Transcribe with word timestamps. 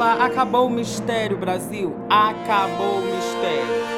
falar. 0.00 0.24
Acabou 0.24 0.66
o 0.66 0.70
mistério, 0.70 1.36
Brasil. 1.36 1.94
Acabou 2.08 2.98
o 2.98 3.02
mistério. 3.02 3.90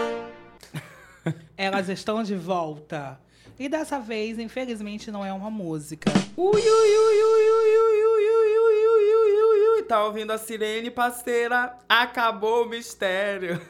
Elas 1.57 1.89
estão 1.89 2.25
de 2.25 2.35
volta. 2.35 3.21
E 3.59 3.69
dessa 3.69 4.01
vez, 4.01 4.39
infelizmente, 4.39 5.13
não 5.13 5.25
é 5.25 5.33
uma 5.33 5.49
música. 5.51 6.11
Ui, 6.37 6.61
ui, 6.61 6.61
ui, 6.61 7.23
ui, 7.23 7.49
ui, 7.53 7.71
ui, 7.71 8.03
ui, 8.03 8.29
ui, 8.29 8.59
ui, 8.59 9.15
ui, 9.15 9.43
ui, 9.43 9.77
ui. 9.77 9.83
Tá 9.85 10.05
ouvindo 10.05 10.33
a 10.33 10.39
sirene, 10.39 10.91
parceira? 10.91 11.77
Acabou 11.89 12.65
o 12.65 12.69
mistério. 12.69 13.61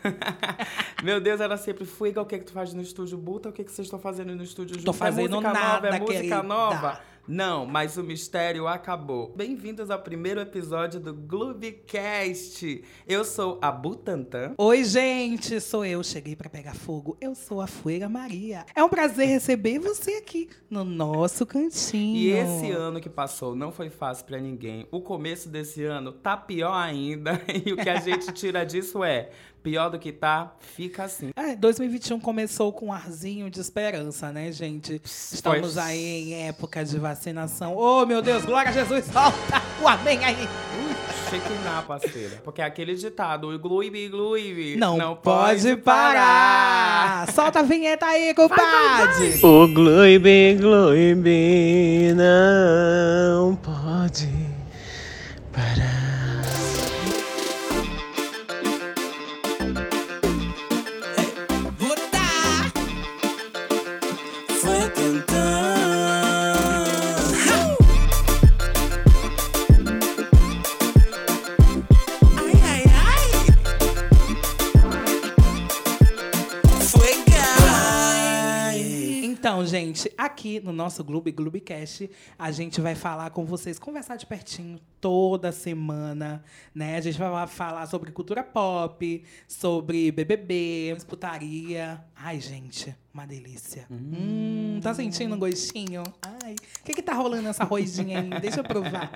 Meu 1.05 1.21
Deus, 1.21 1.41
era 1.41 1.59
sempre 1.59 1.85
Fuiga, 1.85 2.23
o 2.23 2.25
que 2.25 2.39
que 2.39 2.45
tu 2.47 2.53
faz 2.53 2.73
no 2.73 2.81
estúdio? 2.81 3.19
Buta, 3.19 3.51
o 3.51 3.53
que 3.53 3.65
que 3.65 3.73
vocês 3.73 3.87
estão 3.87 3.99
fazendo 3.99 4.35
no 4.35 4.43
estúdio 4.43 4.77
junto? 4.77 4.87
Tô 4.87 4.93
fazendo 4.93 5.37
é 5.37 5.41
música 5.41 5.53
nada, 5.53 5.75
nova, 5.75 5.89
é 5.89 6.01
música 6.01 6.15
querida. 6.15 6.43
nova? 6.43 7.01
Não, 7.27 7.65
mas 7.65 7.97
o 7.97 8.03
mistério 8.03 8.67
acabou. 8.67 9.33
Bem-vindos 9.37 9.93
ao 9.93 9.99
primeiro 10.01 10.41
episódio 10.41 10.99
do 10.99 11.15
Globecast. 11.15 12.83
Eu 13.07 13.25
sou 13.25 13.61
a 13.63 13.71
Butantan. 13.71 14.55
Oi, 14.59 14.83
gente, 14.83 15.61
sou 15.61 15.85
eu. 15.85 16.03
Cheguei 16.03 16.35
pra 16.35 16.51
pegar 16.51 16.75
fogo. 16.75 17.17
Eu 17.21 17.37
sou 17.37 17.61
a 17.61 17.69
Fueira 17.69 18.09
Maria. 18.09 18.67
É 18.75 18.83
um 18.83 18.89
prazer 18.89 19.29
receber 19.29 19.79
você 19.79 20.15
aqui 20.15 20.49
no 20.69 20.83
nosso 20.83 21.47
cantinho. 21.47 22.17
E 22.17 22.33
esse 22.33 22.73
ano 22.73 23.01
que 23.01 23.09
passou 23.09 23.55
não 23.55 23.71
foi 23.71 23.89
fácil 23.89 24.27
pra 24.27 24.41
ninguém. 24.41 24.89
O 24.91 25.01
começo 25.01 25.49
desse 25.49 25.85
ano 25.85 26.11
tá 26.11 26.37
pior 26.37 26.75
ainda. 26.75 27.41
E 27.65 27.73
o 27.73 27.77
que 27.77 27.89
a 27.89 28.01
gente 28.01 28.33
tira 28.33 28.65
disso 28.65 29.05
é: 29.05 29.31
pior 29.63 29.91
do 29.91 29.99
que 29.99 30.13
tá, 30.13 30.53
fica 30.75 31.05
assim. 31.05 31.31
É, 31.37 31.55
2021 31.55 32.19
começou 32.19 32.73
com 32.73 32.87
um 32.87 32.93
arzinho 32.93 33.49
de 33.49 33.61
esperança, 33.61 34.33
né, 34.33 34.51
gente? 34.51 35.01
Estamos 35.05 35.75
Pois. 35.75 35.79
aí 35.79 36.33
em 36.33 36.49
época 36.49 36.85
de 36.85 36.99
vacinação. 36.99 37.77
Oh, 37.77 38.05
meu 38.05 38.21
Deus, 38.21 38.45
glória 38.45 38.71
a 38.71 38.73
Jesus, 38.73 39.05
solta 39.07 39.63
o 39.81 39.89
amém 39.89 40.25
aí. 40.25 40.49
Shekinah, 41.31 41.83
parceira. 41.83 42.43
Porque 42.45 42.61
é 42.61 42.65
aquele 42.65 42.95
ditado, 42.95 43.55
igluibe, 43.55 44.05
igluibe. 44.05 44.77
Não, 44.77 45.17
pode, 45.17 45.77
parar. 45.77 47.31
Solta 47.33 47.61
a 47.61 47.63
vinheta 47.63 48.05
aí, 48.05 48.35
compadre. 48.35 49.41
O 49.43 49.67
Gloibe, 49.69 50.59
Gloibe 50.61 52.13
não 52.15 53.57
pode 53.57 54.52
gente, 79.93 80.11
aqui 80.17 80.59
no 80.61 80.73
nosso 80.73 81.05
Gloob 81.05 81.31
Gloobcast, 81.31 82.11
a 82.39 82.51
gente 82.51 82.81
vai 82.81 82.95
falar 82.95 83.31
com 83.31 83.45
vocês, 83.45 83.79
conversar 83.79 84.17
de 84.17 84.25
pertinho 84.25 84.81
toda 85.01 85.53
semana, 85.53 86.43
né? 86.75 86.97
A 86.97 87.01
gente 87.01 87.19
vai 87.19 87.47
falar 87.47 87.87
sobre 87.87 88.11
cultura 88.11 88.43
pop, 88.43 89.23
sobre 89.47 90.11
BBB, 90.11 90.97
putaria. 91.07 92.03
Ai, 92.17 92.41
gente, 92.41 92.95
uma 93.13 93.27
delícia. 93.27 93.87
Hum, 93.91 94.81
tá 94.83 94.95
sentindo 94.95 95.35
um 95.35 95.39
gostinho? 95.39 96.03
Ai, 96.23 96.55
o 96.55 96.85
que 96.85 96.95
que 96.95 97.03
tá 97.03 97.13
rolando 97.13 97.43
nessa 97.43 97.65
roidinha 97.65 98.21
aí? 98.21 98.41
Deixa 98.41 98.61
eu 98.61 98.65
provar. 98.65 99.11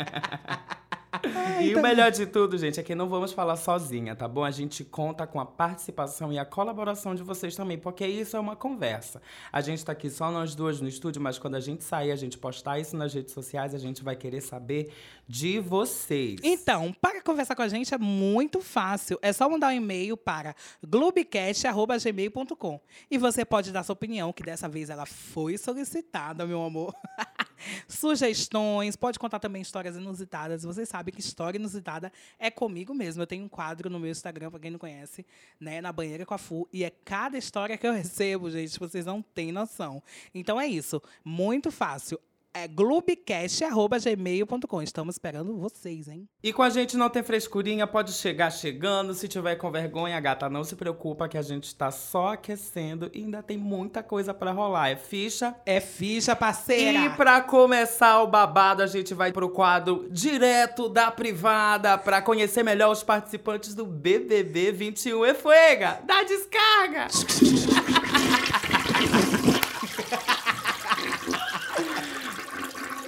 Ai, 1.25 1.69
E 1.69 1.75
tá- 1.75 1.81
o 1.81 1.83
melhor 1.83 2.11
de 2.11 2.27
tudo, 2.27 2.57
gente, 2.59 2.79
é 2.81 2.83
que 2.83 2.95
não 2.95 3.09
vamos 3.09 3.33
falar 3.33 3.57
sozinha, 3.57 4.15
tá 4.17 4.27
bom? 4.29 4.45
A 4.45 4.51
gente 4.51 4.85
conta 4.85 5.27
com 5.27 5.41
a 5.41 5.47
participação 5.47 6.33
e 6.33 6.39
a 6.39 6.45
colaboração 6.45 7.15
de 7.15 7.23
vocês 7.23 7.55
também, 7.57 7.79
porque 7.79 8.07
isso 8.07 8.37
é 8.37 8.41
uma 8.41 8.57
conversa. 8.57 9.21
A 9.53 9.61
gente 9.61 9.85
tá 9.85 9.93
aqui 9.93 10.09
só 10.11 10.31
nós 10.31 10.55
duas 10.55 10.81
no 10.81 10.89
estúdio, 10.89 11.21
mas 11.23 11.39
quando 11.39 11.55
a 11.55 11.61
gente 11.61 11.83
sair, 11.85 12.11
a 12.13 12.17
gente 12.17 12.37
postar 12.39 12.79
isso 12.79 12.97
nas 12.97 13.13
redes 13.15 13.33
sociais, 13.33 13.75
a 13.75 13.79
gente 13.79 14.03
vai 14.03 14.17
querer 14.17 14.41
saber 14.41 14.93
de 15.29 15.59
vocês. 15.61 16.41
Então, 16.43 16.95
para 17.01 17.21
conversar 17.23 17.55
com 17.57 17.63
a 17.63 17.69
gente 17.69 17.93
é 17.95 17.99
muito 17.99 18.61
fácil. 18.61 19.19
É 19.23 19.33
só 19.33 19.49
mandar 19.49 19.69
um 19.69 19.73
e-mail 19.77 20.17
para 20.17 20.55
globecast.gmail.com. 20.87 22.81
E 23.11 23.19
você 23.19 23.45
pode 23.45 23.73
dar 23.73 23.83
sua 23.83 23.93
opinião, 23.95 24.33
que 24.33 24.43
dessa 24.43 24.69
vez 24.69 24.91
ela 24.91 25.07
foi 25.07 25.59
solicitada, 25.59 26.47
meu 26.47 26.63
amor. 26.63 26.95
Sugestões, 27.89 28.97
pode 28.97 29.19
contar 29.19 29.39
também 29.39 29.63
histórias 29.63 29.97
inusitadas. 29.97 30.63
Você 30.63 30.85
sabe 30.85 31.13
que 31.13 31.21
história 31.21 31.59
inusitada 31.59 32.13
é 32.39 32.51
comigo 32.51 32.95
mesmo. 32.95 33.23
Eu 33.23 33.27
tenho 33.27 33.45
um 33.45 33.49
quadro 33.49 33.91
no 33.91 33.99
meu 33.99 34.11
Instagram, 34.11 34.51
para 34.51 34.61
quem 34.61 34.71
não 34.71 34.79
conhece, 34.79 35.25
né, 35.61 35.81
na 35.81 35.93
banheira 35.93 36.27
com 36.27 36.35
a 36.35 36.39
Fu, 36.39 36.69
e 36.73 36.85
é 36.85 36.91
cada 36.91 37.39
história 37.39 37.77
que 37.77 37.87
eu 37.87 37.93
recebo, 37.93 38.51
gente, 38.51 38.79
vocês 38.79 39.05
não 39.05 39.23
têm 39.23 39.53
noção. 39.53 40.03
Então 40.35 40.61
é 40.61 40.67
isso, 40.67 41.03
muito 41.25 41.71
fácil. 41.71 42.21
É 42.59 42.67
globecast.gmail.com. 42.69 44.81
Estamos 44.81 45.17
esperando 45.17 45.59
vocês, 45.59 46.09
hein? 46.09 46.27
E 46.43 46.55
com 46.55 46.63
a 46.63 46.71
gente 46.71 46.97
não 46.97 47.11
tem 47.11 47.23
frescurinha, 47.23 47.87
pode 47.87 48.15
chegar 48.15 48.51
chegando. 48.51 49.13
Se 49.13 49.29
tiver 49.29 49.57
com 49.57 49.71
vergonha, 49.71 50.19
gata, 50.19 50.49
não 50.49 50.65
se 50.65 50.75
preocupa 50.75 51.29
que 51.29 51.37
a 51.37 51.43
gente 51.43 51.75
tá 51.75 51.91
só 51.91 52.29
aquecendo 52.29 53.11
e 53.13 53.25
ainda 53.25 53.43
tem 53.43 53.59
muita 53.59 54.03
coisa 54.03 54.33
pra 54.33 54.53
rolar. 54.53 54.89
É 54.89 54.97
ficha. 54.97 55.55
É 55.67 55.81
ficha, 55.81 56.35
parceira. 56.35 56.99
E 56.99 57.11
pra 57.11 57.43
começar 57.43 58.23
o 58.23 58.27
babado, 58.27 58.83
a 58.83 58.87
gente 58.87 59.13
vai 59.13 59.33
pro 59.33 59.51
quadro 59.51 60.09
direto 60.11 60.89
da 60.89 61.11
privada 61.11 61.99
pra 61.99 62.23
conhecer 62.23 62.63
melhor 62.63 62.91
os 62.91 63.03
participantes 63.03 63.75
do 63.75 63.85
BBB 63.85 64.73
21 64.73 65.27
e 65.27 65.35
Fuega. 65.35 66.01
Dá 66.07 66.23
descarga! 66.23 67.09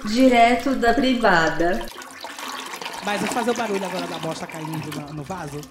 Direto 0.09 0.75
da 0.75 0.93
privada. 0.93 1.85
Mas 3.05 3.21
vou 3.21 3.29
fazer 3.29 3.51
o 3.51 3.53
barulho 3.53 3.85
agora 3.85 4.07
da 4.07 4.17
bosta 4.17 4.45
caindo 4.47 4.89
na- 4.99 5.13
no 5.13 5.23
vaso. 5.23 5.61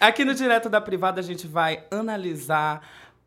Aqui 0.00 0.24
no 0.24 0.34
Direto 0.34 0.68
da 0.68 0.80
Privada 0.80 1.20
a 1.20 1.24
gente 1.24 1.46
vai 1.46 1.84
analisar 1.90 2.82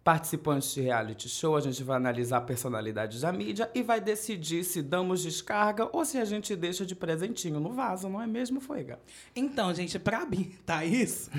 participantes 0.08 0.74
de 0.74 0.80
reality 0.80 1.28
show, 1.28 1.58
a 1.58 1.60
gente 1.60 1.84
vai 1.84 1.98
analisar 1.98 2.40
personalidades 2.40 3.20
da 3.20 3.32
mídia 3.34 3.70
e 3.76 3.84
vai 3.84 4.00
decidir 4.00 4.64
se 4.64 4.82
damos 4.82 5.22
descarga 5.22 5.90
ou 5.92 6.06
se 6.06 6.18
a 6.18 6.24
gente 6.24 6.56
deixa 6.56 6.86
de 6.86 6.96
presentinho 6.96 7.60
no 7.60 7.74
vaso, 7.74 8.08
não 8.08 8.22
é 8.22 8.26
mesmo, 8.26 8.62
Fuega? 8.62 9.02
Então, 9.36 9.74
gente, 9.74 10.00
pra 10.00 10.22
habilitar 10.22 10.88
isso, 10.88 11.30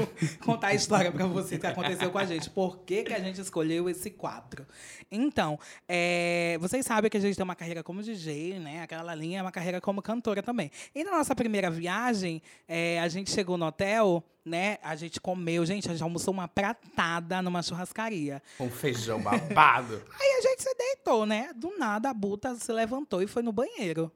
contar 0.44 0.66
a 0.66 0.74
história 0.74 1.10
pra 1.10 1.24
você 1.24 1.58
que 1.58 1.66
aconteceu 1.66 2.10
com 2.10 2.18
a 2.18 2.26
gente. 2.26 2.50
Por 2.50 2.80
que, 2.80 3.04
que 3.04 3.14
a 3.14 3.20
gente 3.20 3.40
escolheu 3.40 3.88
esse 3.88 4.10
quadro? 4.10 4.66
Então, 5.10 5.58
é, 5.88 6.58
vocês 6.60 6.84
sabem 6.84 7.10
que 7.10 7.16
a 7.16 7.20
gente 7.20 7.36
tem 7.36 7.44
uma 7.44 7.56
carreira 7.56 7.82
como 7.82 8.02
DJ, 8.02 8.58
né? 8.58 8.82
Aquela 8.82 9.14
linha 9.14 9.38
é 9.38 9.42
uma 9.42 9.50
carreira 9.50 9.80
como 9.80 10.02
cantora 10.02 10.42
também. 10.42 10.70
E 10.94 11.02
na 11.02 11.12
nossa 11.12 11.34
primeira 11.34 11.70
viagem, 11.70 12.42
é, 12.68 13.00
a 13.00 13.08
gente 13.08 13.30
chegou 13.30 13.56
no 13.56 13.64
hotel, 13.64 14.22
né? 14.48 14.78
A 14.82 14.96
gente 14.96 15.20
comeu, 15.20 15.64
gente, 15.64 15.88
a 15.88 15.92
gente 15.92 16.02
almoçou 16.02 16.32
uma 16.32 16.48
pratada 16.48 17.40
numa 17.42 17.62
churrascaria. 17.62 18.42
Com 18.56 18.70
feijão 18.70 19.20
babado. 19.20 20.02
Aí 20.20 20.38
a 20.38 20.40
gente 20.40 20.62
se 20.62 20.74
deitou, 20.74 21.26
né? 21.26 21.50
Do 21.54 21.76
nada 21.78 22.10
a 22.10 22.14
Buta 22.14 22.54
se 22.56 22.72
levantou 22.72 23.22
e 23.22 23.26
foi 23.26 23.42
no 23.42 23.52
banheiro. 23.52 24.10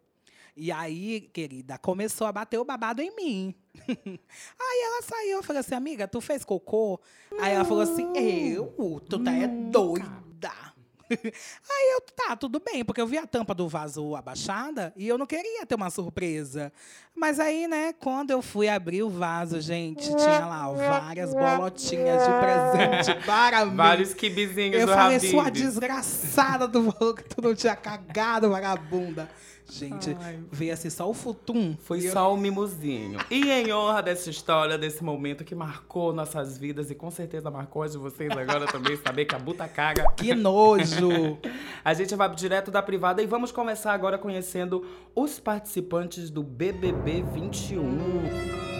E 0.54 0.70
aí, 0.70 1.22
querida, 1.32 1.78
começou 1.78 2.26
a 2.26 2.32
bater 2.32 2.58
o 2.58 2.64
babado 2.64 3.00
em 3.00 3.14
mim. 3.16 3.54
aí 3.88 4.82
ela 4.84 5.02
saiu, 5.02 5.38
eu 5.38 5.42
falei 5.42 5.60
assim, 5.60 5.74
amiga, 5.74 6.06
tu 6.06 6.20
fez 6.20 6.44
cocô? 6.44 7.00
Aí 7.40 7.54
ela 7.54 7.64
falou 7.64 7.82
assim, 7.82 8.12
eu? 8.14 9.00
Tu 9.08 9.18
tá 9.18 9.32
é 9.32 9.46
doida. 9.46 10.71
Aí 11.70 11.92
eu, 11.94 12.00
tá, 12.00 12.36
tudo 12.36 12.60
bem, 12.60 12.84
porque 12.84 13.00
eu 13.00 13.06
vi 13.06 13.18
a 13.18 13.26
tampa 13.26 13.54
do 13.54 13.68
vaso 13.68 14.14
abaixada 14.16 14.92
e 14.96 15.06
eu 15.08 15.18
não 15.18 15.26
queria 15.26 15.64
ter 15.66 15.74
uma 15.74 15.90
surpresa. 15.90 16.72
Mas 17.14 17.38
aí, 17.38 17.68
né, 17.68 17.92
quando 17.92 18.30
eu 18.30 18.40
fui 18.40 18.68
abrir 18.68 19.02
o 19.02 19.10
vaso, 19.10 19.60
gente, 19.60 20.08
tinha 20.08 20.46
lá 20.46 20.70
várias 20.72 21.34
bolotinhas 21.34 22.22
de 22.24 22.30
presente 22.40 23.24
para 23.26 23.64
mim. 23.66 23.76
Vários 23.76 24.14
kibizinhos 24.14 24.80
Eu 24.80 24.86
do 24.86 24.92
falei, 24.94 25.16
Habib. 25.18 25.30
sua 25.30 25.50
desgraçada 25.50 26.66
do 26.66 26.90
valor 26.90 27.14
que 27.14 27.24
tu 27.24 27.42
não 27.42 27.54
tinha 27.54 27.76
cagado, 27.76 28.48
vagabunda. 28.50 29.28
Gente, 29.72 30.16
veio 30.50 30.72
assim 30.72 30.90
só 30.90 31.08
o 31.08 31.14
futum. 31.14 31.74
Foi 31.82 32.06
eu- 32.06 32.12
só 32.12 32.32
um 32.32 32.36
mimosinho. 32.36 33.18
E 33.30 33.50
em 33.50 33.72
honra 33.72 34.02
dessa 34.02 34.28
história, 34.28 34.76
desse 34.76 35.02
momento 35.02 35.44
que 35.44 35.54
marcou 35.54 36.12
nossas 36.12 36.58
vidas 36.58 36.90
e 36.90 36.94
com 36.94 37.10
certeza 37.10 37.50
marcou 37.50 37.82
as 37.82 37.92
de 37.92 37.98
vocês 37.98 38.30
agora 38.32 38.66
também, 38.66 38.96
saber 38.96 39.24
que 39.24 39.34
a 39.34 39.38
buta 39.38 39.66
caga. 39.66 40.04
Que 40.16 40.34
nojo! 40.34 41.38
A 41.84 41.94
gente 41.94 42.14
vai 42.14 42.32
direto 42.34 42.70
da 42.70 42.82
privada 42.82 43.22
e 43.22 43.26
vamos 43.26 43.50
começar 43.50 43.92
agora 43.92 44.16
conhecendo 44.18 44.86
os 45.14 45.40
participantes 45.40 46.30
do 46.30 46.42
BBB 46.42 47.22
21. 47.34 48.71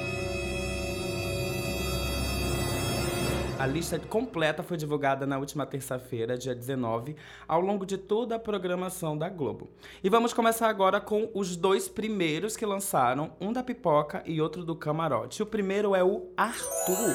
A 3.62 3.67
lista 3.69 3.97
completa 3.97 4.61
foi 4.61 4.76
divulgada 4.76 5.25
na 5.25 5.38
última 5.38 5.64
terça-feira, 5.64 6.37
dia 6.37 6.53
19, 6.53 7.14
ao 7.47 7.61
longo 7.61 7.87
de 7.87 7.97
toda 7.97 8.35
a 8.35 8.38
programação 8.41 9.17
da 9.17 9.29
Globo. 9.29 9.70
E 10.03 10.09
vamos 10.09 10.32
começar 10.32 10.69
agora 10.69 11.00
com 11.00 11.31
os 11.32 11.55
dois 11.55 11.88
primeiros 11.88 12.56
que 12.56 12.67
lançaram, 12.67 13.35
um 13.41 13.53
da 13.53 13.62
Pipoca 13.62 14.20
e 14.26 14.41
outro 14.41 14.64
do 14.64 14.75
Camarote. 14.75 15.44
O 15.44 15.47
primeiro 15.47 15.94
é 15.94 16.03
o 16.03 16.26
Arthur. 16.37 17.14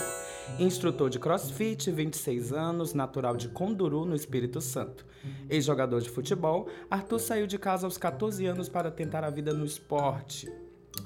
Instrutor 0.58 1.10
de 1.10 1.20
crossfit, 1.20 1.92
26 1.92 2.54
anos, 2.54 2.94
natural 2.94 3.36
de 3.36 3.50
Conduru, 3.50 4.06
no 4.06 4.16
Espírito 4.16 4.62
Santo. 4.62 5.06
Ex-jogador 5.50 6.00
de 6.00 6.10
futebol, 6.10 6.70
Arthur 6.90 7.20
saiu 7.20 7.46
de 7.46 7.58
casa 7.58 7.86
aos 7.86 7.98
14 7.98 8.46
anos 8.46 8.70
para 8.70 8.90
tentar 8.90 9.26
a 9.26 9.30
vida 9.30 9.54
no 9.54 9.66
esporte. 9.66 10.50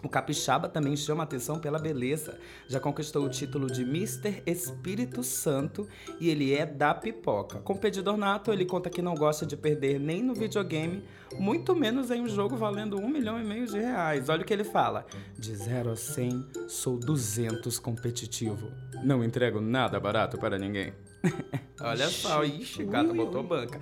O 0.03 0.09
capixaba 0.09 0.67
também 0.67 0.95
chama 0.95 1.23
atenção 1.23 1.59
pela 1.59 1.77
beleza. 1.77 2.39
Já 2.67 2.79
conquistou 2.79 3.25
o 3.25 3.29
título 3.29 3.67
de 3.67 3.85
Mister 3.85 4.41
Espírito 4.45 5.23
Santo 5.23 5.87
e 6.19 6.29
ele 6.29 6.53
é 6.53 6.65
da 6.65 6.93
pipoca. 6.93 7.59
Competidor 7.59 8.17
nato, 8.17 8.51
ele 8.51 8.65
conta 8.65 8.89
que 8.89 9.01
não 9.01 9.13
gosta 9.15 9.45
de 9.45 9.55
perder 9.55 9.99
nem 9.99 10.23
no 10.23 10.33
videogame, 10.33 11.03
muito 11.37 11.75
menos 11.75 12.09
em 12.09 12.21
um 12.21 12.27
jogo 12.27 12.55
valendo 12.55 12.99
um 12.99 13.07
milhão 13.07 13.39
e 13.39 13.43
meio 13.43 13.67
de 13.67 13.77
reais. 13.77 14.29
Olha 14.29 14.41
o 14.41 14.45
que 14.45 14.53
ele 14.53 14.63
fala: 14.63 15.05
de 15.37 15.55
0 15.55 15.91
a 15.91 15.95
100, 15.95 16.47
sou 16.67 16.97
200 16.97 17.77
competitivo. 17.79 18.71
Não 19.03 19.23
entrego 19.23 19.61
nada 19.61 19.99
barato 19.99 20.37
para 20.37 20.57
ninguém. 20.57 20.93
Olha 21.79 22.07
só, 22.09 22.43
ixi, 22.43 22.83
gata 22.83 23.13
botou 23.13 23.43
banca. 23.43 23.79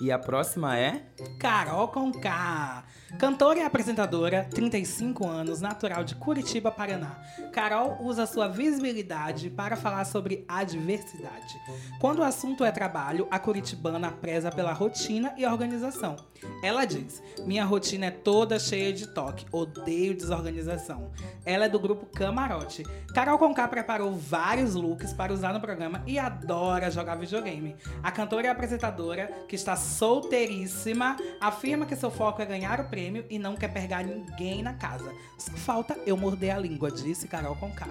E 0.00 0.10
a 0.10 0.18
próxima 0.18 0.78
é 0.78 1.02
Carol 1.38 1.88
Conká. 1.88 2.84
Cantora 3.18 3.58
e 3.58 3.62
apresentadora, 3.62 4.46
35 4.50 5.26
anos, 5.26 5.60
natural 5.60 6.04
de 6.04 6.14
Curitiba, 6.14 6.70
Paraná. 6.70 7.18
Carol 7.52 7.98
usa 8.00 8.24
sua 8.24 8.46
visibilidade 8.48 9.50
para 9.50 9.76
falar 9.76 10.04
sobre 10.04 10.44
a 10.48 10.62
diversidade. 10.62 11.60
Quando 12.00 12.20
o 12.20 12.24
assunto 12.24 12.64
é 12.64 12.70
trabalho, 12.70 13.26
a 13.30 13.38
curitibana 13.38 14.12
preza 14.12 14.50
pela 14.50 14.72
rotina 14.72 15.34
e 15.36 15.44
organização. 15.44 16.16
Ela 16.62 16.84
diz: 16.84 17.22
Minha 17.44 17.64
rotina 17.64 18.06
é 18.06 18.10
toda 18.10 18.58
cheia 18.58 18.92
de 18.92 19.08
toque, 19.08 19.44
odeio 19.50 20.14
desorganização. 20.14 21.10
Ela 21.44 21.66
é 21.66 21.68
do 21.68 21.80
grupo 21.80 22.06
Camarote. 22.06 22.84
Carol 23.12 23.38
Conká 23.38 23.66
preparou 23.66 24.14
vários 24.14 24.74
looks 24.74 25.12
para 25.12 25.32
usar 25.32 25.52
no 25.52 25.60
programa 25.60 26.02
e 26.06 26.18
adora 26.18 26.90
jogar 26.90 27.16
videogame. 27.16 27.76
A 28.02 28.12
cantora 28.12 28.46
e 28.46 28.50
apresentadora, 28.50 29.26
que 29.48 29.56
está 29.56 29.69
solteiríssima, 29.76 31.16
afirma 31.40 31.86
que 31.86 31.96
seu 31.96 32.10
foco 32.10 32.40
é 32.42 32.46
ganhar 32.46 32.80
o 32.80 32.84
prêmio 32.84 33.24
e 33.30 33.38
não 33.38 33.56
quer 33.56 33.68
pegar 33.68 34.02
ninguém 34.04 34.62
na 34.62 34.74
casa. 34.74 35.12
Só 35.38 35.52
falta 35.52 35.96
eu 36.06 36.16
morder 36.16 36.54
a 36.54 36.58
língua, 36.58 36.90
disse 36.90 37.26
Carol 37.28 37.56
Conká. 37.56 37.88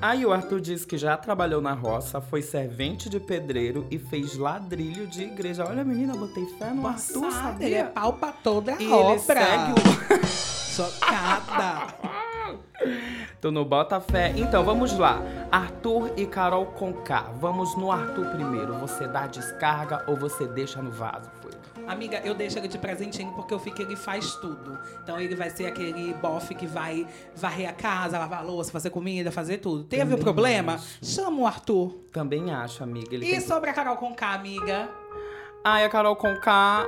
Aí 0.00 0.26
o 0.26 0.32
Arthur 0.32 0.60
disse 0.60 0.84
que 0.86 0.98
já 0.98 1.16
trabalhou 1.16 1.60
na 1.60 1.72
roça, 1.74 2.20
foi 2.20 2.42
servente 2.42 3.08
de 3.08 3.20
pedreiro 3.20 3.86
e 3.90 3.98
fez 3.98 4.36
ladrilho 4.36 5.06
de 5.06 5.22
igreja. 5.22 5.64
Olha, 5.64 5.84
menina, 5.84 6.14
botei 6.14 6.44
fé 6.58 6.70
no 6.70 6.86
Arthur, 6.86 7.20
Passada, 7.20 7.64
ele 7.64 7.74
é 7.74 7.78
sabia? 7.84 7.92
pau 7.92 8.12
pra 8.14 8.32
toda 8.32 8.72
a 8.74 8.80
E 8.80 8.84
ele 8.84 8.92
obra. 8.92 9.18
segue 9.20 9.72
o... 9.72 10.26
Chocada. 10.74 11.94
Tu 13.40 13.50
não 13.50 13.64
bota 13.64 14.00
fé. 14.00 14.32
Então, 14.36 14.62
vamos 14.64 14.96
lá. 14.96 15.20
Arthur 15.50 16.12
e 16.16 16.26
Carol 16.26 16.66
Conká. 16.66 17.22
Vamos 17.40 17.76
no 17.76 17.90
Arthur 17.90 18.26
primeiro. 18.26 18.74
Você 18.78 19.08
dá 19.08 19.26
descarga 19.26 20.04
ou 20.06 20.16
você 20.16 20.46
deixa 20.46 20.80
no 20.80 20.90
vaso? 20.90 21.28
Foi. 21.42 21.50
Amiga, 21.88 22.20
eu 22.24 22.32
deixo 22.34 22.58
ele 22.58 22.68
de 22.68 22.78
presentinho 22.78 23.32
porque 23.32 23.52
eu 23.52 23.58
fico 23.58 23.76
que 23.76 23.82
ele 23.82 23.96
faz 23.96 24.36
tudo. 24.36 24.78
Então 25.02 25.18
ele 25.20 25.34
vai 25.34 25.50
ser 25.50 25.66
aquele 25.66 26.14
bofe 26.14 26.54
que 26.54 26.66
vai 26.66 27.04
varrer 27.34 27.68
a 27.68 27.72
casa, 27.72 28.16
lavar 28.18 28.38
a 28.38 28.42
louça, 28.42 28.70
fazer 28.70 28.90
comida, 28.90 29.32
fazer 29.32 29.58
tudo. 29.58 29.82
Teve 29.82 30.14
um 30.14 30.18
problema? 30.18 30.74
acho. 30.74 30.98
Chama 31.02 31.38
o 31.42 31.46
Arthur. 31.46 31.92
Também 32.12 32.52
acho, 32.52 32.84
amiga. 32.84 33.12
Ele 33.12 33.26
E 33.26 33.30
tem... 33.32 33.40
sobre 33.40 33.70
a 33.70 33.72
Carol 33.72 33.96
Conká, 33.96 34.32
amiga? 34.34 34.88
Ai, 35.64 35.84
a 35.84 35.88
Carol 35.88 36.14
Conká... 36.14 36.86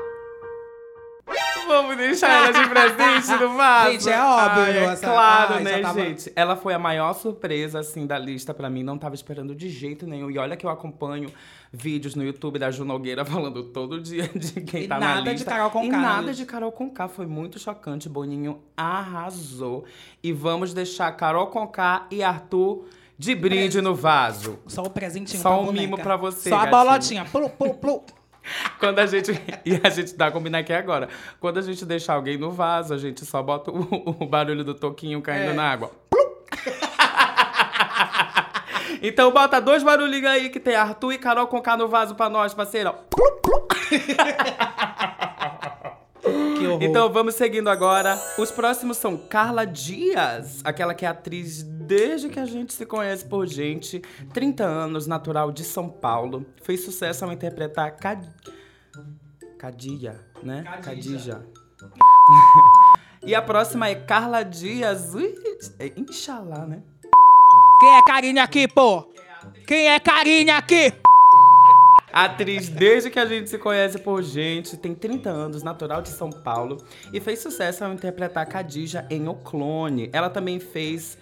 Vamos 1.66 1.96
deixar 1.96 2.28
ela 2.30 2.52
de 2.52 2.68
presente 2.68 3.42
no 3.42 3.54
vaso. 3.56 3.92
Gente, 3.92 4.10
é 4.10 4.20
óbvio, 4.22 4.62
Ai, 4.64 4.78
é 4.78 4.84
essa- 4.84 5.06
claro, 5.06 5.54
ai, 5.54 5.62
né, 5.64 5.78
tava- 5.80 6.00
gente? 6.00 6.30
Ela 6.36 6.56
foi 6.56 6.74
a 6.74 6.78
maior 6.78 7.14
surpresa, 7.14 7.80
assim, 7.80 8.06
da 8.06 8.18
lista 8.18 8.52
pra 8.52 8.68
mim. 8.68 8.82
Não 8.82 8.98
tava 8.98 9.14
esperando 9.14 9.54
de 9.54 9.70
jeito 9.70 10.06
nenhum. 10.06 10.30
E 10.30 10.36
olha 10.38 10.56
que 10.56 10.66
eu 10.66 10.70
acompanho 10.70 11.30
vídeos 11.72 12.14
no 12.14 12.22
YouTube 12.22 12.58
da 12.58 12.70
Ju 12.70 12.84
Nogueira 12.84 13.24
falando 13.26 13.64
todo 13.64 13.98
dia 14.00 14.28
de 14.34 14.60
quem 14.60 14.82
E 14.84 14.88
tá 14.88 14.98
na 15.00 15.06
nada 15.16 15.22
de 15.22 15.30
lista. 15.30 15.50
Carol 15.50 15.70
Conká 15.70 15.86
E 15.86 15.90
na 15.90 15.98
nada 16.00 16.20
lista. 16.28 16.34
de 16.36 16.46
Carol 16.46 16.70
Conká. 16.72 17.08
Foi 17.08 17.26
muito 17.26 17.58
chocante. 17.58 18.08
Boninho 18.10 18.60
arrasou. 18.76 19.84
E 20.22 20.32
vamos 20.32 20.74
deixar 20.74 21.10
Carol 21.12 21.46
Conká 21.46 22.06
e 22.10 22.22
Arthur 22.22 22.84
de 23.18 23.34
brinde 23.34 23.80
no 23.80 23.94
vaso. 23.94 24.58
Só 24.66 24.82
o 24.82 24.90
presentinho 24.90 25.40
Só 25.42 25.60
um 25.62 25.66
boneca. 25.66 25.80
mimo 25.82 25.98
pra 25.98 26.16
você, 26.16 26.50
Só 26.50 26.56
a 26.56 26.66
gatinho. 26.66 26.84
bolotinha. 26.84 27.24
Plu, 27.24 27.48
plu, 27.48 27.74
plu. 27.74 28.02
Quando 28.78 28.98
a 28.98 29.06
gente. 29.06 29.30
E 29.64 29.80
a 29.82 29.90
gente 29.90 30.14
tá 30.14 30.30
combinando 30.30 30.62
aqui 30.62 30.72
agora. 30.72 31.08
Quando 31.40 31.58
a 31.58 31.62
gente 31.62 31.84
deixar 31.84 32.14
alguém 32.14 32.36
no 32.36 32.50
vaso, 32.50 32.94
a 32.94 32.98
gente 32.98 33.24
só 33.24 33.42
bota 33.42 33.70
o, 33.70 34.16
o 34.20 34.26
barulho 34.26 34.64
do 34.64 34.74
toquinho 34.74 35.20
caindo 35.22 35.50
É. 35.50 35.54
na 35.54 35.70
água. 35.70 35.90
então 39.02 39.30
bota 39.32 39.60
dois 39.60 39.82
barulhinhos 39.82 40.30
aí 40.30 40.50
que 40.50 40.60
tem 40.60 40.74
Arthur 40.74 41.12
e 41.12 41.18
Carol 41.18 41.46
Conká 41.46 41.76
no 41.76 41.88
vaso 41.88 42.14
pra 42.14 42.28
nós, 42.28 42.54
horror. 42.54 42.94
Então 46.80 47.12
vamos 47.12 47.34
seguindo 47.34 47.68
agora. 47.68 48.18
Os 48.38 48.50
próximos 48.50 48.96
são 48.96 49.16
Carla 49.16 49.66
Dias, 49.66 50.60
aquela 50.64 50.94
que 50.94 51.04
é 51.04 51.08
atriz 51.08 51.62
desde 51.62 52.28
que 52.28 52.40
a 52.40 52.46
gente 52.46 52.72
se 52.72 52.86
conhece 52.86 53.24
por 53.24 53.46
gente. 53.46 54.00
30 54.32 54.64
anos, 54.64 55.06
natural 55.06 55.52
de 55.52 55.64
São 55.64 55.88
Paulo. 55.88 56.46
Fez 56.62 56.84
sucesso 56.84 57.24
ao 57.24 57.32
interpretar 57.32 57.96
Cad... 57.96 58.26
Cadia, 59.58 60.20
né? 60.42 60.62
Cadija. 60.82 61.46
Cadija. 61.78 62.04
e 63.24 63.34
a 63.34 63.42
próxima 63.42 63.88
é 63.88 63.94
Carla 63.94 64.42
Dias. 64.42 65.14
Ui, 65.14 65.34
é 65.78 65.92
Inxalá, 65.96 66.66
né? 66.66 66.82
Quem 67.80 67.96
é 67.96 68.02
carinha 68.02 68.42
aqui, 68.42 68.68
pô? 68.68 69.12
Quem 69.66 69.88
é 69.88 70.00
carinha 70.00 70.56
aqui? 70.56 70.92
Atriz 72.14 72.68
desde 72.68 73.10
que 73.10 73.18
a 73.18 73.26
gente 73.26 73.50
se 73.50 73.58
conhece 73.58 73.98
por 73.98 74.22
gente, 74.22 74.76
tem 74.76 74.94
30 74.94 75.28
anos, 75.28 75.64
natural 75.64 76.00
de 76.00 76.10
São 76.10 76.30
Paulo 76.30 76.76
e 77.12 77.20
fez 77.20 77.40
sucesso 77.40 77.84
ao 77.84 77.92
interpretar 77.92 78.46
Cadija 78.46 79.04
em 79.10 79.26
O 79.28 79.34
Clone. 79.34 80.10
Ela 80.12 80.30
também 80.30 80.60
fez 80.60 81.18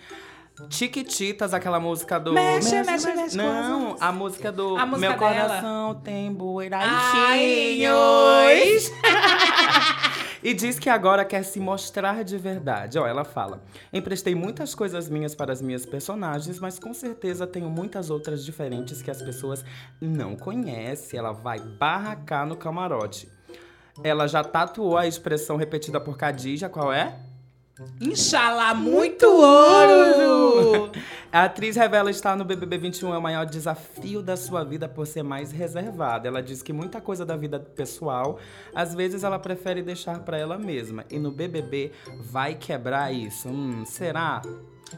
Chiquititas, 0.69 1.55
aquela 1.55 1.81
música 1.81 2.21
do. 2.21 2.35
Mexe, 2.35 2.75
mexe, 2.83 3.07
mexe 3.07 3.21
as 3.23 3.35
Não, 3.35 3.97
a 3.99 4.13
música 4.13 4.53
do 4.53 4.77
A 4.77 4.85
música 4.85 5.09
Meu 5.09 5.19
dela. 5.19 5.47
coração 5.49 5.95
tem 6.05 6.29
Ai, 6.29 6.35
bueiraichinhos. 6.35 8.93
E 10.43 10.53
diz 10.53 10.79
que 10.79 10.91
agora 10.91 11.25
quer 11.25 11.45
se 11.45 11.61
mostrar 11.61 12.25
de 12.25 12.37
verdade. 12.37 12.99
Ó, 12.99 13.07
ela 13.07 13.25
fala: 13.25 13.63
Emprestei 13.93 14.35
muitas 14.35 14.75
coisas 14.75 15.09
minhas 15.09 15.35
para 15.35 15.53
as 15.53 15.63
minhas 15.63 15.87
personagens, 15.87 16.59
mas 16.59 16.79
com 16.79 16.93
certeza 16.93 17.47
tenho 17.47 17.71
muitas 17.71 18.11
outras 18.11 18.45
diferentes 18.45 19.01
que 19.01 19.11
as 19.11 19.23
pessoas 19.23 19.65
não 20.01 20.35
conhecem. 20.35 21.19
Ela 21.19 21.33
vai 21.33 21.61
barracar 21.61 22.45
no 22.45 22.57
camarote. 22.57 23.29
Ela 24.03 24.27
já 24.27 24.43
tatuou 24.43 24.97
a 24.97 25.07
expressão 25.07 25.57
repetida 25.57 26.01
por 26.01 26.17
Khadija, 26.17 26.69
qual 26.69 26.93
é? 26.93 27.19
Inxalá, 28.01 28.75
muito 28.75 29.27
ouro! 29.27 30.93
A 31.33 31.45
atriz 31.45 31.77
revela 31.77 32.11
estar 32.11 32.37
no 32.37 32.45
BBB 32.45 32.77
21 32.77 33.15
é 33.15 33.19
o 33.19 33.23
maior 33.23 33.47
desafio 33.47 34.23
da 34.23 34.37
sua 34.37 34.63
vida 34.63 34.87
por 34.87 35.07
ser 35.07 35.23
mais 35.23 35.51
reservada. 35.51 36.29
Ela 36.29 36.43
diz 36.43 36.63
que 36.63 36.73
muita 36.73 37.01
coisa 37.01 37.25
da 37.25 37.35
vida 37.37 37.59
pessoal, 37.59 38.39
às 38.75 38.95
vezes 38.95 39.25
ela 39.25 39.39
prefere 39.39 39.83
deixar 39.83 40.21
pra 40.21 40.37
ela 40.37 40.59
mesma. 40.59 41.07
E 41.11 41.19
no 41.19 41.31
BBB 41.31 41.93
vai 42.21 42.55
quebrar 42.55 43.13
isso. 43.13 43.49
Hum, 43.49 43.85
será? 43.87 44.43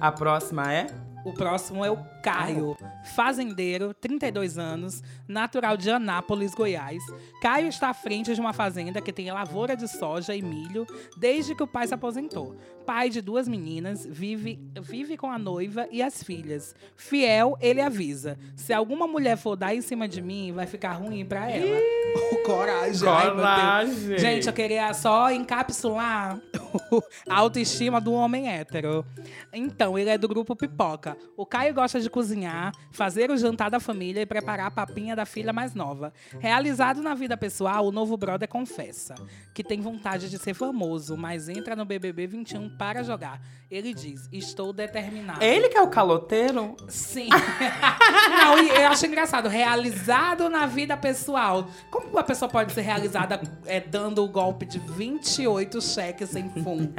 A 0.01 0.11
próxima 0.11 0.73
é? 0.73 0.87
O 1.25 1.33
próximo 1.33 1.85
é 1.85 1.91
o 1.91 1.97
Caio, 2.23 2.77
fazendeiro, 3.15 3.95
32 3.95 4.59
anos, 4.59 5.03
natural 5.27 5.77
de 5.77 5.91
Anápolis, 5.91 6.55
Goiás. 6.55 7.03
Caio 7.41 7.69
está 7.69 7.89
à 7.89 7.95
frente 7.95 8.35
de 8.35 8.41
uma 8.41 8.53
fazenda 8.53 9.01
que 9.01 9.13
tem 9.13 9.31
lavoura 9.31 9.77
de 9.77 9.89
soja 9.89 10.35
e 10.35 10.43
milho 10.43 10.87
desde 11.17 11.55
que 11.55 11.63
o 11.63 11.67
pai 11.67 11.87
se 11.87 11.95
aposentou. 11.95 12.57
Pai 12.87 13.09
de 13.09 13.23
duas 13.23 13.49
meninas, 13.49 14.07
vive, 14.07 14.59
vive 14.83 15.17
com 15.17 15.31
a 15.31 15.39
noiva 15.39 15.89
e 15.91 16.03
as 16.03 16.23
filhas. 16.23 16.75
Fiel, 16.97 17.57
ele 17.61 17.81
avisa: 17.81 18.39
se 18.55 18.73
alguma 18.73 19.07
mulher 19.07 19.37
for 19.37 19.57
dar 19.57 19.75
em 19.75 19.81
cima 19.81 20.07
de 20.07 20.21
mim, 20.21 20.53
vai 20.53 20.67
ficar 20.67 20.93
ruim 20.93 21.25
pra 21.25 21.51
ela. 21.51 21.81
Coragem. 22.45 23.09
ai. 23.09 23.31
Coragem. 23.31 24.19
Gente, 24.19 24.47
eu 24.47 24.53
queria 24.53 24.93
só 24.93 25.31
encapsular 25.31 26.39
a 27.29 27.35
autoestima 27.39 28.01
do 28.01 28.13
homem 28.13 28.49
hétero. 28.49 29.05
Então, 29.53 29.99
ele 29.99 30.11
é 30.11 30.19
do 30.19 30.29
grupo 30.29 30.55
Pipoca. 30.55 31.14
O 31.37 31.47
Caio 31.47 31.75
gosta 31.75 32.01
de 32.01 32.09
cozinhar, 32.09 32.73
fazer 32.91 33.31
o 33.31 33.37
jantar 33.37 33.71
da 33.71 33.81
família 33.81 34.21
e 34.21 34.27
preparar 34.27 34.67
a 34.67 34.71
papinha 34.71 35.17
da 35.17 35.27
filha 35.27 35.53
mais 35.53 35.75
nova. 35.75 36.13
Realizado 36.39 37.03
na 37.03 37.15
vida 37.15 37.37
pessoal, 37.37 37.87
o 37.87 37.93
novo 37.93 38.17
brother 38.17 38.49
confessa 38.49 39.15
que 39.55 39.63
tem 39.63 39.81
vontade 39.81 40.29
de 40.29 40.39
ser 40.39 40.55
famoso, 40.55 41.17
mas 41.17 41.49
entra 41.49 41.77
no 41.77 41.85
BBB 41.85 42.27
21 42.27 42.77
para 42.77 43.03
jogar. 43.03 43.41
Ele 43.71 43.95
diz: 43.95 44.29
Estou 44.33 44.73
determinado. 44.73 45.43
Ele 45.43 45.69
que 45.69 45.77
é 45.77 45.83
o 45.83 45.89
caloteiro? 45.89 46.77
Sim. 46.89 47.29
Não, 48.31 48.59
e 48.59 48.69
eu 48.69 48.89
acho 48.89 49.07
engraçado. 49.07 49.49
Realizado 49.49 50.49
na 50.49 50.67
vida 50.67 50.97
pessoal. 50.97 51.69
Como 51.91 52.09
uma 52.09 52.23
pessoa 52.23 52.49
pode 52.49 52.73
ser 52.73 52.83
realizada 52.83 53.41
é, 53.67 53.81
dando 53.81 54.25
o 54.25 54.29
golpe 54.29 54.67
de 54.67 54.79
28 54.79 55.81
cheques 55.81 56.31
sem 56.31 56.49
fundo? 56.51 56.93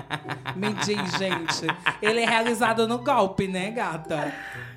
Me 0.56 0.72
diz, 0.74 1.12
gente. 1.18 1.66
Ele 2.00 2.20
é 2.20 2.26
realizado 2.26 2.86
no 2.86 2.98
golpe, 2.98 3.48
né, 3.54 3.70
gata? 3.70 4.32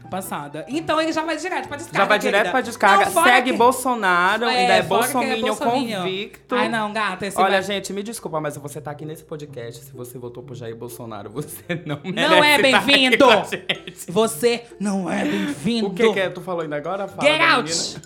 Passada. 0.09 0.63
Então 0.69 1.01
ele 1.01 1.11
já 1.11 1.21
vai 1.23 1.35
direto 1.35 1.67
pra 1.67 1.75
descarga. 1.75 1.97
Já 1.99 2.05
vai 2.05 2.17
direto 2.19 2.33
querida. 2.43 2.51
pra 2.51 2.61
descarga. 2.61 3.09
Não, 3.09 3.23
Segue 3.23 3.51
que- 3.51 3.57
Bolsonaro, 3.57 4.45
É, 4.45 4.57
ainda 4.57 4.73
é 4.75 4.77
é 4.77 4.81
bolsominion 4.83 5.47
bolsominion. 5.47 5.99
convicto. 6.03 6.55
Ai, 6.55 6.69
não, 6.69 6.93
gata. 6.93 7.25
Esse 7.25 7.37
Olha, 7.37 7.49
vai- 7.51 7.63
gente, 7.63 7.91
me 7.91 8.01
desculpa, 8.03 8.39
mas 8.39 8.55
você 8.55 8.79
tá 8.79 8.91
aqui 8.91 9.03
nesse 9.05 9.23
podcast. 9.25 9.83
Se 9.83 9.91
você 9.91 10.17
votou 10.17 10.43
por 10.43 10.55
Jair 10.55 10.75
Bolsonaro, 10.77 11.29
você 11.29 11.61
não 11.85 11.99
merece 12.05 12.29
Não 12.29 12.43
é 12.43 12.53
aqui 12.55 12.61
bem-vindo! 12.61 13.25
Você 14.07 14.63
não 14.79 15.11
é 15.11 15.25
bem-vindo. 15.25 15.87
O 15.87 15.93
que, 15.93 16.13
que 16.13 16.19
é? 16.21 16.29
Tu 16.29 16.39
falou 16.39 16.61
ainda 16.61 16.77
agora? 16.77 17.07
Fala 17.07 17.27
Get 17.27 17.41
out! 17.41 17.99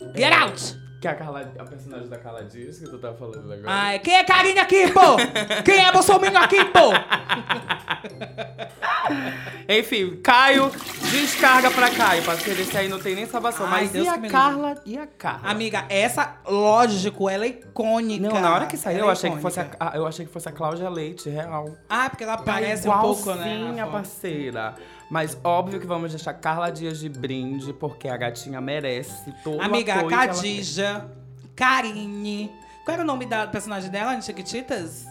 menina. 0.00 0.14
Get 0.18 0.32
out! 0.42 0.86
Que 1.00 1.08
é 1.08 1.10
a, 1.10 1.14
Carla, 1.14 1.52
a 1.58 1.64
personagem 1.64 2.08
da 2.08 2.18
Carla 2.18 2.42
Dias 2.44 2.78
que 2.78 2.86
tu 2.86 2.98
tá 2.98 3.12
falando 3.12 3.50
agora. 3.52 3.62
Ai, 3.66 3.98
quem 3.98 4.14
é 4.16 4.24
carinha 4.24 4.62
aqui, 4.62 4.90
pô? 4.92 5.16
Quem 5.64 5.78
é 5.84 5.92
Bolsonaro 5.92 6.36
aqui, 6.38 6.64
pô? 6.66 6.90
Enfim, 9.68 10.16
Caio, 10.22 10.70
descarga 11.10 11.70
pra 11.70 11.90
Caio, 11.90 12.22
parceiro. 12.24 12.60
Esse 12.60 12.76
aí 12.76 12.88
não 12.88 12.98
tem 12.98 13.14
nem 13.14 13.26
salvação. 13.26 13.66
Ai, 13.66 13.82
Mas 13.82 13.90
Deus 13.90 14.06
e 14.06 14.10
que 14.20 14.26
a 14.26 14.30
Carla? 14.30 14.74
E 14.86 14.98
a 14.98 15.06
Carla? 15.06 15.48
Amiga, 15.50 15.84
essa, 15.88 16.36
lógico, 16.46 17.28
ela 17.28 17.44
é 17.44 17.48
icônica. 17.48 18.28
Não, 18.28 18.40
na 18.40 18.54
hora 18.54 18.66
que 18.66 18.76
saiu, 18.76 18.98
Ela 18.98 19.06
eu 19.06 19.10
é 19.10 19.12
achei, 19.12 19.30
que 19.30 19.38
fosse 19.40 19.60
a, 19.60 19.62
icônica. 19.64 19.90
a- 19.90 19.96
eu 19.96 20.06
achei 20.06 20.26
que 20.26 20.32
fosse 20.32 20.48
a 20.48 20.52
Cláudia 20.52 20.88
Leite, 20.88 21.28
real. 21.28 21.76
Ah, 21.88 22.08
porque 22.08 22.24
ela 22.24 22.36
Tá 22.36 22.42
parece 22.44 22.88
um 22.88 22.98
pouco, 22.98 23.34
né? 23.34 23.74
foto. 23.78 23.90
parceira. 23.92 24.74
Mas 25.10 25.38
óbvio 25.44 25.78
que 25.80 25.86
vamos 25.86 26.10
deixar 26.10 26.34
Carla 26.34 26.70
Dias 26.70 26.98
de 26.98 27.08
brinde, 27.08 27.72
porque 27.72 28.08
a 28.08 28.16
gatinha 28.16 28.60
merece 28.60 29.32
todo 29.44 29.60
Amiga, 29.60 29.94
apoio 29.94 30.08
que 30.08 30.14
ela 30.14 30.26
Khadija, 30.26 31.06
Karine. 31.54 32.50
Qual 32.84 32.94
era 32.94 33.02
o 33.02 33.06
nome 33.06 33.26
da 33.26 33.46
personagem 33.46 33.90
dela 33.90 34.14
em 34.14 34.22
Chiquititas? 34.22 35.06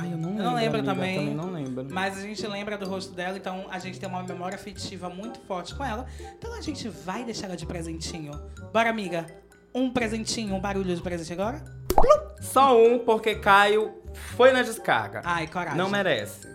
Ai, 0.00 0.12
eu 0.12 0.18
não 0.18 0.30
lembro. 0.30 0.42
Eu 0.42 0.44
não 0.44 0.54
lembro 0.54 0.78
amiga, 0.78 0.94
também. 0.94 1.18
também 1.18 1.34
não 1.34 1.50
lembro. 1.50 1.86
Mas 1.90 2.18
a 2.18 2.22
gente 2.22 2.46
lembra 2.46 2.76
do 2.78 2.86
rosto 2.86 3.14
dela, 3.14 3.36
então 3.36 3.66
a 3.70 3.78
gente 3.78 3.98
tem 3.98 4.08
uma 4.08 4.22
memória 4.22 4.56
afetiva 4.56 5.08
muito 5.08 5.40
forte 5.40 5.74
com 5.74 5.84
ela. 5.84 6.06
Então 6.38 6.52
a 6.54 6.60
gente 6.60 6.88
vai 6.88 7.24
deixar 7.24 7.46
ela 7.46 7.56
de 7.56 7.66
presentinho. 7.66 8.32
Bora, 8.72 8.90
amiga. 8.90 9.26
Um 9.74 9.90
presentinho, 9.90 10.54
um 10.54 10.60
barulho 10.60 10.94
de 10.94 11.02
presente 11.02 11.32
agora? 11.32 11.64
Só 12.40 12.78
um, 12.78 12.98
porque 13.00 13.36
Caio 13.36 13.92
foi 14.36 14.52
na 14.52 14.62
descarga. 14.62 15.22
Ai, 15.24 15.46
coragem. 15.46 15.76
Não 15.78 15.88
merece. 15.88 16.46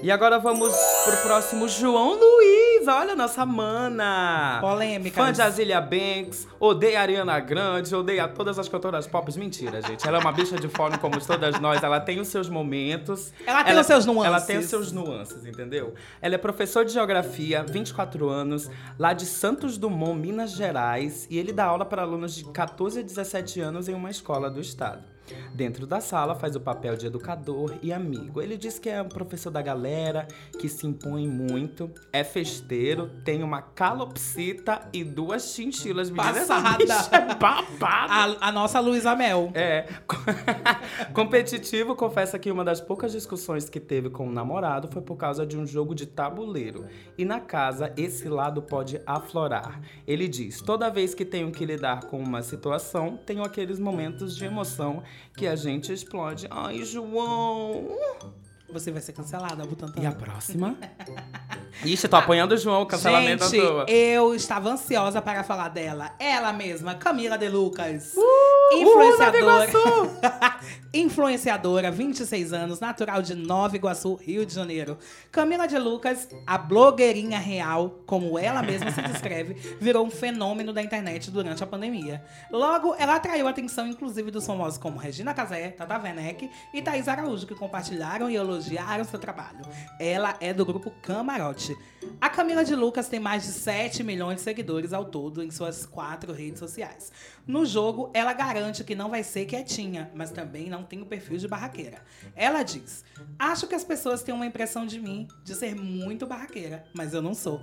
E 0.00 0.12
agora 0.12 0.38
vamos 0.38 0.72
pro 1.04 1.16
próximo 1.18 1.68
João 1.68 2.14
Luiz. 2.14 2.86
Olha, 2.86 3.16
nossa 3.16 3.44
mana. 3.44 4.58
Polêmicas. 4.60 5.24
Fã 5.24 5.32
de 5.32 5.42
Azilia 5.42 5.80
Banks, 5.80 6.46
odeia 6.60 7.00
a 7.00 7.02
Ariana 7.02 7.40
Grande, 7.40 7.92
odeia 7.94 8.28
todas 8.28 8.60
as 8.60 8.68
cantoras 8.68 9.08
pop. 9.08 9.28
Mentira, 9.36 9.82
gente. 9.82 10.06
Ela 10.06 10.18
é 10.18 10.20
uma 10.20 10.30
bicha 10.30 10.56
de 10.56 10.68
fome 10.68 10.96
como 10.98 11.20
todas 11.20 11.58
nós. 11.58 11.82
Ela 11.82 11.98
tem 11.98 12.20
os 12.20 12.28
seus 12.28 12.48
momentos. 12.48 13.32
Ela 13.44 13.64
tem 13.64 13.76
os 13.76 13.86
seus 13.86 14.06
nuances. 14.06 14.26
Ela 14.26 14.40
tem 14.40 14.58
os 14.58 14.66
seus 14.66 14.92
nuances, 14.92 15.44
entendeu? 15.44 15.94
Ela 16.22 16.36
é 16.36 16.38
professora 16.38 16.84
de 16.84 16.92
geografia, 16.92 17.64
24 17.64 18.28
anos, 18.28 18.70
lá 18.96 19.12
de 19.12 19.26
Santos 19.26 19.76
Dumont, 19.76 20.18
Minas 20.18 20.52
Gerais. 20.52 21.26
E 21.28 21.38
ele 21.38 21.52
dá 21.52 21.64
aula 21.64 21.84
para 21.84 22.02
alunos 22.02 22.36
de 22.36 22.44
14 22.44 23.00
a 23.00 23.02
17 23.02 23.60
anos 23.60 23.88
em 23.88 23.94
uma 23.94 24.10
escola 24.10 24.48
do 24.48 24.60
estado. 24.60 25.17
Dentro 25.54 25.86
da 25.86 26.00
sala, 26.00 26.34
faz 26.34 26.56
o 26.56 26.60
papel 26.60 26.96
de 26.96 27.06
educador 27.06 27.74
e 27.82 27.92
amigo. 27.92 28.40
Ele 28.40 28.56
diz 28.56 28.78
que 28.78 28.88
é 28.88 29.00
um 29.02 29.08
professor 29.08 29.50
da 29.50 29.62
galera, 29.62 30.26
que 30.58 30.68
se 30.68 30.86
impõe 30.86 31.26
muito, 31.26 31.90
é 32.12 32.22
festeiro, 32.22 33.10
tem 33.24 33.42
uma 33.42 33.62
calopsita 33.62 34.88
e 34.92 35.02
duas 35.04 35.54
chinchilas. 35.54 36.10
Passada. 36.10 36.84
é 37.12 37.34
babada. 37.34 38.36
A, 38.40 38.48
a 38.48 38.52
nossa 38.52 38.80
Luísa 38.80 39.14
Mel. 39.14 39.50
É. 39.54 39.86
Competitivo, 41.12 41.94
confessa 41.94 42.38
que 42.38 42.50
uma 42.50 42.64
das 42.64 42.80
poucas 42.80 43.12
discussões 43.12 43.68
que 43.68 43.80
teve 43.80 44.10
com 44.10 44.28
o 44.28 44.32
namorado 44.32 44.88
foi 44.92 45.02
por 45.02 45.16
causa 45.16 45.46
de 45.46 45.56
um 45.56 45.66
jogo 45.66 45.94
de 45.94 46.06
tabuleiro. 46.06 46.86
E 47.16 47.24
na 47.24 47.40
casa, 47.40 47.92
esse 47.96 48.28
lado 48.28 48.62
pode 48.62 49.00
aflorar. 49.06 49.80
Ele 50.06 50.28
diz: 50.28 50.60
toda 50.60 50.90
vez 50.90 51.14
que 51.14 51.24
tenho 51.24 51.50
que 51.50 51.64
lidar 51.64 52.04
com 52.04 52.18
uma 52.18 52.42
situação, 52.42 53.18
tenho 53.24 53.42
aqueles 53.42 53.78
momentos 53.78 54.36
de 54.36 54.44
emoção 54.44 55.02
que 55.36 55.46
a 55.46 55.56
gente 55.56 55.92
explode. 55.92 56.46
Ai, 56.50 56.84
João! 56.84 57.88
Você 58.70 58.90
vai 58.90 59.00
ser 59.00 59.12
cancelada, 59.12 59.64
Butantan. 59.64 60.02
E 60.02 60.06
a 60.06 60.12
próxima? 60.12 60.76
Ixi, 61.84 62.08
tô 62.08 62.16
apanhando 62.16 62.52
o 62.52 62.56
João, 62.56 62.84
cancelamento 62.84 63.44
Gente, 63.44 63.64
à 63.64 63.68
toa. 63.68 63.86
eu 63.88 64.34
estava 64.34 64.68
ansiosa 64.68 65.22
para 65.22 65.44
falar 65.44 65.68
dela. 65.68 66.12
Ela 66.18 66.52
mesma, 66.52 66.96
Camila 66.96 67.38
De 67.38 67.48
Lucas. 67.48 68.14
Uh, 68.16 68.74
influenciadora. 68.74 69.38
Iguaçu! 69.38 70.10
influenciadora, 70.92 71.90
26 71.90 72.52
anos, 72.52 72.80
natural 72.80 73.22
de 73.22 73.34
Nova 73.34 73.76
Iguaçu, 73.76 74.14
Rio 74.16 74.44
de 74.44 74.54
Janeiro. 74.54 74.98
Camila 75.30 75.68
De 75.68 75.78
Lucas, 75.78 76.28
a 76.44 76.58
blogueirinha 76.58 77.38
real, 77.38 78.02
como 78.06 78.36
ela 78.38 78.62
mesma 78.62 78.90
se 78.90 79.00
descreve, 79.02 79.54
virou 79.80 80.04
um 80.04 80.10
fenômeno 80.10 80.72
da 80.72 80.82
internet 80.82 81.30
durante 81.30 81.62
a 81.62 81.66
pandemia. 81.66 82.24
Logo, 82.50 82.94
ela 82.98 83.14
atraiu 83.16 83.46
a 83.46 83.50
atenção, 83.50 83.86
inclusive, 83.86 84.30
dos 84.32 84.44
famosos 84.44 84.78
como 84.78 84.98
Regina 84.98 85.32
Casé, 85.32 85.68
Tata 85.70 85.96
Werneck 85.96 86.50
e 86.74 86.82
Thaís 86.82 87.06
Araújo, 87.06 87.46
que 87.46 87.54
compartilharam 87.54 88.28
e 88.28 88.34
elogiaram 88.34 89.04
seu 89.04 89.18
trabalho. 89.18 89.60
Ela 90.00 90.36
é 90.40 90.52
do 90.52 90.66
grupo 90.66 90.90
Camarote. 91.02 91.67
A 92.20 92.28
Camila 92.28 92.64
de 92.64 92.74
Lucas 92.74 93.08
tem 93.08 93.20
mais 93.20 93.44
de 93.44 93.52
7 93.52 94.02
milhões 94.02 94.36
de 94.36 94.42
seguidores 94.42 94.92
ao 94.92 95.04
todo 95.04 95.42
em 95.42 95.50
suas 95.50 95.86
quatro 95.86 96.32
redes 96.32 96.58
sociais. 96.58 97.12
No 97.46 97.64
jogo, 97.64 98.10
ela 98.12 98.32
garante 98.32 98.84
que 98.84 98.94
não 98.94 99.08
vai 99.08 99.22
ser 99.22 99.46
quietinha, 99.46 100.10
mas 100.14 100.30
também 100.30 100.68
não 100.68 100.82
tem 100.82 101.00
o 101.00 101.06
perfil 101.06 101.38
de 101.38 101.48
barraqueira. 101.48 102.02
Ela 102.34 102.62
diz: 102.62 103.04
Acho 103.38 103.66
que 103.66 103.74
as 103.74 103.84
pessoas 103.84 104.22
têm 104.22 104.34
uma 104.34 104.46
impressão 104.46 104.86
de 104.86 105.00
mim 105.00 105.28
de 105.44 105.54
ser 105.54 105.74
muito 105.74 106.26
barraqueira, 106.26 106.84
mas 106.94 107.14
eu 107.14 107.22
não 107.22 107.34
sou. 107.34 107.60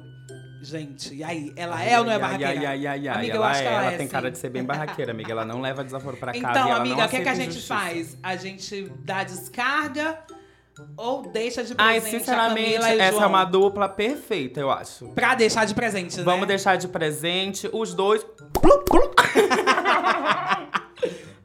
Gente, 0.62 1.14
e 1.14 1.24
aí? 1.24 1.54
Ela 1.56 1.84
é 1.84 2.00
ou 2.00 2.06
não 2.06 2.12
é 2.12 2.16
Ai, 2.16 2.22
barraqueira? 2.22 2.52
Ai, 2.52 2.66
ai, 2.66 2.88
ai, 2.88 3.08
ai. 3.08 3.16
Amiga, 3.18 3.34
ela 3.36 3.46
eu 3.46 3.50
acho 3.50 3.62
que 3.62 3.68
ela, 3.68 3.86
é, 3.86 3.98
tem 3.98 4.08
sim. 4.08 4.12
cara 4.12 4.32
de 4.32 4.38
ser 4.38 4.50
bem 4.50 4.64
barraqueira, 4.64 5.12
amiga. 5.12 5.32
Ela 5.32 5.46
não 5.46 5.62
leva 5.62 5.84
desaforo 5.84 6.18
pra 6.18 6.32
casa. 6.34 6.60
Então, 6.60 6.70
ela 6.70 6.80
amiga, 6.80 7.06
o 7.06 7.10
que, 7.10 7.22
que 7.22 7.30
a 7.30 7.36
gente 7.36 7.62
faz? 7.62 8.18
A 8.24 8.36
gente 8.36 8.92
dá 9.04 9.24
descarga 9.24 10.18
ou 10.98 11.24
deixa 11.24 11.64
de 11.64 11.74
Ai, 11.78 12.00
presente 12.00 12.16
a 12.16 12.20
sinceramente, 12.20 12.86
e 12.86 13.00
essa 13.00 13.24
é 13.24 13.26
uma 13.26 13.46
dupla 13.46 13.88
perfeita, 13.88 14.60
eu 14.60 14.70
acho. 14.70 15.08
Pra 15.10 15.36
deixar 15.36 15.66
de 15.66 15.74
presente, 15.74 16.18
né? 16.18 16.24
Vamos 16.24 16.48
deixar 16.48 16.78
de 16.78 16.88
presente 16.88 17.70
os 17.72 17.94
dois. 17.94 18.26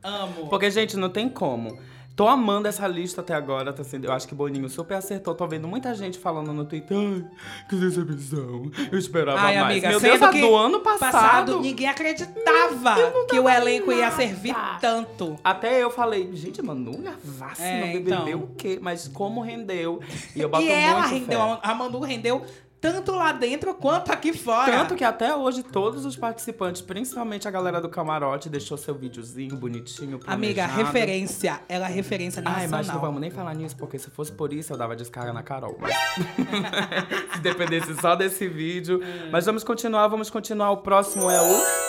Amo. 0.02 0.48
Porque, 0.48 0.70
gente, 0.70 0.96
não 0.96 1.10
tem 1.10 1.28
como. 1.28 1.78
Tô 2.20 2.28
amando 2.28 2.68
essa 2.68 2.86
lista 2.86 3.22
até 3.22 3.32
agora, 3.32 3.72
tá 3.72 3.82
sendo. 3.82 4.04
Eu 4.04 4.12
acho 4.12 4.28
que 4.28 4.34
Boninho 4.34 4.68
super 4.68 4.92
acertou. 4.92 5.34
Tô 5.34 5.46
vendo 5.46 5.66
muita 5.66 5.94
gente 5.94 6.18
falando 6.18 6.52
no 6.52 6.66
Twitter. 6.66 6.94
Ai, 6.94 7.24
que 7.66 7.76
decepção. 7.76 8.70
Eu 8.92 8.98
esperava 8.98 9.40
Ai, 9.40 9.54
mais. 9.58 9.70
amiga, 9.70 9.88
Meu 9.88 10.00
Deus, 10.00 10.30
que 10.30 10.40
do 10.42 10.54
ano 10.54 10.80
passado. 10.80 11.60
ninguém 11.60 11.88
acreditava 11.88 13.24
que 13.26 13.38
o 13.38 13.48
elenco 13.48 13.90
ia 13.90 14.10
servir 14.10 14.54
tanto. 14.82 15.38
Até 15.42 15.82
eu 15.82 15.90
falei, 15.90 16.28
gente, 16.36 16.60
Manu 16.60 16.98
Gavassi 16.98 17.62
É, 17.62 17.80
no 17.86 17.86
BBB 17.86 18.30
então. 18.32 18.40
o 18.40 18.46
quê? 18.54 18.78
Mas 18.82 19.08
como 19.08 19.40
rendeu? 19.40 20.00
E 20.36 20.42
eu 20.42 20.50
boto 20.50 20.62
E 20.62 20.68
ela 20.70 21.06
rendeu, 21.06 21.40
fé. 21.40 21.58
a 21.62 21.74
Manu 21.74 22.00
rendeu 22.00 22.44
tanto 22.80 23.12
lá 23.12 23.30
dentro 23.32 23.74
quanto 23.74 24.10
aqui 24.10 24.32
fora. 24.32 24.72
Tanto 24.72 24.94
que 24.96 25.04
até 25.04 25.36
hoje 25.36 25.62
todos 25.62 26.06
os 26.06 26.16
participantes, 26.16 26.80
principalmente 26.80 27.46
a 27.46 27.50
galera 27.50 27.80
do 27.80 27.88
camarote, 27.88 28.48
deixou 28.48 28.78
seu 28.78 28.94
videozinho 28.94 29.54
bonitinho, 29.56 30.18
Amiga, 30.26 30.66
planejado. 30.66 30.86
referência. 30.86 31.60
Ela 31.68 31.90
é 31.90 31.92
referência 31.92 32.40
Ai, 32.44 32.52
nacional. 32.52 32.70
mas 32.70 32.86
não 32.88 33.00
vamos 33.00 33.20
nem 33.20 33.30
falar 33.30 33.54
nisso, 33.54 33.76
porque 33.76 33.98
se 33.98 34.08
fosse 34.10 34.32
por 34.32 34.52
isso, 34.52 34.72
eu 34.72 34.78
dava 34.78 34.96
descarga 34.96 35.32
na 35.32 35.42
Carol. 35.42 35.78
se 37.34 37.40
dependesse 37.40 37.94
só 38.00 38.16
desse 38.16 38.48
vídeo. 38.48 39.00
Mas 39.30 39.44
vamos 39.44 39.62
continuar, 39.62 40.08
vamos 40.08 40.30
continuar. 40.30 40.70
O 40.70 40.78
próximo 40.78 41.30
é 41.30 41.40
o... 41.40 41.80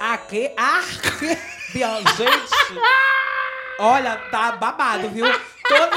Aqui, 0.00 0.50
aqui, 0.56 1.36
gente. 1.72 2.80
Olha, 3.78 4.16
tá 4.30 4.52
babado, 4.52 5.10
viu? 5.10 5.26
Toda... 5.68 5.96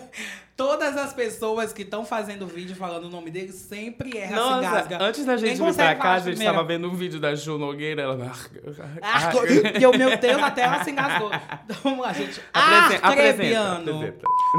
Todas 0.60 0.94
as 0.94 1.14
pessoas 1.14 1.72
que 1.72 1.80
estão 1.80 2.04
fazendo 2.04 2.46
vídeo 2.46 2.76
falando 2.76 3.04
o 3.04 3.08
nome 3.08 3.30
dele 3.30 3.50
sempre 3.50 4.14
erram, 4.14 4.28
se 4.28 4.34
Nossa, 4.34 4.58
engasga. 4.58 5.02
antes 5.02 5.24
da 5.24 5.34
gente 5.38 5.58
vir 5.58 5.74
pra 5.74 5.94
cá, 5.94 6.12
a 6.12 6.18
gente 6.18 6.36
primeiro? 6.36 6.52
tava 6.52 6.68
vendo 6.68 6.86
um 6.86 6.94
vídeo 6.94 7.18
da 7.18 7.34
Ju 7.34 7.56
Nogueira. 7.56 8.02
Ela... 8.02 8.30
Ah, 9.00 9.30
e 9.78 9.82
eu, 9.82 9.90
meu 9.96 10.18
Deus, 10.18 10.42
até 10.42 10.60
ela 10.60 10.84
se 10.84 10.90
engasgou. 10.90 11.30
Então, 11.64 11.76
vamos 11.84 12.00
lá, 12.00 12.12
gente. 12.12 12.42
Apresenta, 12.52 13.92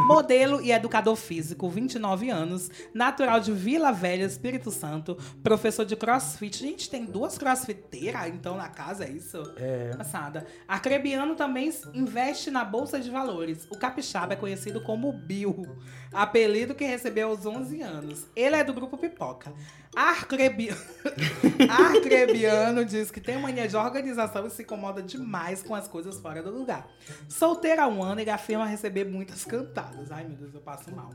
Modelo 0.07 0.61
e 0.61 0.71
educador 0.71 1.15
físico, 1.15 1.69
29 1.69 2.29
anos, 2.29 2.71
natural 2.93 3.39
de 3.39 3.51
Vila 3.51 3.91
Velha, 3.91 4.23
Espírito 4.23 4.71
Santo, 4.71 5.17
professor 5.43 5.85
de 5.85 5.95
crossfit. 5.95 6.57
Gente, 6.57 6.89
tem 6.89 7.03
duas 7.03 7.37
crossfiteiras, 7.37 8.27
então, 8.27 8.55
na 8.55 8.69
casa, 8.69 9.03
é 9.03 9.09
isso? 9.09 9.43
É. 9.57 9.93
Passada. 9.97 10.45
Arcrebiano 10.67 11.35
também 11.35 11.71
investe 11.93 12.49
na 12.49 12.63
Bolsa 12.63 12.99
de 12.99 13.09
Valores. 13.09 13.67
O 13.69 13.77
capixaba 13.77 14.33
é 14.33 14.37
conhecido 14.37 14.79
como 14.81 15.11
Bill, 15.11 15.67
apelido 16.13 16.75
que 16.75 16.83
recebeu 16.83 17.29
aos 17.29 17.45
11 17.45 17.81
anos. 17.81 18.27
Ele 18.35 18.55
é 18.55 18.63
do 18.63 18.73
grupo 18.73 18.97
Pipoca. 18.97 19.53
Arcrebiano, 19.93 20.79
Arcrebiano 21.69 22.85
diz 22.85 23.11
que 23.11 23.19
tem 23.19 23.37
mania 23.37 23.67
de 23.67 23.75
organização 23.75 24.47
e 24.47 24.49
se 24.49 24.61
incomoda 24.63 25.01
demais 25.01 25.61
com 25.61 25.75
as 25.75 25.85
coisas 25.85 26.17
fora 26.17 26.41
do 26.41 26.49
lugar. 26.49 26.87
Solteiro 27.27 27.81
há 27.81 27.87
um 27.87 28.01
ano, 28.01 28.21
ele 28.21 28.29
afirma 28.29 28.65
receber 28.65 29.03
muitas 29.03 29.43
cantadas. 29.43 30.09
Ai, 30.09 30.23
meu 30.23 30.37
Deus, 30.37 30.53
eu 30.53 30.61
passo 30.61 30.95
mal. 30.95 31.09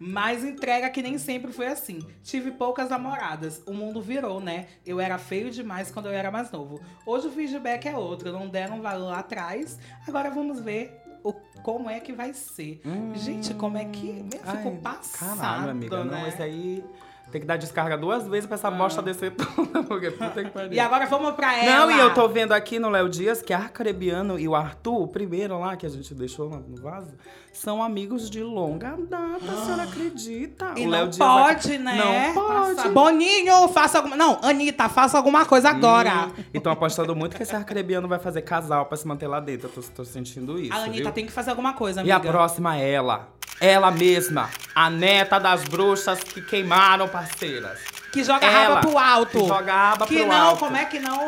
Mas 0.00 0.42
entrega 0.44 0.90
que 0.90 1.00
nem 1.00 1.16
sempre 1.16 1.52
foi 1.52 1.68
assim. 1.68 2.00
Tive 2.24 2.50
poucas 2.50 2.88
namoradas. 2.90 3.62
O 3.66 3.72
mundo 3.72 4.02
virou, 4.02 4.40
né? 4.40 4.66
Eu 4.84 4.98
era 4.98 5.16
feio 5.16 5.50
demais 5.50 5.90
quando 5.90 6.06
eu 6.06 6.12
era 6.12 6.30
mais 6.30 6.50
novo. 6.50 6.80
Hoje 7.06 7.28
o 7.28 7.30
feedback 7.30 7.86
é 7.86 7.96
outro. 7.96 8.32
Não 8.32 8.48
deram 8.48 8.82
valor 8.82 9.10
lá 9.10 9.20
atrás. 9.20 9.78
Agora 10.06 10.30
vamos 10.30 10.60
ver 10.60 11.07
o, 11.28 11.32
como 11.62 11.88
é 11.90 12.00
que 12.00 12.12
vai 12.12 12.32
ser. 12.32 12.80
Gente, 13.14 13.54
como 13.54 13.76
é 13.76 13.84
que. 13.84 14.24
Eu 14.32 14.56
fico 14.56 14.68
Ai, 14.68 14.78
passada, 14.82 15.36
Caralho, 15.36 15.70
amiga. 15.70 16.04
né? 16.04 16.20
Não, 16.20 16.26
esse 16.28 16.42
aí 16.42 16.84
tem 17.30 17.40
que 17.40 17.46
dar 17.46 17.56
descarga 17.56 17.96
duas 17.96 18.26
vezes 18.26 18.46
pra 18.46 18.54
essa 18.54 18.68
amostra 18.68 19.02
descer 19.02 19.32
toda. 19.32 19.82
Porque 19.84 20.10
puta 20.10 20.42
que 20.44 20.50
pariu. 20.50 20.72
E 20.72 20.80
agora 20.80 21.06
vamos 21.06 21.32
pra 21.32 21.56
ela. 21.56 21.86
Não, 21.86 21.90
e 21.96 22.00
eu 22.00 22.14
tô 22.14 22.28
vendo 22.28 22.52
aqui 22.52 22.78
no 22.78 22.88
Léo 22.88 23.08
Dias 23.08 23.42
que 23.42 23.52
a 23.52 23.58
Arcrebiano 23.58 24.38
e 24.38 24.48
o 24.48 24.54
Arthur, 24.54 25.02
o 25.02 25.08
primeiro 25.08 25.58
lá 25.58 25.76
que 25.76 25.84
a 25.86 25.88
gente 25.88 26.14
deixou 26.14 26.48
no 26.48 26.80
vaso, 26.82 27.12
são 27.52 27.82
amigos 27.82 28.30
de 28.30 28.42
longa 28.42 28.96
data, 29.08 29.44
a 29.50 29.64
senhora 29.64 29.82
acredita? 29.88 30.72
E 30.76 30.86
o 30.86 30.90
Léo 30.90 31.02
não 31.04 31.10
Dias 31.10 31.18
pode, 31.26 31.68
aqui- 31.74 31.78
né? 31.78 32.32
Não 32.34 32.34
pode. 32.34 32.74
Passar. 32.76 32.88
Boninho, 32.90 33.68
faça 33.68 33.98
alguma. 33.98 34.16
Não, 34.16 34.38
Anitta, 34.42 34.88
faça 34.88 35.16
alguma 35.16 35.44
coisa 35.44 35.70
agora. 35.70 36.28
Hum, 36.38 36.44
E 36.54 36.60
tão 36.60 36.72
apostando 36.72 37.14
muito 37.16 37.36
que 37.36 37.42
esse 37.42 37.54
Arcrebiano 37.54 38.06
vai 38.08 38.18
fazer 38.18 38.42
casal 38.42 38.86
pra 38.86 38.96
se 38.96 39.06
manter 39.06 39.26
lá 39.26 39.40
dentro. 39.40 39.68
Eu 39.68 39.82
tô, 39.82 39.88
tô 39.96 40.04
sentindo 40.04 40.58
isso. 40.58 40.72
A 40.72 40.76
Anitta 40.84 41.04
viu? 41.04 41.12
tem 41.12 41.26
que 41.26 41.32
fazer 41.32 41.50
alguma 41.50 41.72
coisa, 41.74 42.00
E 42.02 42.10
amiga. 42.10 42.28
a 42.28 42.32
próxima 42.32 42.76
é 42.78 42.90
ela. 42.90 43.28
Ela 43.60 43.90
mesma. 43.90 44.50
A 44.74 44.88
neta 44.88 45.38
das 45.38 45.64
bruxas 45.64 46.22
que 46.22 46.40
queimaram 46.40 47.08
parceiras. 47.08 47.78
Que 48.12 48.24
joga 48.24 48.46
a 48.46 48.50
Ela, 48.50 48.74
raba 48.76 48.80
pro 48.88 48.98
alto. 48.98 49.40
que 49.40 49.46
joga 49.46 49.72
a 49.74 49.90
raba 49.90 50.06
que 50.06 50.16
pro 50.18 50.26
não, 50.28 50.46
alto. 50.48 50.58
como 50.60 50.76
é 50.76 50.84
que 50.84 50.98
não. 50.98 51.20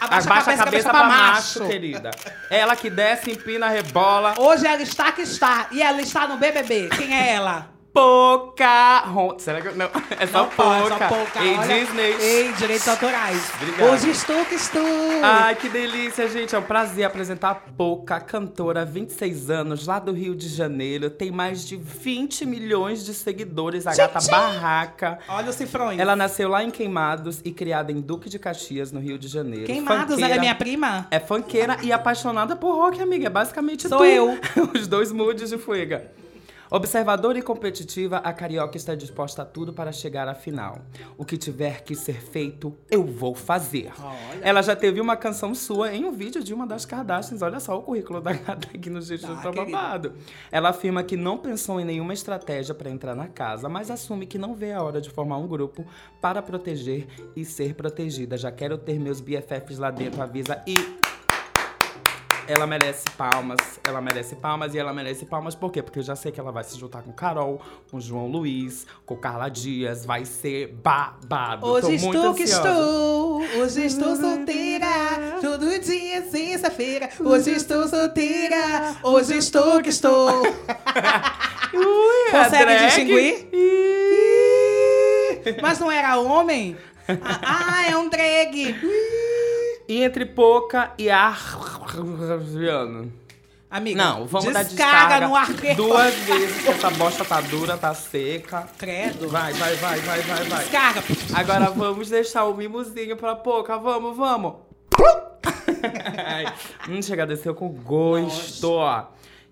Abaixa, 0.00 0.30
Abaixa, 0.30 0.50
a 0.52 0.56
cabeça, 0.56 0.90
pra 0.90 1.04
macho, 1.04 1.66
querida. 1.66 2.10
Ela 2.50 2.76
que 2.76 2.88
desce, 2.88 3.32
empina, 3.32 3.68
rebola. 3.68 4.34
Hoje 4.38 4.66
ela 4.66 4.82
está 4.82 5.10
que 5.10 5.22
está. 5.22 5.66
E 5.72 5.82
ela 5.82 6.00
está 6.00 6.26
no 6.28 6.36
BBB. 6.36 6.88
Quem 6.96 7.14
é 7.16 7.32
ela? 7.32 7.77
Pocahontas. 7.98 9.42
Será 9.42 9.60
que 9.60 9.68
eu... 9.68 9.76
Não, 9.76 9.86
é 10.18 10.26
só 10.26 10.38
Não 10.42 10.48
pode, 10.50 10.88
Poca. 10.90 11.08
só 11.08 11.16
Poca. 11.16 11.44
Em 11.44 11.58
Olha- 11.58 11.80
Disney. 11.84 12.14
Ei, 12.20 12.52
direitos 12.52 12.88
autorais. 12.88 13.50
Obrigado. 13.60 13.90
Hoje 13.90 14.10
estou 14.10 14.44
que 14.44 14.54
estou. 14.54 14.82
Ai, 15.22 15.54
que 15.56 15.68
delícia, 15.68 16.28
gente. 16.28 16.54
É 16.54 16.58
um 16.58 16.62
prazer 16.62 17.04
apresentar 17.04 17.50
a 17.50 17.54
Poca, 17.54 18.20
cantora, 18.20 18.84
26 18.84 19.50
anos, 19.50 19.86
lá 19.86 19.98
do 19.98 20.12
Rio 20.12 20.34
de 20.34 20.48
Janeiro. 20.48 21.10
Tem 21.10 21.30
mais 21.30 21.66
de 21.66 21.76
20 21.76 22.46
milhões 22.46 23.04
de 23.04 23.12
seguidores. 23.14 23.86
A 23.86 23.94
gata 23.94 24.18
barraca. 24.30 25.18
Olha 25.28 25.50
os 25.50 25.56
cifrões. 25.56 25.98
Ela 25.98 26.14
nasceu 26.16 26.48
lá 26.48 26.62
em 26.62 26.70
Queimados 26.70 27.40
e 27.44 27.50
criada 27.52 27.92
em 27.92 28.00
Duque 28.00 28.28
de 28.28 28.38
Caxias, 28.38 28.92
no 28.92 29.00
Rio 29.00 29.18
de 29.18 29.28
Janeiro. 29.28 29.66
Queimados, 29.66 30.14
Funkeira. 30.14 30.26
ela 30.26 30.34
é 30.36 30.40
minha 30.40 30.54
prima? 30.54 31.06
É 31.10 31.18
funkeira 31.18 31.78
e 31.82 31.92
apaixonada 31.92 32.54
por 32.56 32.74
rock, 32.74 33.00
amiga. 33.02 33.26
É 33.26 33.30
basicamente 33.30 33.88
Sou 33.88 33.98
tu. 33.98 34.04
eu. 34.04 34.38
Os 34.74 34.86
dois 34.86 35.12
moods 35.12 35.50
de 35.50 35.58
fuega. 35.58 36.10
Observadora 36.70 37.38
e 37.38 37.42
competitiva, 37.42 38.18
a 38.18 38.32
carioca 38.32 38.76
está 38.76 38.94
disposta 38.94 39.42
a 39.42 39.44
tudo 39.44 39.72
para 39.72 39.90
chegar 39.90 40.28
à 40.28 40.34
final. 40.34 40.78
O 41.16 41.24
que 41.24 41.38
tiver 41.38 41.82
que 41.82 41.94
ser 41.94 42.20
feito, 42.20 42.76
eu 42.90 43.04
vou 43.04 43.34
fazer. 43.34 43.90
Olha. 43.98 44.40
Ela 44.42 44.62
já 44.62 44.76
teve 44.76 45.00
uma 45.00 45.16
canção 45.16 45.54
sua 45.54 45.94
em 45.94 46.04
um 46.04 46.12
vídeo 46.12 46.42
de 46.44 46.52
uma 46.52 46.66
das 46.66 46.84
Kardashians. 46.84 47.40
Olha 47.40 47.58
só 47.58 47.78
o 47.78 47.82
currículo 47.82 48.20
da 48.20 48.32
gata 48.34 48.68
aqui 48.74 48.90
no 48.90 49.00
Jejum 49.00 49.36
Tá, 49.36 49.42
tá 49.42 49.52
babado. 49.52 50.14
Ela 50.50 50.70
afirma 50.70 51.02
que 51.02 51.16
não 51.16 51.38
pensou 51.38 51.80
em 51.80 51.84
nenhuma 51.84 52.12
estratégia 52.12 52.74
para 52.74 52.90
entrar 52.90 53.14
na 53.14 53.28
casa, 53.28 53.68
mas 53.68 53.90
assume 53.90 54.26
que 54.26 54.38
não 54.38 54.54
vê 54.54 54.72
a 54.72 54.82
hora 54.82 55.00
de 55.00 55.10
formar 55.10 55.38
um 55.38 55.46
grupo 55.46 55.86
para 56.20 56.42
proteger 56.42 57.06
e 57.34 57.44
ser 57.44 57.74
protegida. 57.74 58.36
Já 58.36 58.52
quero 58.52 58.76
ter 58.76 58.98
meus 58.98 59.20
BFFs 59.20 59.78
lá 59.78 59.90
dentro, 59.90 60.22
avisa 60.22 60.62
e 60.66 60.76
ela 62.48 62.66
merece 62.66 63.04
palmas, 63.10 63.78
ela 63.86 64.00
merece 64.00 64.34
palmas 64.34 64.74
e 64.74 64.78
ela 64.78 64.90
merece 64.92 65.26
palmas 65.26 65.54
por 65.54 65.70
quê? 65.70 65.82
Porque 65.82 65.98
eu 65.98 66.02
já 66.02 66.16
sei 66.16 66.32
que 66.32 66.40
ela 66.40 66.50
vai 66.50 66.64
se 66.64 66.78
juntar 66.78 67.02
com 67.02 67.12
Carol, 67.12 67.60
com 67.90 68.00
João 68.00 68.26
Luiz, 68.26 68.86
com 69.04 69.14
Carla 69.16 69.50
Dias, 69.50 70.06
vai 70.06 70.24
ser 70.24 70.68
babado. 70.82 71.66
Hoje 71.66 71.96
estou 71.96 72.32
que 72.34 72.44
estou, 72.44 73.42
hoje 73.42 73.84
estou 73.84 74.16
solteira, 74.16 74.86
todo 75.42 75.78
dia 75.78 76.22
sexta-feira. 76.30 77.10
Hoje 77.20 77.50
estou 77.50 77.86
solteira, 77.86 78.96
hoje 79.02 79.36
estou 79.36 79.82
que 79.82 79.90
estou. 79.90 80.40
Ui, 81.74 82.30
Consegue 82.30 82.86
distinguir? 82.86 83.48
Mas 85.60 85.78
não 85.78 85.92
era 85.92 86.18
homem? 86.18 86.78
Ah, 87.22 87.40
ah, 87.82 87.90
é 87.90 87.96
um 87.96 88.08
drag. 88.08 88.56
E 88.56 89.47
entre 89.88 90.26
Poca 90.26 90.92
e 90.98 91.08
Arviano. 91.10 93.12
Amiga, 93.70 93.98
Não, 94.02 94.26
vamos 94.26 94.52
dar 94.52 94.64
descarga 94.64 95.20
descarga 95.20 95.28
no 95.28 95.36
arqueiro. 95.36 95.76
duas 95.76 96.14
vezes, 96.14 96.62
que 96.62 96.68
essa 96.70 96.90
bosta 96.90 97.24
tá 97.24 97.40
dura, 97.42 97.76
tá 97.76 97.94
seca. 97.94 98.66
Credo. 98.78 99.28
Vai, 99.28 99.52
vai, 99.52 99.74
vai, 99.76 100.00
vai, 100.00 100.20
vai, 100.22 100.44
vai. 100.44 100.58
Descarga. 100.60 101.02
Agora 101.34 101.70
vamos 101.70 102.08
deixar 102.08 102.44
o 102.46 102.54
mimosinho 102.56 103.16
pra 103.16 103.36
Poca, 103.36 103.76
vamos, 103.78 104.16
vamos. 104.16 104.54
Hum, 106.88 107.02
chega, 107.02 107.26
desceu 107.26 107.54
com 107.54 107.68
gosto. 107.68 108.78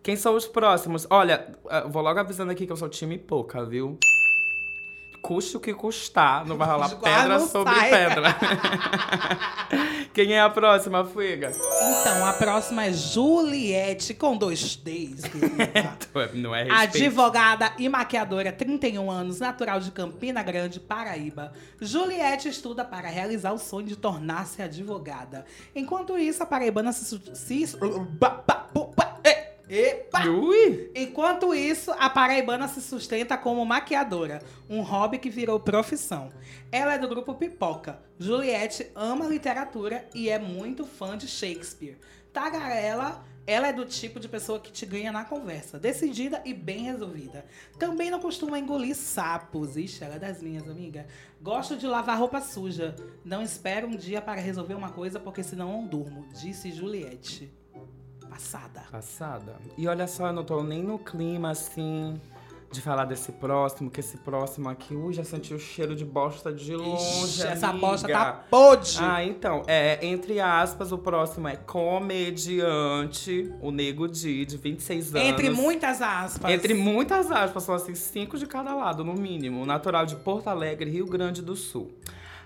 Quem 0.03 0.17
são 0.17 0.35
os 0.35 0.47
próximos? 0.47 1.07
Olha, 1.11 1.47
vou 1.89 2.03
logo 2.03 2.19
avisando 2.19 2.51
aqui 2.51 2.67
que 2.67 2.73
eu 2.73 2.77
sou 2.77 2.89
time 2.89 3.19
Poca, 3.19 3.65
viu? 3.65 3.99
Custe 5.27 5.57
o 5.57 5.61
que 5.61 5.75
custar, 5.75 6.47
não 6.47 6.57
vai 6.57 6.69
rolar 6.69 6.89
pedra 6.89 7.41
sobre 7.41 7.75
sai. 7.75 7.91
pedra. 7.91 8.37
Quem 10.15 10.33
é 10.33 10.41
a 10.41 10.49
próxima, 10.49 11.05
Fuiga? 11.05 11.51
Então, 11.51 12.25
a 12.25 12.33
próxima 12.35 12.85
é 12.85 12.93
Juliette, 12.93 14.15
com 14.15 14.37
dois 14.37 14.77
Ds. 14.77 15.23
Não 16.33 16.55
é 16.55 16.63
respeito. 16.63 16.97
Advogada 16.97 17.73
e 17.77 17.89
maquiadora, 17.89 18.51
31 18.53 19.11
anos, 19.11 19.41
natural 19.41 19.81
de 19.81 19.91
Campina 19.91 20.43
Grande, 20.43 20.81
Paraíba. 20.81 21.53
Juliette 21.81 22.49
estuda 22.49 22.85
para 22.85 23.09
realizar 23.09 23.53
o 23.53 23.59
sonho 23.59 23.89
de 23.89 23.97
tornar-se 23.97 24.63
advogada. 24.63 25.45
Enquanto 25.75 26.17
isso, 26.17 26.43
a 26.43 26.47
paraibana 26.47 26.93
se... 26.93 27.21
se 27.35 27.63
Epa! 29.69 30.29
Ui! 30.29 30.91
Enquanto 30.95 31.53
isso, 31.53 31.91
a 31.99 32.09
paraibana 32.09 32.69
se 32.69 32.81
sustenta 32.81 33.37
como 33.37 33.65
maquiadora, 33.67 34.41
um 34.71 34.81
hobby 34.81 35.19
que 35.19 35.29
virou 35.29 35.59
profissão. 35.59 36.31
Ela 36.71 36.95
é 36.95 36.99
do 36.99 37.09
grupo 37.09 37.35
Pipoca. 37.35 38.01
Juliette 38.19 38.91
ama 38.95 39.27
literatura 39.27 40.09
e 40.15 40.29
é 40.29 40.39
muito 40.39 40.87
fã 40.87 41.19
de 41.19 41.27
Shakespeare. 41.27 41.99
Tagarela, 42.33 43.25
ela 43.47 43.69
é 43.69 43.73
do 43.73 43.85
tipo 43.85 44.21
de 44.21 44.29
pessoa 44.29 44.61
que 44.61 44.71
te 44.71 44.85
ganha 44.87 45.11
na 45.11 45.25
conversa, 45.25 45.79
decidida 45.79 46.43
e 46.45 46.53
bem 46.53 46.85
resolvida. 46.85 47.45
Também 47.79 48.11
não 48.11 48.21
costuma 48.21 48.59
engolir 48.59 48.95
sapos. 48.95 49.77
Ixi, 49.77 50.05
ela 50.05 50.17
é 50.17 50.19
das 50.19 50.43
minhas, 50.43 50.69
amiga. 50.69 51.07
Gosto 51.41 51.77
de 51.77 51.87
lavar 51.87 52.19
roupa 52.19 52.41
suja. 52.41 52.95
Não 53.25 53.43
espero 53.43 53.89
um 53.89 53.97
dia 53.97 54.21
para 54.21 54.41
resolver 54.41 54.75
uma 54.75 54.91
coisa 54.91 55.19
porque 55.19 55.43
senão 55.43 55.73
não 55.73 55.87
durmo, 55.87 56.27
disse 56.33 56.71
Juliette. 56.71 57.53
Passada. 58.29 58.83
Passada. 58.91 59.57
E 59.77 59.87
olha 59.89 60.07
só, 60.07 60.29
eu 60.29 60.33
não 60.33 60.45
tô 60.45 60.63
nem 60.63 60.83
no 60.83 60.99
clima 60.99 61.51
assim 61.51 62.21
de 62.71 62.81
falar 62.83 63.05
desse 63.05 63.33
próximo, 63.33 63.91
que 63.91 64.01
esse 64.01 64.19
próximo 64.19 64.69
aqui, 64.69 64.95
ui, 64.95 65.13
já 65.13 65.25
senti 65.25 65.55
o 65.55 65.59
cheiro 65.59 65.95
de 65.95 66.05
bosta 66.05 66.53
de 66.53 66.75
longe. 66.75 67.25
Ixi, 67.25 67.47
essa 67.47 67.73
bosta 67.73 68.09
tá 68.09 68.33
podre. 68.51 68.99
Ah, 69.01 69.25
então, 69.25 69.63
é, 69.67 70.05
entre 70.05 70.41
aspas, 70.41 70.93
o 70.93 70.99
próximo 70.99 71.49
é 71.49 71.57
comediante, 71.57 73.51
o 73.61 73.71
Nego 73.71 74.07
Di, 74.09 74.45
de 74.45 74.57
26 74.57 75.15
anos. 75.15 75.29
Entre 75.29 75.51
muitas 75.51 76.03
aspas. 76.03 76.51
Entre 76.51 76.75
muitas 76.75 77.31
aspas, 77.31 77.63
são 77.63 77.75
assim, 77.75 77.95
cinco 77.95 78.37
de 78.37 78.47
cada 78.47 78.75
lado, 78.75 79.05
no 79.05 79.15
mínimo. 79.15 79.65
Natural 79.65 80.05
de 80.05 80.17
Porto 80.17 80.49
Alegre, 80.49 80.91
Rio 80.91 81.07
Grande 81.07 81.41
do 81.43 81.57
Sul. 81.57 81.91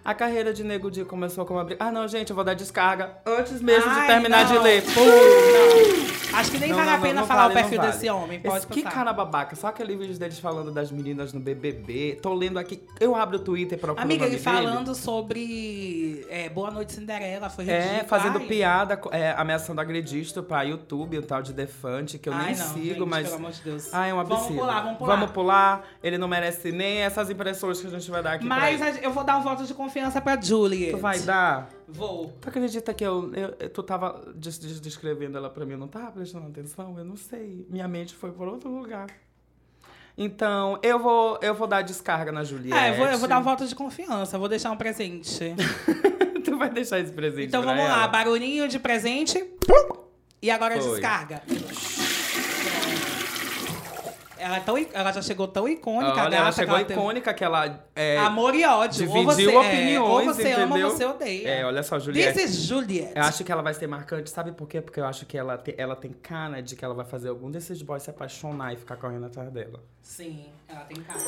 A 0.05 0.15
carreira 0.15 0.53
de 0.53 0.65
Nego 0.65 0.91
Di 0.91 1.05
começou 1.05 1.45
com 1.45 1.55
uma 1.55 1.65
briga. 1.65 1.85
Ah, 1.85 1.93
não, 1.93 2.09
gente, 2.09 2.31
eu 2.31 2.37
vou 2.37 2.45
dar 2.45 2.55
descarga 2.55 3.19
antes 3.27 3.61
mesmo 3.61 3.91
de 3.91 3.99
Ai, 3.99 4.07
terminar 4.07 4.45
não. 4.47 4.53
de 4.53 4.59
ler. 4.59 4.83
Pô, 4.83 5.01
não. 5.01 6.30
Acho 6.33 6.51
que 6.51 6.59
nem 6.59 6.71
Não, 6.71 6.77
vale 6.77 6.91
não, 6.91 6.97
a 6.97 7.01
pena 7.01 7.21
não, 7.21 7.27
falar 7.27 7.43
vale, 7.49 7.55
o 7.55 7.57
perfil 7.63 7.79
vale. 7.79 7.93
desse 7.93 8.09
homem. 8.09 8.41
Pode 8.41 8.59
Esse, 8.59 8.67
que 8.67 8.83
cara 8.83 9.13
babaca. 9.13 9.57
Só 9.57 9.69
aquele 9.69 9.97
vídeo 9.97 10.19
deles 10.19 10.39
falando 10.39 10.71
das 10.71 10.91
meninas 10.91 11.33
no 11.33 11.41
BBB. 11.41 12.19
Tô 12.23 12.33
lendo 12.35 12.59
aqui. 12.59 12.83
Eu 12.99 13.15
abro 13.15 13.37
o 13.37 13.41
Twitter 13.41 13.79
e 13.79 13.81
procuro 13.81 14.03
Amiga, 14.03 14.25
o 14.25 14.29
nome 14.29 14.37
ele 14.37 14.45
dele. 14.45 14.57
falando 14.59 14.95
sobre 14.95 16.27
é, 16.29 16.49
Boa 16.49 16.71
Noite 16.71 16.93
Cinderela, 16.93 17.51
foi 17.51 17.65
ridículo. 17.65 17.95
É, 18.01 18.05
fazendo 18.05 18.39
Ai. 18.39 18.47
piada, 18.47 19.01
é, 19.13 19.35
ameaçando 19.37 19.81
agredista 19.81 20.43
pra 20.43 20.63
YouTube, 20.63 21.19
um 21.19 21.23
tal 21.23 21.43
de 21.43 21.53
Defante, 21.53 22.19
que 22.19 22.29
eu 22.29 22.33
Ai, 22.33 22.47
nem 22.47 22.55
sigo, 22.55 22.81
gente, 22.81 23.05
mas. 23.07 23.25
pelo 23.25 23.37
amor 23.37 23.51
de 23.53 23.63
Deus. 23.63 23.93
Ah, 23.93 24.07
é 24.07 24.15
um 24.15 24.21
absurdo. 24.21 24.45
Vamos 24.45 24.61
pular, 24.61 24.81
vamos 24.83 24.99
pular. 24.99 25.17
Vamos 25.17 25.31
pular. 25.33 25.89
Ele 26.03 26.19
não 26.19 26.29
merece 26.29 26.73
nem 26.73 26.99
essas 26.99 27.31
impressões 27.31 27.81
que 27.81 27.87
a 27.87 27.91
gente 27.91 28.11
vai 28.11 28.23
dar 28.23 28.33
aqui 28.35 28.47
Mas 28.47 29.03
eu 29.03 29.11
vou 29.13 29.25
dar 29.25 29.37
um 29.37 29.43
voto 29.43 29.65
de 29.65 29.75
confiança 29.75 30.21
pra 30.21 30.41
Juliet. 30.41 30.93
Tu 30.93 30.99
vai 30.99 31.19
dar? 31.21 31.69
Vou. 31.93 32.33
Tu 32.41 32.49
acredita 32.49 32.95
que 32.95 33.05
eu, 33.05 33.33
eu- 33.35 33.69
tu 33.71 33.83
tava 33.83 34.33
des- 34.35 34.59
des- 34.59 34.81
descrevendo 34.81 35.37
ela 35.37 35.51
pra 35.51 35.65
mim, 35.67 35.77
não 35.77 35.89
tava 35.89 36.11
prestando 36.13 36.47
atenção? 36.47 36.99
Eu 36.99 37.05
não 37.05 37.17
sei. 37.17 37.67
Minha 37.69 37.87
mente 37.89 38.15
foi 38.15 38.33
por 38.33 38.49
outro 38.49 38.71
lugar. 38.71 39.07
Então, 40.19 40.79
eu 40.83 40.99
vou, 40.99 41.39
eu 41.41 41.55
vou 41.55 41.67
dar 41.67 41.83
descarga 41.83 42.31
na 42.31 42.45
Juliette. 42.45 42.77
É, 42.79 42.91
eu 42.91 42.95
vou, 42.97 43.07
eu 43.07 43.19
vou 43.19 43.29
dar 43.29 43.41
voto 43.41 43.67
de 43.67 43.75
confiança, 43.75 44.39
vou 44.39 44.49
deixar 44.49 44.71
um 44.71 44.77
presente. 44.77 45.55
tu 46.45 46.59
vai 46.59 46.69
deixar 46.69 46.99
esse 47.01 47.13
presente 47.13 47.49
Então 47.49 47.63
vamos 47.63 47.85
lá, 47.85 47.99
ela? 48.03 48.09
barulhinho 48.09 48.69
de 48.69 48.79
presente. 48.79 49.43
E 50.43 50.51
agora 50.51 50.81
Foi. 50.81 50.91
descarga. 50.93 51.43
Ela, 54.41 54.57
é 54.57 54.61
tão, 54.61 54.77
ela 54.93 55.13
já 55.13 55.21
chegou 55.23 55.47
tão 55.47 55.69
icônica, 55.69 56.13
Olha, 56.13 56.23
gata, 56.25 56.35
ela 56.37 56.49
que 56.49 56.55
chegou 56.55 56.77
ela 56.77 56.85
teve- 56.85 56.99
icônica 57.01 57.35
que 57.35 57.45
ela 57.45 57.85
é, 57.95 58.17
Amor 58.19 58.55
e 58.55 58.65
ódio. 58.65 59.07
dividiu 59.07 59.19
ou 59.21 59.25
você, 59.27 59.47
opiniões, 59.47 59.95
é, 59.97 60.01
ou 60.01 60.25
você 60.25 60.53
ama 60.53 60.65
entendeu? 60.67 60.87
ou 60.89 60.93
você 60.97 61.05
odeia. 61.05 61.49
É, 61.49 61.65
olha 61.67 61.83
só, 61.83 61.99
Juliette. 61.99 62.33
This 62.39 62.51
is 62.55 62.63
Juliet. 62.63 63.13
Eu 63.15 63.23
acho 63.23 63.45
que 63.45 63.53
ela 63.53 63.63
vai 63.63 63.75
ser 63.75 63.87
marcante, 63.87 64.31
sabe 64.31 64.53
por 64.53 64.67
quê? 64.67 64.81
Porque 64.81 64.99
eu 64.99 65.05
acho 65.05 65.27
que 65.27 65.37
ela, 65.37 65.59
te- 65.59 65.75
ela 65.77 65.95
tem 65.95 66.13
cara 66.13 66.61
de 66.63 66.75
que 66.75 66.85
ela 66.85 66.95
vai 66.95 67.05
fazer 67.05 67.29
algum 67.29 67.51
desses 67.51 67.83
boys 67.83 68.03
se 68.03 68.11
apaixonar 68.11 68.73
e 68.73 68.77
ficar 68.77 68.97
correndo 68.97 69.27
atrás 69.27 69.51
dela. 69.51 69.83
Sim, 70.03 70.47
ela 70.67 70.81
tem 70.81 70.97
cara. 71.03 71.21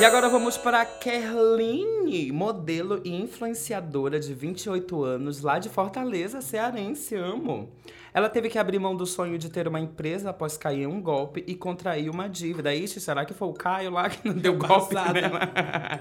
E 0.00 0.04
agora 0.04 0.28
vamos 0.28 0.56
para 0.58 0.84
Kerline, 0.84 2.32
modelo 2.32 3.00
e 3.04 3.14
influenciadora 3.22 4.18
de 4.20 4.34
28 4.34 5.04
anos, 5.04 5.40
lá 5.42 5.58
de 5.58 5.68
Fortaleza, 5.68 6.40
cearense, 6.40 7.14
amo. 7.14 7.70
Ela 8.18 8.28
teve 8.28 8.48
que 8.48 8.58
abrir 8.58 8.80
mão 8.80 8.96
do 8.96 9.06
sonho 9.06 9.38
de 9.38 9.48
ter 9.48 9.68
uma 9.68 9.78
empresa 9.78 10.30
após 10.30 10.56
cair 10.56 10.82
em 10.82 10.86
um 10.88 11.00
golpe 11.00 11.44
e 11.46 11.54
contrair 11.54 12.10
uma 12.10 12.28
dívida. 12.28 12.74
Ixi, 12.74 13.00
será 13.00 13.24
que 13.24 13.32
foi 13.32 13.46
o 13.46 13.52
Caio 13.52 13.92
lá 13.92 14.10
que 14.10 14.26
não 14.26 14.34
deu 14.34 14.58
golpe 14.58 14.92
nela? 14.92 15.48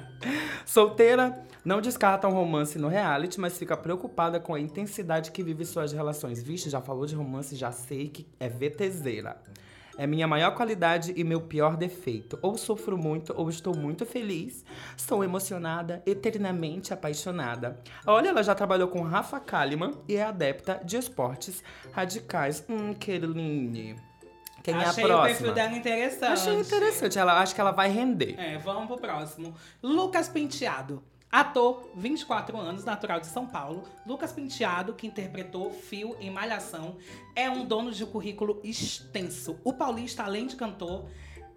Solteira, 0.65 1.45
não 1.63 1.79
descarta 1.79 2.27
um 2.27 2.33
romance 2.33 2.79
no 2.79 2.87
reality, 2.87 3.39
mas 3.39 3.55
fica 3.59 3.77
preocupada 3.77 4.39
com 4.39 4.55
a 4.55 4.59
intensidade 4.59 5.29
que 5.29 5.43
vive 5.43 5.63
suas 5.63 5.93
relações. 5.93 6.41
Vixe, 6.41 6.71
já 6.71 6.81
falou 6.81 7.05
de 7.05 7.13
romance, 7.13 7.55
já 7.55 7.71
sei 7.71 8.09
que 8.09 8.25
é 8.39 8.49
VTZera. 8.49 9.37
É 9.97 10.05
minha 10.05 10.27
maior 10.27 10.51
qualidade 10.51 11.13
e 11.15 11.23
meu 11.23 11.41
pior 11.41 11.75
defeito. 11.75 12.37
Ou 12.41 12.57
sofro 12.57 12.97
muito, 12.97 13.33
ou 13.35 13.49
estou 13.49 13.75
muito 13.75 14.05
feliz. 14.05 14.63
Estou 14.95 15.23
emocionada, 15.23 16.03
eternamente 16.05 16.93
apaixonada. 16.93 17.79
Olha, 18.05 18.29
ela 18.29 18.43
já 18.43 18.53
trabalhou 18.53 18.87
com 18.89 19.01
Rafa 19.01 19.39
Kalimann 19.39 19.93
e 20.07 20.15
é 20.15 20.23
adepta 20.23 20.79
de 20.83 20.97
esportes 20.97 21.63
radicais. 21.91 22.63
Hum, 22.69 22.93
Kerline. 22.93 23.95
Quem 24.63 24.75
Achei 24.75 24.85
é 24.85 24.87
a 24.87 24.91
o 24.91 25.07
próxima? 25.07 25.25
perfil 25.27 25.53
dela 25.53 25.75
interessante. 25.77 26.33
Achei 26.33 26.59
interessante. 26.59 27.17
Ela 27.17 27.41
acho 27.41 27.55
que 27.55 27.61
ela 27.61 27.71
vai 27.71 27.89
render. 27.89 28.35
É, 28.37 28.57
vamos 28.57 28.87
pro 28.87 28.97
próximo. 28.97 29.55
Lucas 29.81 30.27
Penteado. 30.27 31.01
Ator, 31.31 31.89
24 31.95 32.57
anos, 32.57 32.85
natural 32.85 33.19
de 33.19 33.27
São 33.27 33.45
Paulo. 33.45 33.83
Lucas 34.05 34.31
Penteado, 34.31 34.93
que 34.93 35.05
interpretou 35.05 35.71
Fio 35.71 36.15
em 36.21 36.31
Malhação, 36.31 36.95
é 37.35 37.49
um 37.49 37.65
dono 37.65 37.91
de 37.91 38.05
currículo 38.05 38.61
extenso. 38.63 39.59
O 39.63 39.73
paulista, 39.73 40.23
além 40.23 40.47
de 40.47 40.55
cantor, 40.55 41.05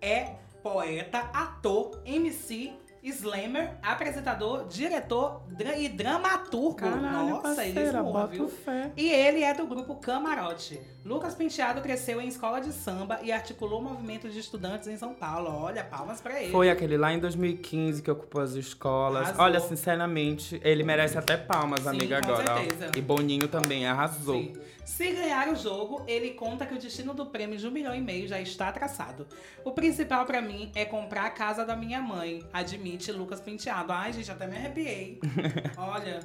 é 0.01 0.35
poeta, 0.63 1.31
ator, 1.33 2.03
MC, 2.05 2.73
slammer, 3.03 3.79
apresentador, 3.83 4.67
diretor 4.67 5.43
e 5.79 5.89
dramaturgo. 5.89 6.87
Nossa, 6.87 7.65
ele 7.65 7.93
voa, 7.93 8.27
viu? 8.27 8.49
fé. 8.49 8.93
E 8.97 9.09
ele 9.09 9.43
é 9.43 9.55
do 9.55 9.67
grupo 9.67 9.97
Camarote. 9.97 10.81
Lucas 11.05 11.35
Penteado 11.35 11.81
cresceu 11.81 12.21
em 12.21 12.29
escola 12.29 12.61
de 12.61 12.73
samba 12.73 13.21
e 13.23 13.33
articulou 13.33 13.81
movimentos 13.81 14.35
de 14.35 14.39
estudantes 14.41 14.87
em 14.87 14.97
São 14.99 15.15
Paulo. 15.15 15.49
Olha, 15.51 15.83
palmas 15.83 16.21
pra 16.21 16.41
ele. 16.43 16.53
Foi 16.53 16.69
aquele 16.69 16.99
lá 16.99 17.11
em 17.13 17.19
2015 17.19 18.03
que 18.03 18.11
ocupou 18.11 18.43
as 18.43 18.53
escolas. 18.53 19.29
Arrasou. 19.29 19.45
Olha, 19.45 19.61
sinceramente, 19.61 20.61
ele 20.63 20.83
merece 20.83 21.17
até 21.17 21.39
palmas, 21.39 21.81
Sim, 21.81 21.89
amiga, 21.89 22.19
agora. 22.19 22.55
certeza. 22.59 22.91
E 22.95 23.01
Boninho 23.01 23.49
também 23.49 23.87
arrasou. 23.87 24.35
Sim. 24.43 24.53
Se 24.85 25.11
ganhar 25.13 25.49
o 25.49 25.55
jogo, 25.57 26.03
ele 26.07 26.31
conta 26.33 26.67
que 26.67 26.75
o 26.75 26.79
destino 26.79 27.15
do 27.15 27.25
prêmio 27.27 27.57
de 27.57 27.67
um 27.67 27.71
milhão 27.71 27.95
e 27.95 28.01
meio 28.01 28.29
já 28.29 28.41
está 28.41 28.71
traçado. 28.71 29.27
O 29.65 29.73
principal 29.73 30.27
pra 30.27 30.43
mim 30.43 30.71
é 30.75 30.85
comprar 30.85 31.25
a 31.27 31.31
casa 31.31 31.65
da 31.65 31.77
minha 31.77 32.01
mãe, 32.03 32.45
admite 32.53 33.11
Lucas 33.13 33.41
Penteado. 33.41 33.93
Ai, 33.93 34.13
gente, 34.13 34.31
até 34.31 34.47
me 34.47 34.57
arrepiei. 34.57 35.19
Olha. 35.79 36.21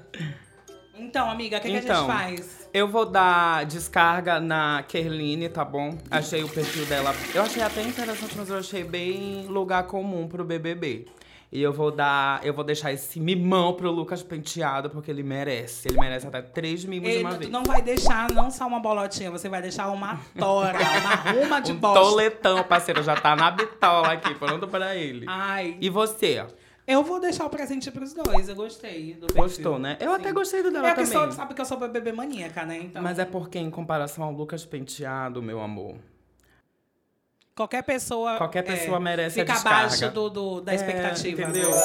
Então, 0.98 1.30
amiga, 1.30 1.58
o 1.58 1.62
que, 1.62 1.70
que 1.70 1.76
a 1.76 1.80
Então, 1.80 2.06
gente 2.08 2.16
faz? 2.18 2.70
Eu 2.74 2.88
vou 2.88 3.06
dar 3.06 3.66
descarga 3.66 4.40
na 4.40 4.84
Kerline, 4.88 5.50
tá 5.50 5.64
bom? 5.64 5.98
Achei 6.10 6.44
o 6.44 6.50
perfil 6.50 6.86
dela. 6.86 7.14
Eu 7.34 7.44
achei 7.44 7.62
até 7.62 7.82
interessante, 7.82 8.34
mas 8.38 8.50
eu 8.50 8.58
achei 8.58 8.84
bem 8.84 9.46
lugar 9.48 9.84
comum 9.84 10.28
pro 10.28 10.44
BBB. 10.44 11.06
E 11.52 11.62
eu 11.62 11.72
vou 11.72 11.90
dar. 11.92 12.44
Eu 12.44 12.54
vou 12.54 12.64
deixar 12.66 12.92
esse 12.92 13.18
mimão 13.20 13.74
pro 13.74 13.90
Lucas 13.90 14.22
Penteado, 14.24 14.90
porque 14.90 15.10
ele 15.10 15.24
merece. 15.24 15.88
Ele 15.88 15.98
merece 16.00 16.28
até 16.28 16.42
três 16.42 16.84
mimos 16.84 17.08
de 17.08 17.16
Ele, 17.16 17.24
uma 17.24 17.30
tu 17.34 17.38
vez. 17.40 17.52
não 17.52 17.64
vai 17.64 17.82
deixar 17.82 18.30
não 18.32 18.52
só 18.52 18.68
uma 18.68 18.80
bolotinha, 18.80 19.32
você 19.32 19.48
vai 19.48 19.62
deixar 19.62 19.88
uma 19.90 20.20
tora, 20.38 20.78
uma 20.80 21.16
ruma 21.32 21.62
de 21.62 21.72
um 21.74 21.76
bosta. 21.78 22.00
toletão, 22.02 22.62
parceiro. 22.64 23.02
Já 23.04 23.16
tá 23.16 23.36
na 23.38 23.52
bitola 23.52 24.12
aqui, 24.14 24.34
pronto 24.36 24.68
pra 24.68 24.96
ele. 24.96 25.26
Ai, 25.30 25.78
E 25.80 25.90
você? 25.90 26.46
Eu 26.88 27.04
vou 27.04 27.20
deixar 27.20 27.46
o 27.46 27.50
presente 27.50 27.90
pros 27.92 28.14
dois. 28.14 28.48
Eu 28.50 28.56
gostei 28.56 29.14
do 29.16 29.28
perfil. 29.28 29.44
Gostou, 29.44 29.80
né? 29.80 29.98
Eu 30.00 30.12
Sim. 30.12 30.16
até 30.20 30.32
gostei 30.32 30.62
do 30.64 30.72
dela 30.72 30.88
É 30.90 30.96
que 30.96 31.04
também. 31.04 31.12
sou, 31.12 31.32
sabe 31.32 31.54
que 31.54 31.62
eu 31.62 31.66
sou 31.66 31.78
BBB 31.78 32.12
maníaca, 32.12 32.66
né? 32.66 32.78
Então, 32.84 33.02
Mas 33.02 33.18
é 33.20 33.26
porque, 33.26 33.58
em 33.60 33.70
comparação 33.72 34.24
ao 34.24 34.32
Lucas 34.32 34.66
Penteado, 34.66 35.42
meu 35.42 35.60
amor. 35.62 35.96
qualquer 37.56 37.84
pessoa. 37.84 38.38
Qualquer 38.38 38.64
pessoa 38.64 38.98
é, 38.98 39.00
merece 39.00 39.40
a 39.40 39.44
fica 39.44 39.54
descarga. 39.54 39.80
abaixo 39.86 40.12
do, 40.12 40.30
do- 40.30 40.62
da 40.62 40.72
É, 40.74 40.76
expectativa. 40.76 41.42
entendeu? 41.42 41.70
né? 41.72 41.82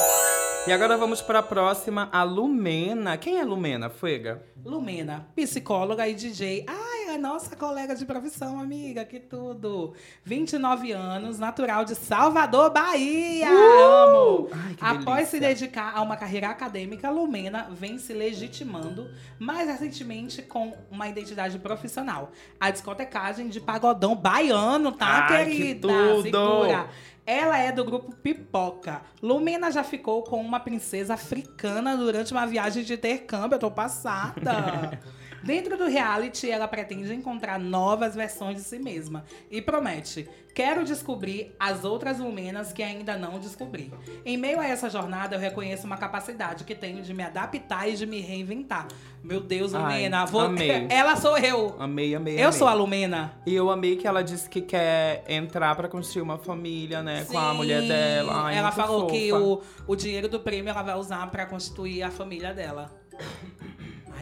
E 0.67 0.71
agora 0.71 0.95
vamos 0.95 1.21
pra 1.21 1.41
próxima, 1.41 2.07
a 2.11 2.21
Lumena. 2.23 3.17
Quem 3.17 3.39
é 3.39 3.43
Lumena, 3.43 3.89
Fuega? 3.89 4.43
Lumena, 4.63 5.27
psicóloga 5.35 6.07
e 6.07 6.13
DJ. 6.13 6.65
Ai, 6.67 7.00
é 7.11 7.17
nossa 7.17 7.55
colega 7.55 7.93
de 7.93 8.05
profissão, 8.05 8.59
amiga, 8.59 9.03
que 9.03 9.19
tudo. 9.19 9.93
29 10.23 10.93
anos, 10.93 11.37
natural 11.37 11.83
de 11.83 11.93
Salvador, 11.93 12.71
Bahia. 12.71 13.49
Amo! 13.49 14.49
Ai, 14.51 14.75
que 14.75 14.85
Após 14.85 15.27
se 15.27 15.39
dedicar 15.39 15.93
a 15.93 16.01
uma 16.01 16.15
carreira 16.15 16.47
acadêmica, 16.47 17.09
Lumena 17.09 17.67
vem 17.69 17.97
se 17.97 18.13
legitimando, 18.13 19.09
mais 19.37 19.67
recentemente 19.67 20.41
com 20.41 20.73
uma 20.89 21.07
identidade 21.09 21.59
profissional. 21.59 22.31
A 22.59 22.71
discotecagem 22.71 23.49
de 23.49 23.59
pagodão 23.59 24.15
baiano, 24.15 24.93
tá, 24.93 25.27
Ai, 25.29 25.45
que 25.45 25.57
querida? 25.57 25.87
tudo! 25.89 26.23
Segura. 26.23 26.89
Ela 27.25 27.57
é 27.59 27.71
do 27.71 27.83
grupo 27.83 28.15
Pipoca. 28.15 29.01
Lumena 29.21 29.69
já 29.69 29.83
ficou 29.83 30.23
com 30.23 30.41
uma 30.41 30.59
princesa 30.59 31.13
africana 31.13 31.95
durante 31.95 32.31
uma 32.31 32.47
viagem 32.47 32.83
de 32.83 32.93
intercâmbio. 32.93 33.55
Eu 33.55 33.59
tô 33.59 33.69
passada. 33.69 34.99
Dentro 35.43 35.77
do 35.77 35.85
reality, 35.85 36.49
ela 36.49 36.67
pretende 36.67 37.13
encontrar 37.13 37.59
novas 37.59 38.15
versões 38.15 38.57
de 38.57 38.63
si 38.63 38.77
mesma 38.77 39.23
e 39.49 39.61
promete: 39.61 40.29
quero 40.53 40.83
descobrir 40.83 41.55
as 41.59 41.83
outras 41.83 42.19
Lumenas 42.19 42.71
que 42.71 42.83
ainda 42.83 43.17
não 43.17 43.39
descobri. 43.39 43.91
Em 44.23 44.37
meio 44.37 44.59
a 44.59 44.67
essa 44.67 44.89
jornada, 44.89 45.35
eu 45.35 45.39
reconheço 45.39 45.87
uma 45.87 45.97
capacidade 45.97 46.63
que 46.63 46.75
tenho 46.75 47.01
de 47.01 47.13
me 47.13 47.23
adaptar 47.23 47.89
e 47.89 47.95
de 47.95 48.05
me 48.05 48.19
reinventar. 48.21 48.87
Meu 49.23 49.39
Deus, 49.39 49.73
Ai, 49.73 49.81
Lumena, 49.81 50.25
vou... 50.25 50.41
amei. 50.41 50.85
ela 50.89 51.15
sou 51.15 51.37
eu. 51.37 51.75
Amei, 51.79 52.13
amei, 52.15 52.35
Eu 52.35 52.47
amei. 52.47 52.51
sou 52.59 52.67
a 52.67 52.73
Lumena. 52.73 53.33
E 53.45 53.55
eu 53.55 53.69
amei 53.69 53.95
que 53.95 54.07
ela 54.07 54.23
disse 54.23 54.49
que 54.49 54.61
quer 54.61 55.23
entrar 55.27 55.75
pra 55.75 55.87
construir 55.87 56.21
uma 56.21 56.37
família, 56.37 57.01
né? 57.01 57.25
com 57.25 57.37
a 57.37 57.53
mulher 57.53 57.81
Sim. 57.81 57.87
dela. 57.87 58.45
Ai, 58.45 58.57
ela 58.57 58.71
falou 58.71 59.07
que 59.07 59.29
fofa. 59.29 59.43
o, 59.43 59.61
o 59.87 59.95
dinheiro 59.95 60.27
do 60.27 60.39
prêmio 60.39 60.69
ela 60.69 60.81
vai 60.83 60.95
usar 60.95 61.29
pra 61.31 61.45
constituir 61.45 62.03
a 62.03 62.11
família 62.11 62.53
dela. 62.53 62.91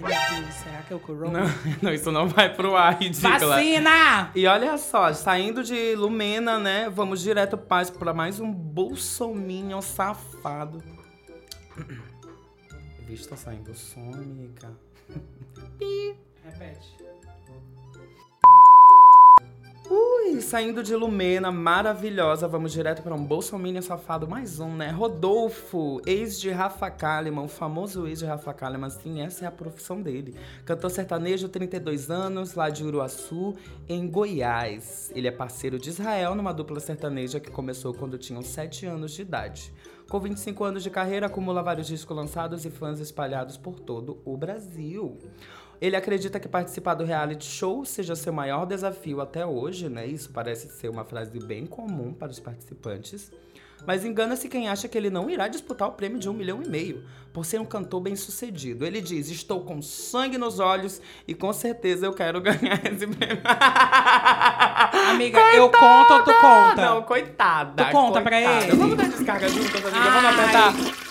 Ai, 0.03 0.31
meu 0.31 0.41
Deus, 0.41 0.53
será 0.55 0.81
que 0.81 0.93
é 0.93 0.95
o 0.95 0.99
corona? 0.99 1.43
Não, 1.43 1.49
não, 1.81 1.93
isso 1.93 2.11
não 2.11 2.27
vai 2.27 2.53
pro 2.53 2.75
ar, 2.75 2.99
ridícula. 2.99 3.55
Vacina! 3.55 4.31
E 4.35 4.45
olha 4.47 4.77
só, 4.77 5.13
saindo 5.13 5.63
de 5.63 5.95
Lumena, 5.95 6.59
né? 6.59 6.89
Vamos 6.89 7.21
direto 7.21 7.57
paz 7.57 7.89
pra 7.89 8.13
mais 8.13 8.39
um 8.39 8.51
bolsominion 8.51 9.81
safado. 9.81 10.83
Vixe, 13.05 13.27
tá 13.27 13.35
saindo 13.35 13.73
som, 13.73 14.11
amiga. 14.13 14.71
Repete. 16.43 16.98
Ui, 19.91 20.39
saindo 20.39 20.83
de 20.83 20.95
Lumena, 20.95 21.51
maravilhosa, 21.51 22.47
vamos 22.47 22.71
direto 22.71 23.01
para 23.01 23.15
um 23.15 23.25
Bolsonaro 23.25 23.81
safado, 23.81 24.27
mais 24.27 24.59
um, 24.59 24.75
né? 24.75 24.91
Rodolfo, 24.91 25.99
ex 26.05 26.39
de 26.39 26.51
Rafa 26.51 26.91
Kalimann, 26.91 27.45
o 27.45 27.47
famoso 27.47 28.05
ex 28.05 28.19
de 28.19 28.25
Rafa 28.25 28.53
Kalimann, 28.53 28.91
sim, 28.91 29.19
essa 29.21 29.45
é 29.45 29.47
a 29.47 29.51
profissão 29.51 29.99
dele. 29.99 30.35
Cantor 30.63 30.91
sertanejo, 30.91 31.49
32 31.49 32.11
anos, 32.11 32.53
lá 32.53 32.69
de 32.69 32.83
Uruaçu, 32.83 33.55
em 33.87 34.07
Goiás. 34.07 35.11
Ele 35.15 35.27
é 35.27 35.31
parceiro 35.31 35.79
de 35.79 35.89
Israel 35.89 36.35
numa 36.35 36.53
dupla 36.53 36.79
sertaneja 36.79 37.39
que 37.39 37.49
começou 37.49 37.91
quando 37.91 38.15
tinham 38.19 38.43
7 38.43 38.85
anos 38.85 39.13
de 39.13 39.23
idade. 39.23 39.73
Com 40.07 40.19
25 40.19 40.63
anos 40.63 40.81
de 40.81 40.89
carreira, 40.89 41.27
acumula 41.27 41.61
vários 41.61 41.85
discos 41.85 42.17
lançados 42.17 42.65
e 42.65 42.71
fãs 42.71 42.99
espalhados 42.99 43.57
por 43.57 43.79
todo 43.79 44.19
o 44.25 44.35
Brasil. 44.35 45.17
Ele 45.81 45.95
acredita 45.95 46.39
que 46.39 46.47
participar 46.47 46.93
do 46.93 47.05
reality 47.05 47.45
show 47.45 47.85
seja 47.85 48.15
seu 48.15 48.33
maior 48.33 48.65
desafio 48.65 49.21
até 49.21 49.45
hoje, 49.45 49.87
né? 49.87 50.05
Isso 50.05 50.29
parece 50.31 50.67
ser 50.69 50.89
uma 50.89 51.05
frase 51.05 51.39
bem 51.39 51.65
comum 51.65 52.13
para 52.13 52.31
os 52.31 52.39
participantes. 52.39 53.31
Mas 53.85 54.03
engana-se 54.03 54.49
quem 54.49 54.67
acha 54.67 54.87
que 54.87 54.97
ele 54.97 55.09
não 55.09 55.29
irá 55.29 55.47
disputar 55.47 55.87
o 55.87 55.93
prêmio 55.93 56.19
de 56.19 56.29
um 56.29 56.33
milhão 56.33 56.61
e 56.61 56.67
meio, 56.67 57.03
por 57.31 57.45
ser 57.45 57.61
um 57.61 57.65
cantor 57.65 58.01
bem 58.01 58.15
sucedido. 58.15 58.85
Ele 58.85 58.99
diz: 59.01 59.29
Estou 59.29 59.61
com 59.61 59.81
sangue 59.81 60.37
nos 60.37 60.59
olhos 60.59 61.01
e 61.27 61.33
com 61.33 61.53
certeza 61.53 62.05
eu 62.05 62.13
quero 62.13 62.41
ganhar 62.43 62.85
esse 62.85 63.07
prêmio. 63.07 63.41
Amiga, 65.09 65.39
eu 65.55 65.69
conto 65.69 66.13
ou 66.13 66.23
tu 66.23 66.33
conta? 66.41 66.75
Não, 66.75 67.03
coitada. 67.03 67.85
Tu 67.85 67.91
conta 67.91 68.21
pra 68.21 68.37
coitada. 68.37 68.65
ele? 68.65 68.75
Vamos 68.75 68.97
dar 68.97 69.07
descarga 69.07 69.47
juntas, 69.47 69.85
amiga. 69.85 69.97
Ai. 69.97 70.21
Vamos 70.21 70.39
apertar. 70.39 71.08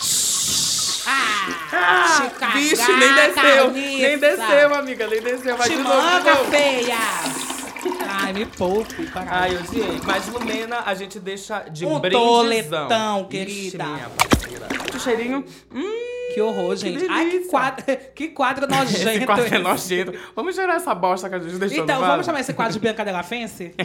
Ah, 1.89 2.31
Ah, 2.41 2.47
vixe, 2.51 2.93
nem 2.93 3.15
desceu. 3.15 3.71
Nem 3.71 4.01
carniça. 4.19 4.19
desceu, 4.47 4.75
amiga. 4.75 5.07
Nem 5.07 5.21
desceu. 5.23 5.57
Vai 5.57 5.69
Te 5.69 5.77
de 5.77 5.83
novo, 5.83 5.97
de 6.01 6.03
manga, 6.07 6.35
novo. 6.35 6.51
feia! 6.51 6.97
Ai, 8.11 8.33
me 8.33 8.45
poupe, 8.47 9.07
caralho. 9.07 9.31
Ai, 9.33 9.55
eu 9.55 9.61
odiei. 9.61 10.01
Mas 10.05 10.27
Lumena, 10.29 10.83
a 10.85 10.95
gente 10.95 11.19
deixa 11.21 11.61
de 11.71 11.87
Um 11.87 11.99
brindezão. 12.01 12.27
toletão, 12.27 13.25
querida. 13.25 13.85
O 14.95 14.99
cheirinho... 14.99 15.45
Hum, 15.73 15.93
Que 16.35 16.41
horror, 16.43 16.75
gente. 16.77 17.07
Ai, 17.09 17.27
que 17.31 17.39
quadro, 17.49 17.85
que 18.15 18.29
quadro 18.29 18.67
nojento. 18.71 19.09
esse 19.09 19.25
quadro 19.27 19.55
é 19.55 19.59
nojento. 19.59 20.13
Vamos 20.35 20.55
tirar 20.55 20.75
essa 20.77 20.95
bosta 20.95 21.29
que 21.29 21.35
a 21.37 21.39
gente 21.39 21.57
deixou 21.57 21.85
Então, 21.85 22.01
vamos 22.01 22.27
chamar 22.27 22.41
esse 22.41 22.53
quadro 22.53 22.73
de 22.75 22.81
Bianca 22.81 23.05
Della 23.05 23.23
Fence? 23.23 23.73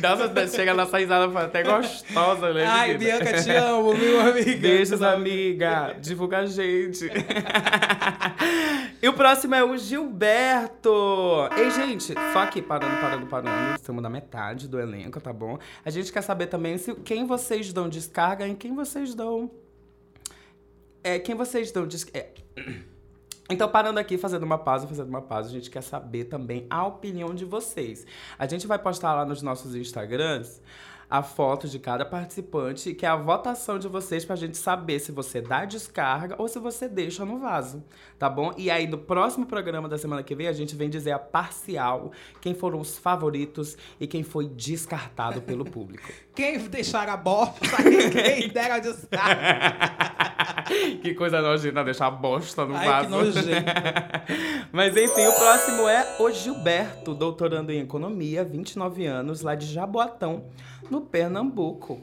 Nossa, 0.00 0.48
chega 0.48 0.74
nessa 0.74 0.98
risada, 0.98 1.30
foi 1.30 1.42
até 1.42 1.62
gostosa, 1.62 2.52
né, 2.52 2.66
Ai? 2.66 2.96
Bianca, 2.96 3.42
te 3.42 3.50
amo, 3.50 3.94
meu 3.94 4.20
amigo. 4.20 4.60
Beijos, 4.60 5.02
amiga. 5.02 5.96
Divulga 6.00 6.38
a 6.38 6.46
gente. 6.46 7.10
e 9.02 9.08
o 9.08 9.12
próximo 9.12 9.54
é 9.54 9.64
o 9.64 9.76
Gilberto. 9.76 11.48
Ei, 11.56 11.70
gente, 11.70 12.14
só 12.32 12.40
aqui, 12.40 12.62
parando, 12.62 13.00
parando, 13.00 13.26
parando. 13.26 13.74
Estamos 13.76 14.02
na 14.02 14.10
metade 14.10 14.68
do 14.68 14.78
elenco, 14.78 15.20
tá 15.20 15.32
bom? 15.32 15.58
A 15.84 15.90
gente 15.90 16.12
quer 16.12 16.22
saber 16.22 16.46
também 16.46 16.78
se 16.78 16.94
quem 16.96 17.26
vocês 17.26 17.72
dão 17.72 17.88
descarga 17.88 18.46
e 18.46 18.54
quem 18.54 18.74
vocês 18.74 19.14
dão. 19.14 19.50
É, 21.02 21.18
quem 21.18 21.34
vocês 21.34 21.70
dão 21.70 21.86
descarga. 21.86 22.30
Então, 23.48 23.68
parando 23.68 24.00
aqui, 24.00 24.18
fazendo 24.18 24.42
uma 24.42 24.58
pausa, 24.58 24.88
fazendo 24.88 25.08
uma 25.08 25.22
pausa, 25.22 25.48
a 25.48 25.52
gente 25.52 25.70
quer 25.70 25.82
saber 25.82 26.24
também 26.24 26.66
a 26.68 26.84
opinião 26.84 27.34
de 27.34 27.44
vocês. 27.44 28.04
A 28.38 28.46
gente 28.46 28.66
vai 28.66 28.78
postar 28.78 29.14
lá 29.14 29.24
nos 29.24 29.40
nossos 29.40 29.74
Instagrams 29.74 30.60
a 31.08 31.22
foto 31.22 31.68
de 31.68 31.78
cada 31.78 32.04
participante, 32.04 32.94
que 32.94 33.06
é 33.06 33.08
a 33.08 33.16
votação 33.16 33.78
de 33.78 33.86
vocês 33.86 34.24
pra 34.24 34.34
gente 34.34 34.56
saber 34.56 34.98
se 34.98 35.12
você 35.12 35.40
dá 35.40 35.64
descarga 35.64 36.34
ou 36.38 36.48
se 36.48 36.58
você 36.58 36.88
deixa 36.88 37.24
no 37.24 37.38
vaso, 37.38 37.82
tá 38.18 38.28
bom? 38.28 38.52
E 38.56 38.70
aí, 38.70 38.86
no 38.86 38.98
próximo 38.98 39.46
programa 39.46 39.88
da 39.88 39.96
semana 39.96 40.22
que 40.22 40.34
vem, 40.34 40.48
a 40.48 40.52
gente 40.52 40.74
vem 40.74 40.90
dizer 40.90 41.12
a 41.12 41.18
parcial, 41.18 42.10
quem 42.40 42.54
foram 42.54 42.80
os 42.80 42.98
favoritos 42.98 43.76
e 44.00 44.06
quem 44.06 44.22
foi 44.22 44.48
descartado 44.48 45.40
pelo 45.40 45.64
público. 45.64 46.08
Quem 46.36 46.58
deixar 46.68 47.08
a 47.08 47.16
bosta, 47.16 47.58
quem 48.12 48.50
der 48.50 48.70
a 48.70 48.78
descarga. 48.78 50.25
que 51.02 51.14
coisa 51.14 51.40
nojenta 51.40 51.84
deixar 51.84 52.10
bosta 52.10 52.64
no 52.64 52.76
Ai, 52.76 52.86
vaso. 52.86 53.04
que 53.06 53.10
nojento. 53.12 53.72
Mas 54.72 54.96
enfim, 54.96 55.26
o 55.26 55.32
próximo 55.32 55.88
é 55.88 56.16
o 56.18 56.30
Gilberto, 56.30 57.14
doutorando 57.14 57.72
em 57.72 57.80
economia, 57.80 58.44
29 58.44 59.06
anos, 59.06 59.42
lá 59.42 59.54
de 59.54 59.66
Jaboatão, 59.66 60.44
no 60.90 61.00
Pernambuco. 61.00 62.02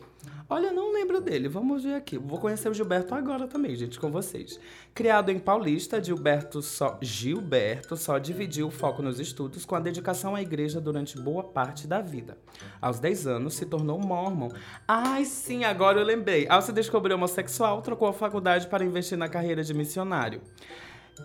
Olha, 0.54 0.72
não 0.72 0.94
lembro 0.94 1.20
dele. 1.20 1.48
Vamos 1.48 1.84
ver 1.84 1.96
aqui. 1.96 2.16
Vou 2.16 2.38
conhecer 2.38 2.70
o 2.70 2.74
Gilberto 2.76 3.16
agora 3.16 3.48
também, 3.48 3.76
gente, 3.76 4.00
com 4.00 4.12
vocês. 4.12 4.60
Criado 4.94 5.32
em 5.32 5.39
Paulista, 5.39 6.02
Gilberto 6.02 6.62
só, 6.62 7.00
Gilberto 7.02 7.98
só 7.98 8.20
dividiu 8.20 8.68
o 8.68 8.70
foco 8.72 9.02
nos 9.02 9.20
estudos 9.20 9.66
com 9.66 9.74
a 9.74 9.80
dedicação 9.80 10.36
à 10.36 10.44
igreja 10.44 10.80
durante 10.80 11.20
boa 11.20 11.44
parte 11.44 11.88
da 11.88 12.02
vida. 12.02 12.38
Aos 12.80 13.00
10 13.00 13.26
anos, 13.26 13.56
se 13.56 13.66
tornou 13.66 13.98
mormon. 13.98 14.50
Ai, 14.88 15.26
sim, 15.26 15.63
agora 15.63 16.00
eu 16.00 16.06
lembrei. 16.06 16.46
Ao 16.48 16.62
se 16.62 16.72
descobrir 16.72 17.16
homossexual, 17.16 17.82
trocou 17.82 18.08
a 18.08 18.13
faculdade 18.13 18.68
para 18.68 18.86
investir 18.86 19.18
na 19.18 19.28
carreira 19.28 19.63
de 19.63 19.74
missionário. 19.74 20.39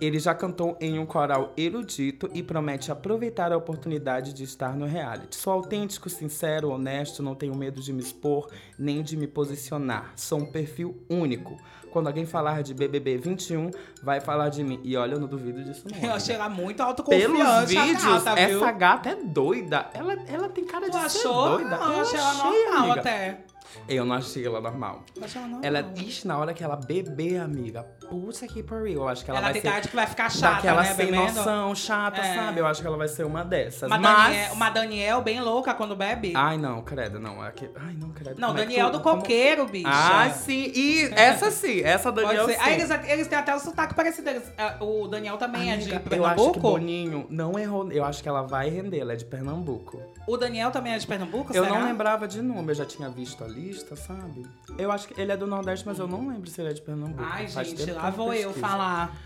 Ele 0.01 0.19
já 0.19 0.35
cantou 0.35 0.77
em 0.81 0.99
um 0.99 1.07
coral 1.07 1.53
erudito 1.57 2.29
e 2.33 2.43
promete 2.43 2.93
aproveitar 2.93 3.53
a 3.53 3.57
oportunidade 3.57 4.33
de 4.33 4.45
estar 4.45 4.77
no 4.77 4.87
reality. 4.87 5.37
Sou 5.37 5.53
autêntico, 5.53 6.09
sincero, 6.09 6.71
honesto, 6.71 7.23
não 7.23 7.35
tenho 7.35 7.55
medo 7.55 7.81
de 7.81 7.93
me 7.93 8.01
expor 8.03 8.49
nem 8.79 9.03
de 9.03 9.17
me 9.17 9.27
posicionar. 9.27 10.13
Sou 10.15 10.39
um 10.41 10.47
perfil 10.47 11.03
único. 11.11 11.57
Quando 11.91 12.07
alguém 12.07 12.27
falar 12.27 12.63
de 12.63 12.75
BBB 12.75 13.17
21, 13.17 13.71
vai 14.03 14.21
falar 14.21 14.51
de 14.51 14.63
mim. 14.63 14.79
E 14.85 14.95
olha, 14.97 15.15
eu 15.15 15.21
não 15.21 15.27
duvido 15.27 15.65
disso 15.65 15.85
não. 15.91 15.99
Eu 16.09 16.15
achei 16.15 16.35
ela 16.35 16.49
muito 16.49 16.77
Pelos 16.77 16.91
autoconfiante, 16.91 17.43
a 17.43 17.65
vídeos, 17.65 18.23
gata, 18.25 18.41
essa 18.41 18.73
gata 18.73 19.09
é 19.09 19.15
doida. 19.17 19.89
Ela, 19.95 20.13
ela 20.29 20.49
tem 20.51 20.65
cara 20.65 20.87
Tu 20.91 20.93
de 20.93 21.11
ser 21.11 21.19
achou? 21.19 21.49
doida. 21.51 21.77
Não, 21.77 21.93
eu 21.95 22.01
achei 22.03 22.19
ela 22.21 22.35
normal 22.35 22.83
amiga. 22.85 23.01
até. 23.01 23.41
Eu 23.89 24.05
não 24.05 24.17
achei 24.17 24.45
ela 24.47 24.61
normal. 24.61 25.03
Achei 25.23 25.41
ela 25.41 25.51
normal. 25.51 25.65
Ela, 25.67 25.93
ixi, 25.97 26.27
na 26.27 26.39
hora 26.39 26.53
que 26.55 26.63
ela 26.65 26.77
beber, 26.77 27.39
amiga, 27.41 27.83
puta 28.09 28.47
que 28.47 28.63
pariu. 28.63 28.95
Eu 29.03 29.09
acho 29.09 29.25
que 29.25 29.31
ela, 29.31 29.39
Ela 29.41 29.53
vai 29.53 29.61
tem 29.61 29.73
ser 29.73 29.89
que 29.89 29.97
vai 29.97 30.07
ficar 30.07 30.31
chata, 30.31 30.55
daquela 30.57 30.83
né, 30.83 30.95
sem 30.95 31.07
bebendo. 31.07 31.33
noção, 31.35 31.75
chata, 31.75 32.21
É. 32.21 32.35
sabe? 32.35 32.61
Eu 32.61 32.67
acho 32.67 32.81
que 32.81 32.87
ela 32.87 32.97
vai 32.97 33.09
ser 33.09 33.25
uma 33.25 33.45
dessas. 33.45 33.89
Uma, 33.91 33.99
Mas... 33.99 34.25
Daniel, 34.33 34.53
uma 34.53 34.71
Daniel 34.71 35.23
bem 35.23 35.41
louca 35.41 35.75
quando 35.75 35.95
bebe. 35.97 36.33
Ai, 36.37 36.57
não, 36.59 36.83
credo, 36.83 37.19
não. 37.21 37.45
É. 37.45 37.53
Ai, 37.77 37.95
não, 37.99 38.11
credo. 38.11 38.39
não, 38.41 38.49
Como 38.49 38.61
é 38.61 38.63
Daniel 38.65 38.91
tu- 38.91 38.99
do 38.99 39.01
como- 39.03 39.21
Coqueiro, 39.23 39.67
bicha. 39.67 39.89
Ah, 39.91 40.31
sim. 40.31 40.73
E 40.75 41.05
essa 41.15 41.51
sim, 41.51 41.81
essa 41.83 42.11
Daniel 42.13 42.47
sim. 42.49 42.57
Ah, 42.61 42.71
eles, 42.71 42.91
eles 43.09 43.27
têm 43.27 43.39
até 43.39 43.55
o 43.55 43.59
sotaque 43.59 43.95
parecido. 43.95 44.29
Eles- 44.31 44.53
ah, 44.59 44.77
o 44.83 45.07
Daniel 45.09 45.37
também 45.37 45.73
Amiga, 45.73 45.97
é 45.97 45.99
de 45.99 46.17
eu 46.17 46.25
acho 46.25 46.35
que 46.35 46.35
Pernambuco. 46.35 46.61
Boninho 46.61 47.27
não 47.31 47.59
errou. 47.59 47.91
Eu 47.93 48.05
acho 48.05 48.23
que 48.23 48.29
ela 48.29 48.43
vai 48.43 48.69
render, 48.71 49.01
ela 49.01 49.13
é 49.13 49.17
de 49.17 49.25
Pernambuco. 49.25 50.01
O 50.27 50.37
Daniel 50.37 50.71
também 50.71 50.93
é 50.93 50.99
de 50.99 51.07
Pernambuco, 51.07 51.53
Eu 51.55 51.65
será? 51.65 51.79
não 51.79 51.87
lembrava 51.87 52.27
de 52.29 52.41
nome, 52.43 52.71
eu 52.71 52.75
já 52.75 52.85
tinha 52.85 53.09
visto 53.09 53.43
a 53.43 53.49
lista, 53.59 53.97
sabe? 53.97 54.47
Eu 54.79 54.91
acho 54.93 55.09
que 55.09 55.21
ele 55.21 55.33
é 55.33 55.37
do 55.37 55.47
Nordeste, 55.47 55.87
mas 55.87 55.99
eu 55.99 56.07
não 56.07 56.29
lembro 56.29 56.49
se 56.49 56.61
ele 56.61 56.71
é 56.71 56.73
de 56.73 56.83
Pernambuco. 56.83 57.23
Ai, 57.23 57.49
Faz 57.49 57.69
gente, 57.69 57.91
lá 57.91 58.11
vou 58.11 58.33
eu 58.33 58.53
falar. 58.53 59.17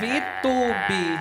VTube. 0.00 1.18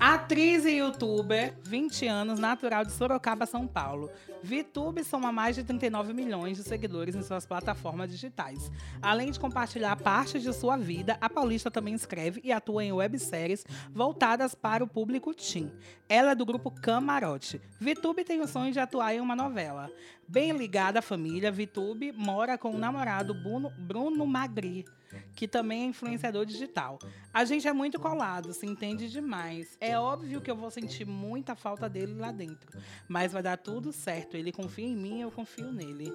Atriz 0.00 0.64
e 0.64 0.78
youtuber, 0.78 1.54
20 1.62 2.06
anos, 2.08 2.38
natural 2.38 2.84
de 2.84 2.92
Sorocaba, 2.92 3.46
São 3.46 3.66
Paulo. 3.66 4.10
VTube 4.42 5.04
soma 5.04 5.30
mais 5.30 5.54
de 5.54 5.62
39 5.62 6.12
milhões 6.12 6.56
de 6.56 6.64
seguidores 6.64 7.14
em 7.14 7.22
suas 7.22 7.46
plataformas 7.46 8.10
digitais. 8.10 8.70
Além 9.00 9.30
de 9.30 9.38
compartilhar 9.38 9.96
partes 9.96 10.42
de 10.42 10.52
sua 10.52 10.76
vida, 10.76 11.16
a 11.20 11.30
paulista 11.30 11.70
também 11.70 11.94
escreve 11.94 12.40
e 12.42 12.52
atua 12.52 12.84
em 12.84 12.92
webséries 12.92 13.64
voltadas 13.92 14.54
para 14.54 14.82
o 14.82 14.88
público 14.88 15.32
teen. 15.32 15.72
Ela 16.08 16.32
é 16.32 16.34
do 16.34 16.44
grupo 16.44 16.70
Camarote. 16.70 17.60
VTube 17.80 18.24
tem 18.24 18.40
o 18.40 18.48
sonho 18.48 18.72
de 18.72 18.80
atuar 18.80 19.14
em 19.14 19.20
uma 19.20 19.36
novela. 19.36 19.90
Bem 20.26 20.52
ligada 20.52 20.98
à 20.98 21.02
família, 21.02 21.52
VTube 21.52 22.12
mora 22.12 22.58
com 22.58 22.70
o 22.70 22.78
namorado 22.78 23.32
Bruno, 23.32 23.70
Bruno 23.78 24.26
Magri, 24.26 24.84
que 25.34 25.48
também 25.48 25.82
é 25.82 25.86
influenciador 25.86 26.44
digital. 26.44 26.98
A 27.32 27.44
gente 27.44 27.66
é 27.66 27.72
muito 27.72 27.98
colado, 27.98 28.52
se 28.52 28.66
entende 28.66 29.10
demais. 29.10 29.76
É 29.80 29.98
óbvio 29.98 30.40
que 30.40 30.50
eu 30.50 30.56
vou 30.56 30.70
sentir 30.70 31.06
muita 31.06 31.54
falta 31.54 31.88
dele 31.88 32.14
lá 32.14 32.32
dentro, 32.32 32.78
mas 33.08 33.32
vai 33.32 33.42
dar 33.42 33.56
tudo 33.56 33.92
certo. 33.92 34.36
Ele 34.36 34.52
confia 34.52 34.86
em 34.86 34.96
mim, 34.96 35.20
eu 35.20 35.30
confio 35.30 35.72
nele. 35.72 36.12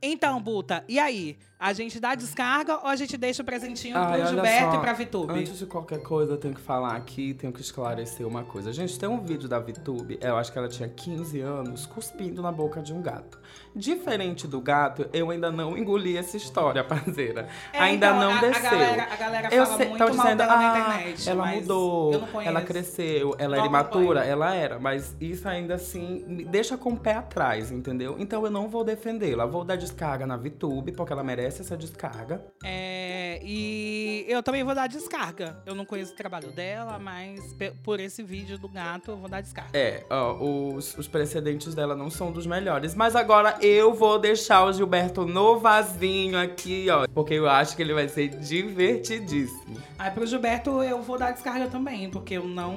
Então, 0.00 0.40
Buta, 0.40 0.84
e 0.88 0.98
aí? 0.98 1.36
A 1.60 1.72
gente 1.72 1.98
dá 1.98 2.14
descarga 2.14 2.76
ou 2.76 2.86
a 2.86 2.94
gente 2.94 3.16
deixa 3.16 3.42
o 3.42 3.44
presentinho 3.44 3.96
Ai, 3.96 4.20
pro 4.20 4.28
Gilberto 4.28 4.70
só, 4.70 4.78
e 4.78 4.80
pra 4.80 4.92
Vitube? 4.92 5.32
Antes 5.32 5.58
de 5.58 5.66
qualquer 5.66 6.00
coisa, 6.00 6.34
eu 6.34 6.36
tenho 6.36 6.54
que 6.54 6.60
falar 6.60 6.94
aqui, 6.94 7.34
tenho 7.34 7.52
que 7.52 7.60
esclarecer 7.60 8.24
uma 8.24 8.44
coisa. 8.44 8.72
Gente, 8.72 8.96
tem 8.96 9.08
um 9.08 9.20
vídeo 9.20 9.48
da 9.48 9.58
Vitube, 9.58 10.20
eu 10.22 10.36
acho 10.36 10.52
que 10.52 10.58
ela 10.58 10.68
tinha 10.68 10.88
15 10.88 11.40
anos, 11.40 11.84
cuspindo 11.84 12.40
na 12.40 12.52
boca 12.52 12.80
de 12.80 12.92
um 12.92 13.02
gato. 13.02 13.40
Diferente 13.74 14.46
do 14.46 14.60
gato, 14.60 15.08
eu 15.12 15.30
ainda 15.30 15.50
não 15.50 15.76
engoli 15.76 16.16
essa 16.16 16.36
história, 16.36 16.82
parceira. 16.84 17.48
É, 17.72 17.80
ainda 17.80 18.06
então, 18.06 18.20
não 18.20 18.32
a, 18.34 18.40
desceu. 18.40 18.68
A 18.68 18.70
galera, 18.70 19.08
a 19.10 19.16
galera 19.16 19.54
Eu 19.54 19.66
fala 19.66 19.76
sei, 19.78 19.88
muito 19.88 19.98
mal 19.98 20.10
dizendo, 20.10 20.38
dela 20.38 20.56
na 20.56 20.72
ah, 20.72 20.78
internet. 20.78 21.28
ela 21.28 21.46
mudou, 21.46 22.12
eu 22.12 22.20
não 22.20 22.28
conheço. 22.28 22.50
ela 22.50 22.60
cresceu, 22.60 23.34
ela 23.36 23.56
era 23.56 23.66
imatura, 23.66 24.24
ela 24.24 24.54
era, 24.54 24.78
mas 24.78 25.16
isso 25.20 25.48
ainda 25.48 25.74
assim 25.74 26.24
me 26.28 26.44
deixa 26.44 26.78
com 26.78 26.90
o 26.90 26.96
pé 26.96 27.14
atrás, 27.14 27.72
entendeu? 27.72 28.14
Então 28.16 28.44
eu 28.44 28.50
não 28.50 28.68
vou 28.68 28.84
defendê-la, 28.84 29.44
vou 29.44 29.64
dar 29.64 29.74
descarga 29.74 30.24
na 30.24 30.36
VTube, 30.36 30.92
porque 30.92 31.12
ela 31.12 31.24
merece 31.24 31.47
essa 31.48 31.76
descarga. 31.76 32.44
É, 32.64 33.40
e 33.42 34.24
eu 34.28 34.42
também 34.42 34.62
vou 34.62 34.74
dar 34.74 34.86
descarga. 34.86 35.62
Eu 35.64 35.74
não 35.74 35.84
conheço 35.84 36.12
o 36.12 36.16
trabalho 36.16 36.50
dela, 36.50 36.98
mas 36.98 37.40
por 37.82 38.00
esse 38.00 38.22
vídeo 38.22 38.58
do 38.58 38.68
gato 38.68 39.10
eu 39.10 39.16
vou 39.16 39.28
dar 39.28 39.40
descarga. 39.40 39.70
É, 39.72 40.04
ó, 40.10 40.34
os, 40.34 40.96
os 40.96 41.08
precedentes 41.08 41.74
dela 41.74 41.94
não 41.96 42.10
são 42.10 42.30
dos 42.30 42.46
melhores. 42.46 42.94
Mas 42.94 43.16
agora 43.16 43.56
eu 43.60 43.94
vou 43.94 44.18
deixar 44.18 44.64
o 44.64 44.72
Gilberto 44.72 45.24
no 45.24 45.58
vasinho 45.58 46.38
aqui, 46.38 46.88
ó. 46.90 47.06
Porque 47.08 47.34
eu 47.34 47.48
acho 47.48 47.74
que 47.76 47.82
ele 47.82 47.94
vai 47.94 48.08
ser 48.08 48.28
divertidíssimo. 48.28 49.76
Aí 49.98 50.10
pro 50.10 50.26
Gilberto 50.26 50.82
eu 50.82 51.02
vou 51.02 51.18
dar 51.18 51.32
descarga 51.32 51.68
também, 51.68 52.10
porque 52.10 52.34
eu 52.34 52.44
não, 52.44 52.76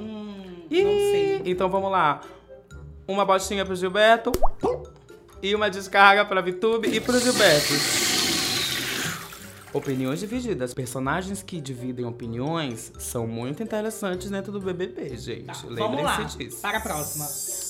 Ih, 0.70 0.84
não 0.84 0.90
sei. 0.90 1.42
Então 1.44 1.68
vamos 1.68 1.90
lá. 1.90 2.20
Uma 3.06 3.24
botinha 3.24 3.64
pro 3.64 3.76
Gilberto. 3.76 4.32
E 5.42 5.54
uma 5.56 5.68
descarga 5.68 6.24
pra 6.24 6.40
Vitube 6.40 6.88
e 6.88 7.00
pro 7.00 7.18
Gilberto. 7.18 7.72
Opiniões 9.72 10.20
divididas. 10.20 10.74
Personagens 10.74 11.42
que 11.42 11.60
dividem 11.60 12.04
opiniões 12.04 12.92
são 12.98 13.26
muito 13.26 13.62
interessantes 13.62 14.30
dentro 14.30 14.52
do 14.52 14.60
BBB, 14.60 15.16
gente. 15.16 15.46
Tá, 15.46 15.54
vamos 15.68 16.02
lá, 16.02 16.12
Lembrem-se 16.12 16.38
disso. 16.38 16.60
para 16.60 16.78
a 16.78 16.80
próxima. 16.80 17.26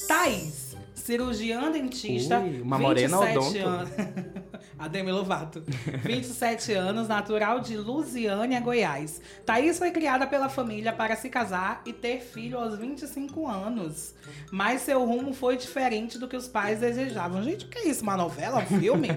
Thaís, 0.09 0.77
cirurgiã 0.95 1.71
dentista. 1.71 2.41
Ui, 2.41 2.61
uma 2.61 2.79
morena 2.79 3.19
27 3.19 3.38
odonto. 3.38 3.69
anos. 3.69 3.91
A 4.79 4.88
Demi 4.88 5.12
Lovato. 5.12 5.62
27 6.05 6.73
anos, 6.73 7.07
natural 7.07 7.61
de 7.61 7.77
Lusiânia, 7.77 8.59
Goiás. 8.61 9.21
Thaís 9.47 9.79
foi 9.79 9.93
criada 9.93 10.27
pela 10.27 10.49
família 10.49 10.93
para 10.93 11.15
se 11.15 11.29
casar 11.29 11.83
e 11.87 11.93
ter 11.93 12.21
filho 12.21 12.59
aos 12.59 12.77
25 12.77 13.47
anos. 13.47 14.12
Mas 14.51 14.83
seu 14.83 15.05
rumo 15.05 15.33
foi 15.33 15.57
diferente 15.57 16.19
do 16.19 16.27
que 16.27 16.37
os 16.37 16.49
pais 16.49 16.81
desejavam. 16.81 17.45
Gente, 17.45 17.67
o 17.67 17.69
que 17.69 17.79
é 17.79 17.88
isso? 17.88 18.03
Uma 18.03 18.17
novela? 18.17 18.61
Um 18.61 18.81
filme? 18.81 19.09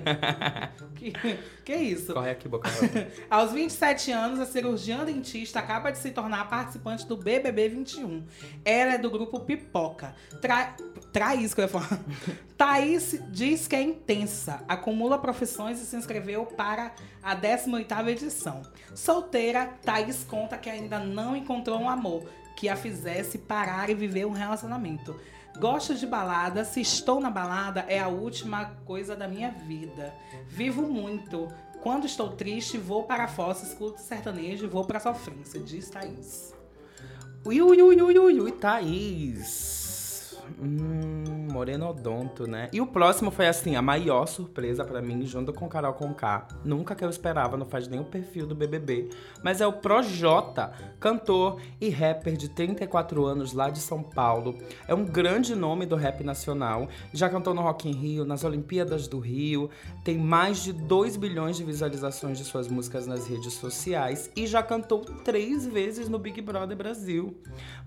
que, 0.96 1.14
que 1.66 1.74
é 1.74 1.82
isso? 1.82 2.14
Corre 2.14 2.30
aqui, 2.30 2.48
boca. 2.48 2.70
Aos 3.28 3.52
27 3.52 4.12
anos, 4.12 4.40
a 4.40 4.46
cirurgiã 4.46 5.04
dentista 5.04 5.58
acaba 5.58 5.92
de 5.92 5.98
se 5.98 6.12
tornar 6.12 6.48
participante 6.48 7.08
do 7.08 7.18
BBB 7.18 7.70
21. 7.70 8.24
Ela 8.64 8.94
é 8.94 8.98
do 9.00 9.10
grupo 9.10 9.40
Pipoca. 9.40 10.16
Tra... 10.40 10.76
Thaís, 11.12 11.56
que 11.56 11.62
eu 11.62 11.64
ia 11.64 11.70
falar. 11.70 12.00
Thaís 12.56 13.20
diz 13.32 13.68
que 13.68 13.76
é 13.76 13.82
intensa, 13.82 14.64
acumula 14.68 15.18
profissões 15.18 15.82
e 15.82 15.86
se 15.86 15.96
inscreveu 15.96 16.46
para 16.46 16.94
a 17.24 17.36
18ª 17.36 18.10
edição. 18.10 18.62
Solteira, 18.94 19.74
Thaís 19.84 20.24
conta 20.24 20.58
que 20.58 20.70
ainda 20.70 21.00
não 21.00 21.36
encontrou 21.36 21.80
um 21.80 21.90
amor 21.90 22.30
que 22.56 22.70
a 22.70 22.76
fizesse 22.76 23.40
parar 23.40 23.90
e 23.90 23.96
viver 23.96 24.26
um 24.26 24.32
relacionamento. 24.32 25.20
Gosto 25.60 25.96
de 25.96 26.06
balada, 26.06 26.66
se 26.66 26.82
estou 26.82 27.20
na 27.20 27.30
balada 27.30 27.86
é 27.88 28.00
a 28.00 28.08
última 28.08 28.66
coisa 28.86 29.16
da 29.16 29.28
minha 29.28 29.52
vida. 29.52 30.14
Vivo 30.48 30.82
muito. 30.82 31.48
Quando 31.82 32.06
estou 32.06 32.30
triste, 32.30 32.78
vou 32.78 33.04
para 33.04 33.26
a 33.26 33.28
fossa, 33.28 33.66
escuto 33.66 34.02
sertanejo 34.02 34.66
e 34.66 34.68
vou 34.68 34.86
para 34.86 34.98
a 34.98 35.02
sofrência, 35.02 35.60
diz 35.60 35.90
Thaís. 35.90 36.54
Ui, 37.46 37.62
ui, 37.62 37.82
ui, 37.82 38.02
ui, 38.02 38.20
ui, 38.20 38.42
ui, 38.42 38.52
Thaís. 38.52 40.36
Hum, 40.60 41.35
Moreno 41.56 41.88
Odonto, 41.88 42.46
né? 42.46 42.68
E 42.74 42.82
o 42.82 42.88
próximo 42.88 43.32
foi 43.32 43.48
assim, 43.48 43.78
a 43.78 43.82
maior 43.82 44.26
surpresa 44.26 44.84
pra 44.84 45.02
mim, 45.02 45.26
junto 45.26 45.54
com 45.54 45.70
Carol 45.70 45.94
Conká. 45.94 46.50
Nunca 46.66 46.94
que 46.94 47.06
eu 47.06 47.10
esperava, 47.10 47.56
não 47.56 47.66
faz 47.66 47.88
nem 47.88 47.98
o 47.98 48.04
perfil 48.04 48.46
do 48.46 48.54
BBB. 48.54 49.10
Mas 49.42 49.62
é 49.62 49.68
o 49.68 49.72
Projota, 49.72 50.74
cantor 51.00 51.62
e 51.80 51.88
rapper 51.88 52.36
de 52.36 52.50
34 52.50 53.26
anos 53.26 53.54
lá 53.54 53.70
de 53.70 53.80
São 53.80 54.04
Paulo. 54.04 54.58
É 54.86 54.94
um 54.94 55.06
grande 55.06 55.56
nome 55.56 55.86
do 55.86 55.96
rap 55.96 56.26
nacional. 56.26 56.90
Já 57.14 57.30
cantou 57.30 57.54
no 57.54 57.62
Rock 57.62 57.88
in 57.88 57.94
Rio, 57.94 58.26
nas 58.26 58.44
Olimpíadas 58.44 59.08
do 59.08 59.20
Rio. 59.20 59.70
Tem 60.04 60.18
mais 60.18 60.62
de 60.62 60.74
2 60.74 61.16
bilhões 61.16 61.56
de 61.56 61.64
visualizações 61.64 62.38
de 62.38 62.44
suas 62.44 62.68
músicas 62.68 63.08
nas 63.08 63.28
redes 63.28 63.54
sociais. 63.54 64.30
E 64.36 64.46
já 64.46 64.62
cantou 64.62 65.06
três 65.24 65.66
vezes 65.66 66.10
no 66.10 66.20
Big 66.20 66.42
Brother 66.42 66.76
Brasil. 66.76 67.38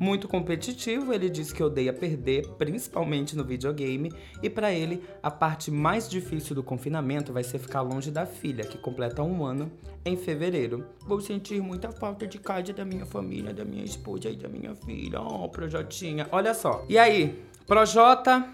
Muito 0.01 0.27
competitivo, 0.27 1.13
ele 1.13 1.29
diz 1.29 1.53
que 1.53 1.63
odeia 1.63 1.93
perder, 1.93 2.49
principalmente 2.57 3.37
no 3.37 3.45
videogame, 3.59 4.13
e 4.43 4.49
pra 4.49 4.73
ele 4.73 5.03
a 5.23 5.31
parte 5.31 5.71
mais 5.71 6.09
difícil 6.09 6.55
do 6.55 6.63
confinamento 6.63 7.33
vai 7.33 7.43
ser 7.43 7.59
ficar 7.59 7.83
longe 7.83 8.11
da 8.11 8.25
filha, 8.25 8.65
que 8.65 8.79
completa 8.79 9.23
um 9.23 9.45
ano 9.45 9.71
em 10.05 10.17
fevereiro. 10.17 10.87
Vou 11.07 11.21
sentir 11.21 11.61
muita 11.61 11.91
falta 11.91 12.27
de 12.27 12.39
casa 12.39 12.73
da 12.73 12.85
minha 12.85 13.05
família, 13.05 13.53
da 13.53 13.65
minha 13.65 13.85
esposa 13.85 14.31
e 14.31 14.37
da 14.37 14.49
minha 14.49 14.75
filha. 14.75 15.21
Oh, 15.21 15.49
Projotinha. 15.49 16.27
Olha 16.31 16.55
só. 16.55 16.85
E 16.89 16.97
aí, 16.97 17.43
Projota 17.67 18.49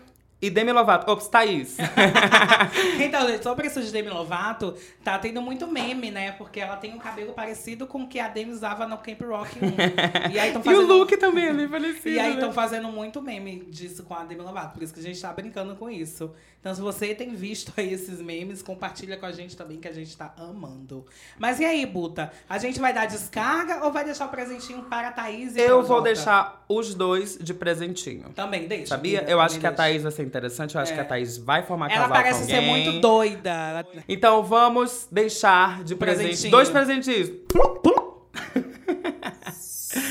e 0.44 0.50
Demi 0.50 0.72
Lovato. 0.72 1.11
Ops, 1.11 1.26
Thaís. 1.28 1.76
Então, 3.00 3.26
gente, 3.28 3.42
sobre 3.42 3.66
isso 3.66 3.83
de 3.83 3.90
Demi 3.90 4.11
Lovato, 4.11 4.74
tá 5.02 5.18
tendo 5.18 5.40
muito 5.40 5.66
meme, 5.66 6.11
né? 6.11 6.33
Porque 6.33 6.61
ela 6.61 6.76
tem 6.76 6.92
um 6.94 6.98
cabelo 6.98 7.33
parecido 7.33 7.87
com 7.87 8.02
o 8.02 8.09
que 8.09 8.18
a 8.18 8.28
Demi 8.28 8.52
usava 8.52 8.87
no 8.87 8.98
Camp 8.98 9.20
Rock 9.22 9.59
1. 9.59 10.33
E 10.33 10.38
aí 10.38 10.48
estão 10.48 10.61
e 10.62 10.64
fazendo... 10.64 10.85
o 10.85 10.98
look 10.98 11.16
também 11.16 11.46
é 11.46 11.52
bem 11.52 11.68
parecido. 11.68 12.09
E 12.09 12.18
aí 12.18 12.30
né? 12.30 12.35
estão 12.35 12.52
fazendo 12.52 12.88
muito 12.88 13.22
meme 13.22 13.64
disso 13.70 14.02
com 14.02 14.14
a 14.14 14.24
Demi 14.24 14.42
Lovato. 14.42 14.74
Por 14.74 14.83
isso 14.83 14.92
que 14.92 15.00
a 15.00 15.02
gente 15.02 15.20
tá 15.20 15.33
brincando 15.33 15.74
com 15.76 15.88
isso. 15.88 16.30
Então, 16.64 16.74
se 16.74 16.80
você 16.80 17.14
tem 17.14 17.35
visto 17.35 17.74
aí 17.76 17.92
esses 17.92 18.22
memes, 18.22 18.62
compartilha 18.62 19.18
com 19.18 19.26
a 19.26 19.33
gente 19.33 19.54
também, 19.54 19.78
que 19.78 19.87
a 19.87 19.92
gente 19.92 20.16
tá 20.16 20.33
amando. 20.38 21.04
Mas 21.38 21.61
e 21.61 21.64
aí, 21.66 21.85
Buta? 21.85 22.33
A 22.48 22.57
gente 22.57 22.80
vai 22.80 22.90
dar 22.90 23.04
descarga 23.07 23.85
ou 23.85 23.92
vai 23.92 24.02
deixar 24.02 24.24
o 24.24 24.28
presentinho 24.30 24.83
para 24.85 25.09
a 25.09 25.12
Thaís 25.12 25.54
e 25.54 25.61
Eu 25.61 25.83
vou 25.83 26.00
deixar 26.00 26.64
os 26.66 26.94
dois 26.94 27.37
de 27.38 27.52
presentinho. 27.52 28.30
Também 28.30 28.66
deixa. 28.66 28.87
Sabia? 28.87 29.24
Eu 29.28 29.40
acho 29.40 29.61
que 29.61 29.66
a 29.66 29.70
deixa. 29.70 29.83
Thaís 29.83 30.02
vai 30.04 30.12
ser 30.12 30.22
interessante. 30.38 30.75
Eu 30.75 30.81
acho 30.81 30.92
É. 30.92 30.94
que 30.97 31.01
a 31.01 31.05
Thaís 31.05 31.38
vai 31.38 31.62
formar 31.62 31.87
Ela 31.90 32.09
casal 32.09 32.16
parece 32.16 32.40
com 32.40 32.47
ser 32.47 32.57
alguém. 32.57 32.70
muito 32.85 33.01
doida. 33.01 33.51
Ela- 33.51 33.87
Então 34.09 34.42
vamos 34.42 35.07
deixar 35.11 35.85
de 35.85 35.94
presente 35.94 36.25
Presentinho. 36.27 36.51
dois 36.51 36.68
presentinhos. 36.70 37.31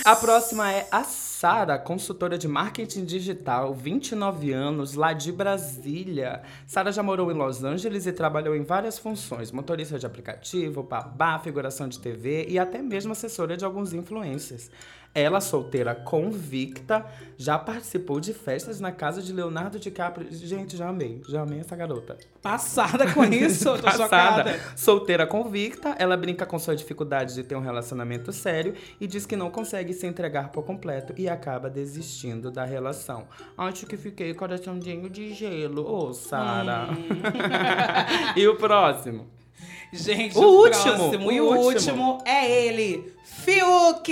A 0.05 0.15
próxima 0.15 0.71
é 0.71 0.87
a 0.91 1.03
Sara, 1.43 1.77
consultora 1.77 2.37
de 2.37 2.47
marketing 2.47 3.03
digital, 3.03 3.73
29 3.73 4.53
anos, 4.53 4.93
lá 4.93 5.11
de 5.11 5.29
Brasília. 5.29 6.41
Sara 6.65 6.89
já 6.89 7.03
morou 7.03 7.29
em 7.29 7.35
Los 7.35 7.65
Angeles 7.65 8.05
e 8.05 8.13
trabalhou 8.13 8.55
em 8.55 8.63
várias 8.63 8.97
funções: 8.97 9.51
motorista 9.51 9.99
de 9.99 10.05
aplicativo, 10.05 10.81
babá, 10.81 11.37
figuração 11.39 11.89
de 11.89 11.99
TV 11.99 12.45
e 12.47 12.57
até 12.57 12.81
mesmo 12.81 13.11
assessora 13.11 13.57
de 13.57 13.65
alguns 13.65 13.91
influencers. 13.91 14.71
Ela, 15.15 15.39
solteira 15.39 15.93
convicta, 15.93 17.05
já 17.37 17.59
participou 17.59 18.19
de 18.19 18.33
festas 18.33 18.79
na 18.79 18.91
casa 18.91 19.21
de 19.21 19.31
Leonardo 19.31 19.77
DiCaprio. 19.77 20.27
Gente, 20.31 20.75
já 20.75 20.89
amei, 20.89 21.21
já 21.29 21.41
amei 21.43 21.59
essa 21.59 21.75
garota. 21.75 22.17
Passada 22.41 23.11
com 23.13 23.23
isso, 23.31 23.65
tô 23.75 23.83
Passada. 23.83 24.03
chocada. 24.03 24.59
Solteira 24.75 25.27
convicta, 25.27 25.95
ela 25.99 26.17
brinca 26.17 26.47
com 26.47 26.57
sua 26.57 26.75
dificuldade 26.75 27.35
de 27.35 27.43
ter 27.43 27.55
um 27.55 27.61
relacionamento 27.61 28.33
sério 28.33 28.73
e 28.99 29.05
diz 29.05 29.23
que 29.27 29.35
não 29.35 29.51
consegue 29.51 29.93
se 29.93 30.07
entregar 30.07 30.49
por 30.49 30.63
completo 30.63 31.13
e 31.15 31.29
acaba 31.33 31.69
desistindo 31.69 32.49
da 32.49 32.63
relação. 32.63 33.27
Acho 33.57 33.85
que 33.85 33.97
fiquei 33.97 34.33
coraçãozinho 34.33 35.09
de 35.09 35.33
gelo. 35.33 35.85
Ô, 35.85 36.13
Sara. 36.13 36.89
Hum. 36.91 36.97
e 38.35 38.47
o 38.47 38.55
próximo? 38.55 39.27
Gente, 39.91 40.35
O 40.35 40.41
o, 40.41 40.61
último, 40.63 40.83
próximo, 40.95 41.27
o 41.27 41.31
e 41.31 41.39
o 41.39 41.45
último. 41.45 41.65
último 41.67 42.17
é 42.25 42.49
ele, 42.65 43.13
Fiuk! 43.23 44.11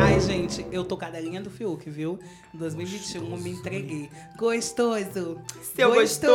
Ai, 0.00 0.20
gente, 0.20 0.64
eu 0.70 0.84
tô 0.84 0.96
cadelinha 0.96 1.40
do 1.40 1.50
Fiuk, 1.50 1.90
viu? 1.90 2.16
Em 2.54 2.58
2021 2.58 3.36
me 3.38 3.50
entreguei. 3.50 4.08
Gostoso! 4.36 5.40
Seu 5.74 5.92
gostoso. 5.94 6.30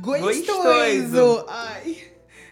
Gostoso! 0.00 0.62
Gostoso. 0.62 1.44
Ai, 1.46 1.96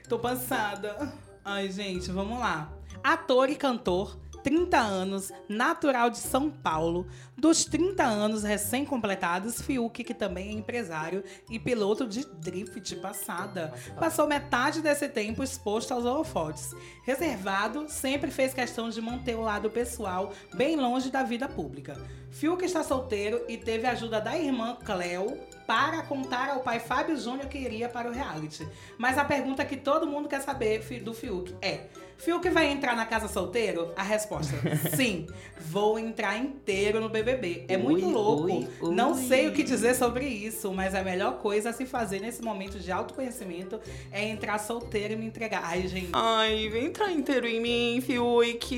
tô 0.07 0.19
passada. 0.19 1.11
Ai, 1.43 1.71
gente, 1.71 2.11
vamos 2.11 2.39
lá. 2.39 2.71
Ator 3.03 3.49
e 3.49 3.57
cantor, 3.57 4.19
30 4.47 4.79
anos, 4.79 5.33
natural 5.49 6.09
de 6.09 6.19
São 6.19 6.49
Paulo. 6.49 7.09
Dos 7.37 7.65
30 7.65 8.05
anos 8.05 8.45
recém-completados, 8.45 9.61
Fiuk, 9.61 10.05
que 10.05 10.15
também 10.15 10.51
é 10.51 10.53
empresário 10.53 11.25
e 11.51 11.59
piloto 11.59 12.07
de 12.07 12.25
drift 12.25 12.95
passada, 12.97 13.75
passou 13.99 14.29
metade 14.29 14.81
desse 14.81 15.09
tempo 15.09 15.43
exposto 15.43 15.93
aos 15.93 16.05
holofotes. 16.05 16.77
Reservado, 17.03 17.89
sempre 17.89 18.31
fez 18.31 18.55
questão 18.55 18.89
de 18.89 19.03
manter 19.03 19.35
o 19.35 19.41
lado 19.41 19.69
pessoal 19.69 20.33
bem 20.55 20.77
longe 20.77 21.11
da 21.11 21.25
vida 21.25 21.49
pública. 21.49 21.97
Fiuk 22.31 22.65
está 22.65 22.85
solteiro 22.85 23.43
e 23.49 23.57
teve 23.57 23.85
a 23.85 23.91
ajuda 23.91 24.21
da 24.21 24.39
irmã 24.39 24.77
Cleo 24.77 25.41
para 25.67 26.03
contar 26.03 26.51
ao 26.51 26.61
pai 26.61 26.79
Fábio 26.79 27.17
Júnior 27.17 27.49
que 27.49 27.59
iria 27.59 27.89
para 27.89 28.09
o 28.09 28.13
reality. 28.13 28.65
Mas 28.97 29.19
a 29.19 29.25
pergunta 29.25 29.65
que 29.65 29.77
todo 29.77 30.07
mundo 30.07 30.29
quer 30.29 30.41
saber 30.41 30.85
do 31.03 31.13
Fiuk 31.13 31.53
é: 31.61 31.89
Fiuk 32.19 32.49
vai 32.51 32.67
entrar 32.71 32.97
na 32.97 33.05
casa 33.07 33.29
solteiro? 33.29 33.93
A 33.97 34.03
resposta: 34.03 34.55
sim. 34.97 35.27
Vou 35.69 35.99
entrar 35.99 36.37
inteiro 36.39 37.01
no 37.01 37.09
BBB. 37.09 37.65
É 37.69 37.77
muito 37.77 38.07
Ui, 38.07 38.13
louco. 38.13 38.45
ui, 38.45 38.69
ui. 38.81 38.95
Não 38.95 39.15
sei 39.15 39.49
o 39.49 39.53
que 39.53 39.63
dizer 39.63 39.95
sobre 39.95 40.25
isso, 40.27 40.73
mas 40.73 40.95
a 40.95 41.03
melhor 41.03 41.39
coisa 41.39 41.71
a 41.71 41.73
se 41.73 41.85
fazer 41.87 42.21
nesse 42.21 42.43
momento 42.43 42.79
de 42.79 42.91
autoconhecimento 42.93 43.81
é 44.13 44.25
entrar 44.29 44.59
solteiro 44.59 45.15
e 45.15 45.17
me 45.17 45.27
entregar. 45.27 45.63
Ai, 45.65 45.87
gente. 45.89 46.11
Ai, 46.13 46.69
vem 46.71 46.87
entrar 46.87 47.11
inteiro 47.11 47.47
em 47.47 47.61
mim, 47.61 48.01
Fiuk. 48.01 48.77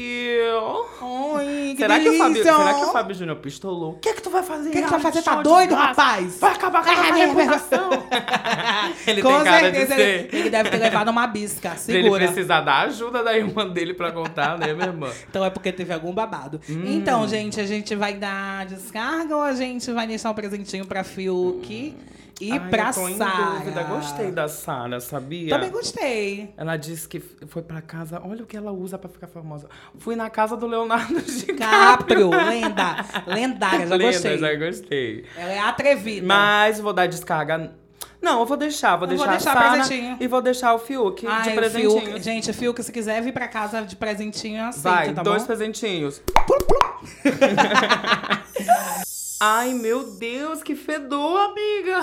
Ai, 1.00 1.72
que 1.74 1.76
Será 1.78 2.00
que, 2.00 2.08
o 2.08 2.18
Fábio, 2.18 2.32
delícia! 2.34 2.56
será 2.56 2.74
que 2.74 2.84
o 2.84 2.92
Fábio 2.92 3.14
Júnior 3.14 3.36
pistolou? 3.36 3.92
O 3.92 3.98
que 3.98 4.08
é 4.08 4.14
que 4.14 4.22
tu 4.22 4.30
vai 4.30 4.42
fazer? 4.42 4.68
O 4.70 4.72
que, 4.72 4.78
que 4.82 4.84
tu 4.86 4.90
vai 4.90 5.00
fazer? 5.00 5.22
Tá 5.22 5.42
doido, 5.42 5.74
rapaz? 5.74 6.38
Vai 6.40 6.52
acabar 6.52 6.82
com 6.84 6.90
a 6.90 6.94
nossa 6.96 7.08
É, 7.18 7.26
reputação. 7.26 7.90
ele 9.06 9.22
Com 9.22 9.28
tem 9.34 9.44
cara 9.44 9.60
certeza 9.60 9.94
de 9.94 10.00
ele, 10.00 10.28
ser. 10.30 10.34
ele 10.36 10.50
deve 10.50 10.70
ter 10.70 10.78
levado 10.78 11.08
uma 11.08 11.26
bisca. 11.26 11.70
Pra 11.70 11.94
ele 11.94 12.02
Segura. 12.02 12.24
precisar 12.26 12.60
da 12.62 12.78
ajuda 12.80 13.22
da 13.28 13.36
irmã 13.36 13.68
dele 13.68 13.94
pra 13.94 14.10
contar, 14.12 14.58
né, 14.58 14.72
minha 14.72 14.86
irmã? 14.86 15.10
Então 15.28 15.44
é 15.44 15.50
porque 15.50 15.70
teve 15.72 15.92
algum 15.92 16.12
babado. 16.12 16.60
Hum. 16.68 16.84
Então, 16.86 17.26
gente, 17.28 17.60
a 17.60 17.66
gente 17.66 17.94
vai 17.94 18.14
dar 18.14 18.66
descarga 18.66 19.36
ou 19.36 19.42
a 19.42 19.52
gente 19.52 19.90
vai 19.92 20.06
deixar 20.06 20.30
um 20.30 20.34
presentinho 20.34 20.86
pra 20.86 21.04
Fiuk 21.04 21.94
e 22.40 22.52
Ai, 22.52 22.68
pra 22.70 22.92
Sara? 22.92 23.82
Gostei 23.88 24.30
da 24.30 24.48
Sara, 24.48 25.00
sabia? 25.00 25.50
Também 25.50 25.70
gostei. 25.70 26.54
Ela 26.56 26.76
disse 26.76 27.08
que 27.08 27.20
foi 27.20 27.62
pra 27.62 27.82
casa. 27.82 28.20
Olha 28.24 28.44
o 28.44 28.46
que 28.46 28.56
ela 28.56 28.70
usa 28.72 28.96
pra 28.96 29.08
ficar 29.08 29.26
famosa. 29.26 29.68
Fui 29.98 30.14
na 30.14 30.30
casa 30.30 30.56
do 30.56 30.66
Leonardo 30.66 31.14
DiCaprio. 31.20 31.58
Caprio, 31.58 32.30
lenda. 32.30 33.04
Lendária, 33.26 33.86
já 33.86 33.94
Lenda, 33.96 33.98
gostei. 33.98 34.38
já 34.38 34.54
gostei. 34.54 35.24
Ela 35.36 35.52
é 35.52 35.58
atrevida. 35.58 36.26
Mas 36.26 36.78
vou 36.80 36.92
dar 36.92 37.06
descarga. 37.06 37.72
Não, 38.20 38.40
eu 38.40 38.46
vou 38.46 38.56
deixar. 38.56 38.96
Vou 38.96 39.08
Eu 39.08 39.16
vou 39.16 39.26
deixar, 39.26 39.54
deixar 39.54 39.68
a 39.68 39.70
presentinho. 39.72 40.16
e 40.20 40.26
vou 40.26 40.42
deixar 40.42 40.74
o 40.74 40.78
Fiuk 40.78 41.26
Ai, 41.26 41.42
de 41.42 41.48
o 41.50 41.54
presentinhos. 41.54 42.02
Fiuk, 42.04 42.22
gente, 42.22 42.52
Fiuk, 42.52 42.82
se 42.82 42.90
quiser 42.92 43.22
vir 43.22 43.32
pra 43.32 43.46
casa 43.48 43.82
de 43.82 43.94
presentinho, 43.96 44.62
aceita, 44.64 44.88
Vai, 44.90 45.12
tá 45.14 45.22
dois 45.22 45.42
bom? 45.42 45.46
presentinhos. 45.46 46.20
Ai, 49.40 49.72
meu 49.72 50.02
Deus, 50.14 50.64
que 50.64 50.74
fedor, 50.74 51.38
amiga. 51.50 52.00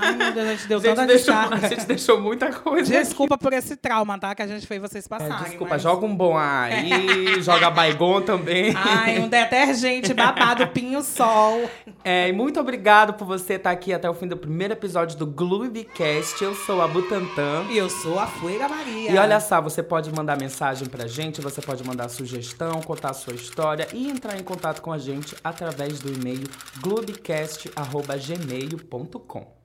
Ai, 0.00 0.14
meu 0.14 0.32
Deus, 0.32 0.46
a 0.46 0.50
gente 0.54 0.68
deu 0.68 0.78
A 0.78 0.80
gente, 0.80 0.94
tanta 0.94 1.06
deixou, 1.06 1.34
descarga. 1.34 1.66
a 1.66 1.68
gente 1.68 1.84
deixou 1.86 2.20
muita 2.20 2.52
coisa. 2.52 2.92
Desculpa 2.92 3.36
por 3.36 3.52
esse 3.52 3.74
trauma, 3.74 4.16
tá? 4.20 4.32
Que 4.36 4.42
a 4.42 4.46
gente 4.46 4.66
fez 4.68 4.80
vocês 4.80 5.04
É, 5.04 5.08
passarem. 5.08 5.36
desculpa, 5.48 5.74
mas- 5.74 5.82
joga 5.82 6.06
um 6.06 6.14
bom 6.14 6.36
aí, 6.38 7.42
joga 7.42 7.70
Baigon 7.70 8.20
também. 8.22 8.72
Ai, 8.76 9.18
um 9.18 9.28
detergente 9.28 10.14
babado 10.14 10.66
Pinho 10.70 11.02
Sol. 11.02 11.68
É, 12.04 12.28
e 12.28 12.32
muito 12.32 12.60
obrigado 12.60 13.14
por 13.14 13.24
você 13.26 13.54
estar 13.54 13.72
aqui 13.72 13.92
até 13.92 14.08
o 14.08 14.14
fim 14.14 14.28
do 14.28 14.36
primeiro 14.36 14.72
episódio 14.74 15.18
do 15.18 15.26
Gloobycast. 15.26 16.42
Eu 16.44 16.54
sou 16.54 16.80
a 16.80 16.86
Butantan. 16.86 17.64
E 17.68 17.76
eu 17.78 17.90
sou 17.90 18.16
a 18.18 18.28
Fueira 18.28 18.68
Maria. 18.68 19.10
E 19.10 19.18
olha 19.18 19.40
só, 19.40 19.60
você 19.60 19.82
pode 19.82 20.12
mandar 20.14 20.38
mensagem 20.38 20.88
pra 20.88 21.08
gente, 21.08 21.40
você 21.40 21.60
pode 21.60 21.82
mandar 21.84 22.08
sugestão, 22.08 22.80
contar 22.82 23.10
a 23.10 23.14
sua 23.14 23.34
história 23.34 23.88
e 23.92 24.08
entrar 24.08 24.38
em 24.38 24.44
contato 24.44 24.80
com 24.80 24.92
a 24.92 24.98
gente 24.98 25.34
através 25.42 25.98
do 25.98 26.12
e-mail 26.12 26.46
globecast.gmail.com. 26.80 29.56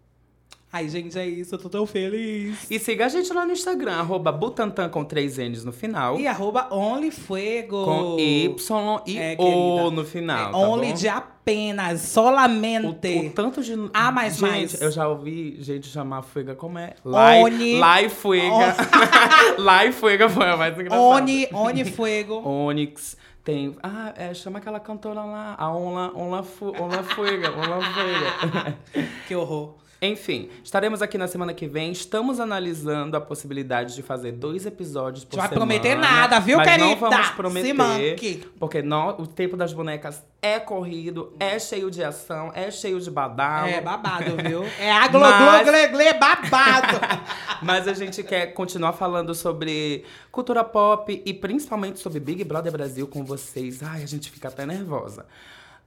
Ai, 0.74 0.88
gente, 0.88 1.20
é 1.20 1.28
isso. 1.28 1.55
Eu 1.55 1.59
tô 1.59 1.68
tão 1.68 1.86
feliz. 1.86 2.72
E 2.72 2.80
siga 2.80 3.07
a 3.07 3.09
gente 3.09 3.34
lá 3.34 3.45
no 3.45 3.51
Instagram, 3.51 3.91
arroba 3.95 4.32
Butantan 4.32 4.88
com 4.88 5.03
três 5.03 5.38
N's 5.38 5.66
no 5.66 5.74
final. 5.74 6.18
E 6.18 6.26
arroba 6.28 6.74
OnlyFuego. 6.74 7.84
Com 7.84 8.18
Y 8.18 9.01
e 9.05 9.18
É, 9.18 9.34
O 9.34 9.38
querida. 9.38 9.91
no 9.91 10.05
final. 10.05 10.47
É 10.47 10.51
tá 10.53 10.57
only 10.57 10.88
bom? 10.88 10.93
de 10.93 11.09
apenas, 11.09 12.01
O, 12.01 12.05
solamente. 12.07 12.88
o 12.88 12.93
tanto 13.32 13.62
de. 13.62 13.74
Ah, 13.93 14.14
mais, 14.14 14.38
gente, 14.38 14.49
mais. 14.49 14.82
eu 14.82 14.89
já 14.91 15.09
ouvi 15.09 15.57
gente 15.62 15.89
chamar 15.89 16.22
Fuega 16.22 16.55
como 16.55 16.80
é? 16.80 16.93
Oni. 17.03 17.78
Lai 17.78 18.07
Fuega. 18.07 18.74
Lai 19.59 19.91
Fuega 19.91 20.30
foi 20.30 20.51
a 20.51 20.55
mais 20.55 20.74
engraçada. 20.80 21.01
Oni, 21.01 21.49
Oni 21.51 21.84
Fuego. 21.84 22.36
Onyx. 22.47 23.18
Tem. 23.44 23.76
Ah, 23.82 24.14
é, 24.16 24.34
chama 24.34 24.60
aquela 24.60 24.80
cantora 24.80 25.24
lá. 25.24 25.56
A 25.58 25.74
Onla, 25.76 26.12
Onla, 26.16 26.44
Fu, 26.44 26.68
Onla 26.68 27.04
Fuega. 27.04 27.52
Onla 27.52 27.82
Fuega. 27.82 28.78
que 29.28 29.36
horror. 29.36 29.76
Enfim, 30.04 30.49
estaremos 30.64 30.99
aqui 31.04 31.16
na 31.16 31.28
semana 31.28 31.54
que 31.54 31.68
vem. 31.68 31.91
Estamos 31.91 32.39
analisando 32.39 33.16
a 33.16 33.22
possibilidade 33.22 33.93
de 33.93 34.02
fazer 34.02 34.32
dois 34.32 34.66
episódios 34.66 35.24
por 35.24 35.36
Não 35.38 35.41
vai 35.43 35.49
semana. 35.49 35.66
prometer 35.68 35.95
nada, 35.95 36.39
viu, 36.39 36.58
mas 36.58 36.68
não 36.80 36.88
querida? 36.95 37.10
vamos 37.10 37.28
Se 37.28 37.34
prometer. 37.34 37.74
manque. 37.74 38.47
Porque 38.60 38.82
o 39.20 39.28
tempo 39.28 39.56
das 39.56 39.74
bonecas 39.74 40.24
é 40.41 40.60
corrido, 40.60 41.36
é 41.39 41.60
cheio 41.60 41.91
de 41.91 42.04
ação, 42.04 42.52
é 42.56 42.72
cheio 42.72 42.99
de 42.99 43.12
badalo. 43.12 43.68
É 43.70 43.80
babado, 43.80 44.38
viu? 44.38 44.64
É 44.80 44.91
a 44.91 45.08
glo, 45.08 45.20
Mas- 45.22 45.62
glo, 45.66 45.72
gle, 45.72 45.88
gle, 45.89 46.14
babado. 46.14 46.99
Mas 47.62 47.88
a 47.88 47.93
gente 47.93 48.24
quer 48.24 48.47
continuar 48.56 48.93
falando 48.93 49.36
sobre 49.36 50.04
cultura 50.32 50.64
pop 50.64 51.22
e 51.24 51.32
principalmente 51.32 51.99
sobre 51.99 52.20
Big 52.20 52.43
Brother 52.43 52.72
Brasil 52.72 53.08
com 53.08 53.24
vocês. 53.24 53.84
Ai, 53.84 54.02
a 54.02 54.08
gente 54.08 54.32
fica 54.32 54.47
até 54.47 54.66
nervosa. 54.66 55.28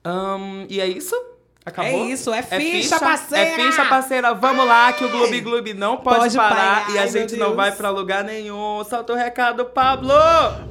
Ahn, 0.04 0.66
e 0.68 0.80
é 0.80 0.86
isso? 0.86 1.16
Acabou? 1.66 1.90
É 1.90 2.10
isso, 2.10 2.30
é 2.32 2.42
ficha, 2.42 3.00
parceira! 3.00 3.50
É 3.50 3.54
ficha, 3.56 3.84
parceira. 3.86 4.34
Vamos 4.34 4.66
lá, 4.66 4.92
que 4.92 5.02
o 5.02 5.08
Gloob 5.08 5.40
Gloob 5.40 5.72
não 5.72 5.96
pode, 5.96 6.18
Pode 6.18 6.36
parar. 6.36 6.84
parar, 6.84 6.90
e 6.94 6.98
a 6.98 7.06
gente 7.06 7.36
não 7.36 7.54
vai 7.54 7.72
pra 7.72 7.88
lugar 7.88 8.22
nenhum. 8.22 8.84
Solta 8.84 9.14
o 9.14 9.16
recado, 9.16 9.64
Pablo! 9.64 10.12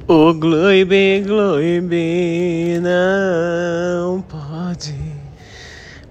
O 0.06 0.32
Gloibe, 0.32 1.20
Gloibe 1.26 2.78
não 2.80 4.22
pode 4.22 4.94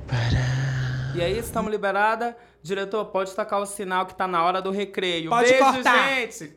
parar. 0.06 1.14
E 1.16 1.22
aí, 1.22 1.38
estamos 1.40 1.72
liberada? 1.72 2.36
Diretor, 2.62 3.06
pode 3.06 3.32
tacar 3.34 3.62
o 3.62 3.66
sinal 3.66 4.06
que 4.06 4.16
tá 4.16 4.28
na 4.28 4.44
hora 4.44 4.62
do 4.62 4.72
recreio. 4.72 5.30
Pode 5.30 5.50
Beijo, 5.50 5.64
cortar. 5.64 6.10
gente! 6.10 6.54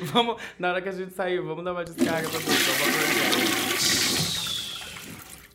vamos, 0.12 0.36
na 0.58 0.70
hora 0.70 0.80
que 0.82 0.88
a 0.88 0.92
gente 0.92 1.14
sair, 1.14 1.40
vamos 1.40 1.62
dar 1.64 1.72
uma 1.72 1.84
descarga 1.84 2.28
pra 2.28 2.38
pessoa. 2.40 4.09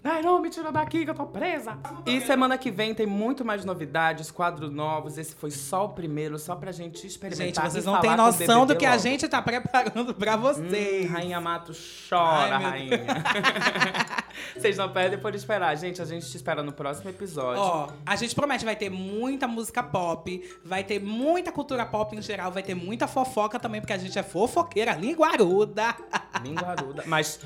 Ai, 0.07 0.21
não, 0.21 0.39
me 0.39 0.51
tira 0.51 0.71
daqui 0.71 1.03
que 1.03 1.09
eu 1.09 1.15
tô 1.15 1.25
presa. 1.25 1.77
E 2.05 2.21
semana 2.21 2.59
que 2.59 2.69
vem 2.69 2.93
tem 2.93 3.07
muito 3.07 3.43
mais 3.43 3.65
novidades, 3.65 4.29
quadros 4.29 4.69
novos. 4.71 5.17
Esse 5.17 5.33
foi 5.33 5.49
só 5.49 5.85
o 5.85 5.89
primeiro, 5.89 6.37
só 6.37 6.55
pra 6.55 6.71
gente 6.71 6.97
Gente, 7.01 7.07
experimentar. 7.07 7.69
vocês 7.69 7.83
e 7.83 7.87
não 7.87 7.99
têm 7.99 8.15
noção 8.15 8.67
do 8.67 8.75
que 8.75 8.85
a 8.85 8.91
logo. 8.91 9.01
gente 9.01 9.27
tá 9.27 9.41
preparando 9.41 10.13
pra 10.13 10.35
vocês. 10.35 11.09
Hum, 11.09 11.13
Rainha 11.13 11.41
Mato 11.41 11.71
chora, 12.07 12.55
Ai, 12.57 12.63
rainha. 12.63 13.05
Vocês 14.55 14.77
não 14.77 14.89
perdem 14.91 15.17
por 15.17 15.33
esperar. 15.33 15.75
Gente, 15.77 16.01
a 16.01 16.05
gente 16.05 16.29
te 16.29 16.35
espera 16.35 16.61
no 16.61 16.71
próximo 16.73 17.09
episódio. 17.09 17.61
Ó, 17.61 17.87
a 18.05 18.15
gente 18.17 18.35
promete, 18.35 18.65
vai 18.65 18.75
ter 18.75 18.89
muita 18.89 19.47
música 19.47 19.81
pop, 19.81 20.43
vai 20.63 20.83
ter 20.83 20.99
muita 21.01 21.51
cultura 21.53 21.85
pop 21.85 22.15
em 22.15 22.21
geral, 22.21 22.51
vai 22.51 22.61
ter 22.61 22.75
muita 22.75 23.07
fofoca 23.07 23.57
também, 23.59 23.79
porque 23.79 23.93
a 23.93 23.97
gente 23.97 24.19
é 24.19 24.23
fofoqueira, 24.23 24.93
linguaruda. 24.93 25.95
Linguaruda. 26.43 27.03
Mas 27.05 27.39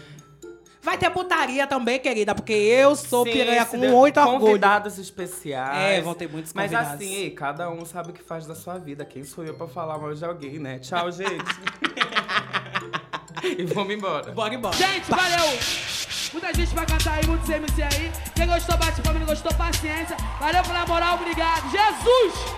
Vai 0.81 0.97
ter 0.97 1.09
putaria 1.09 1.67
também, 1.67 1.99
querida, 1.99 2.33
porque 2.33 2.53
eu 2.53 2.95
sou 2.95 3.25
Sim, 3.25 3.33
piranha 3.33 3.65
com 3.65 3.77
muito 3.77 4.17
orgulho. 4.19 4.39
Convidados 4.39 4.97
especiais. 4.97 5.99
É, 5.99 6.01
vão 6.01 6.13
ter 6.13 6.29
muitos 6.29 6.53
Mas 6.53 6.71
convidados. 6.71 6.93
assim, 6.93 7.13
ei, 7.15 7.31
cada 7.31 7.69
um 7.69 7.83
sabe 7.85 8.11
o 8.11 8.13
que 8.13 8.23
faz 8.23 8.45
da 8.45 8.55
sua 8.55 8.77
vida. 8.77 9.03
Quem 9.03 9.25
sou 9.25 9.43
eu 9.43 9.53
pra 9.53 9.67
falar 9.67 9.97
mal 9.97 10.13
de 10.13 10.23
alguém, 10.23 10.57
né? 10.57 10.79
Tchau, 10.79 11.11
gente. 11.11 11.43
e 13.43 13.63
vamos 13.65 13.93
embora. 13.93 14.31
Bora 14.31 14.53
embora. 14.53 14.75
Gente, 14.75 15.09
valeu! 15.09 15.59
Muita 16.31 16.53
gente 16.53 16.73
vai 16.73 16.85
cantar 16.85 17.15
aí, 17.15 17.27
muitos 17.27 17.49
MC 17.49 17.81
aí. 17.81 18.11
Quem 18.35 18.47
gostou, 18.47 18.77
bate 18.77 19.01
palma, 19.01 19.19
não 19.19 19.27
gostou, 19.27 19.53
paciência. 19.55 20.15
Valeu 20.39 20.63
pela 20.63 20.85
moral, 20.85 21.15
obrigado. 21.15 21.69
Jesus! 21.71 22.57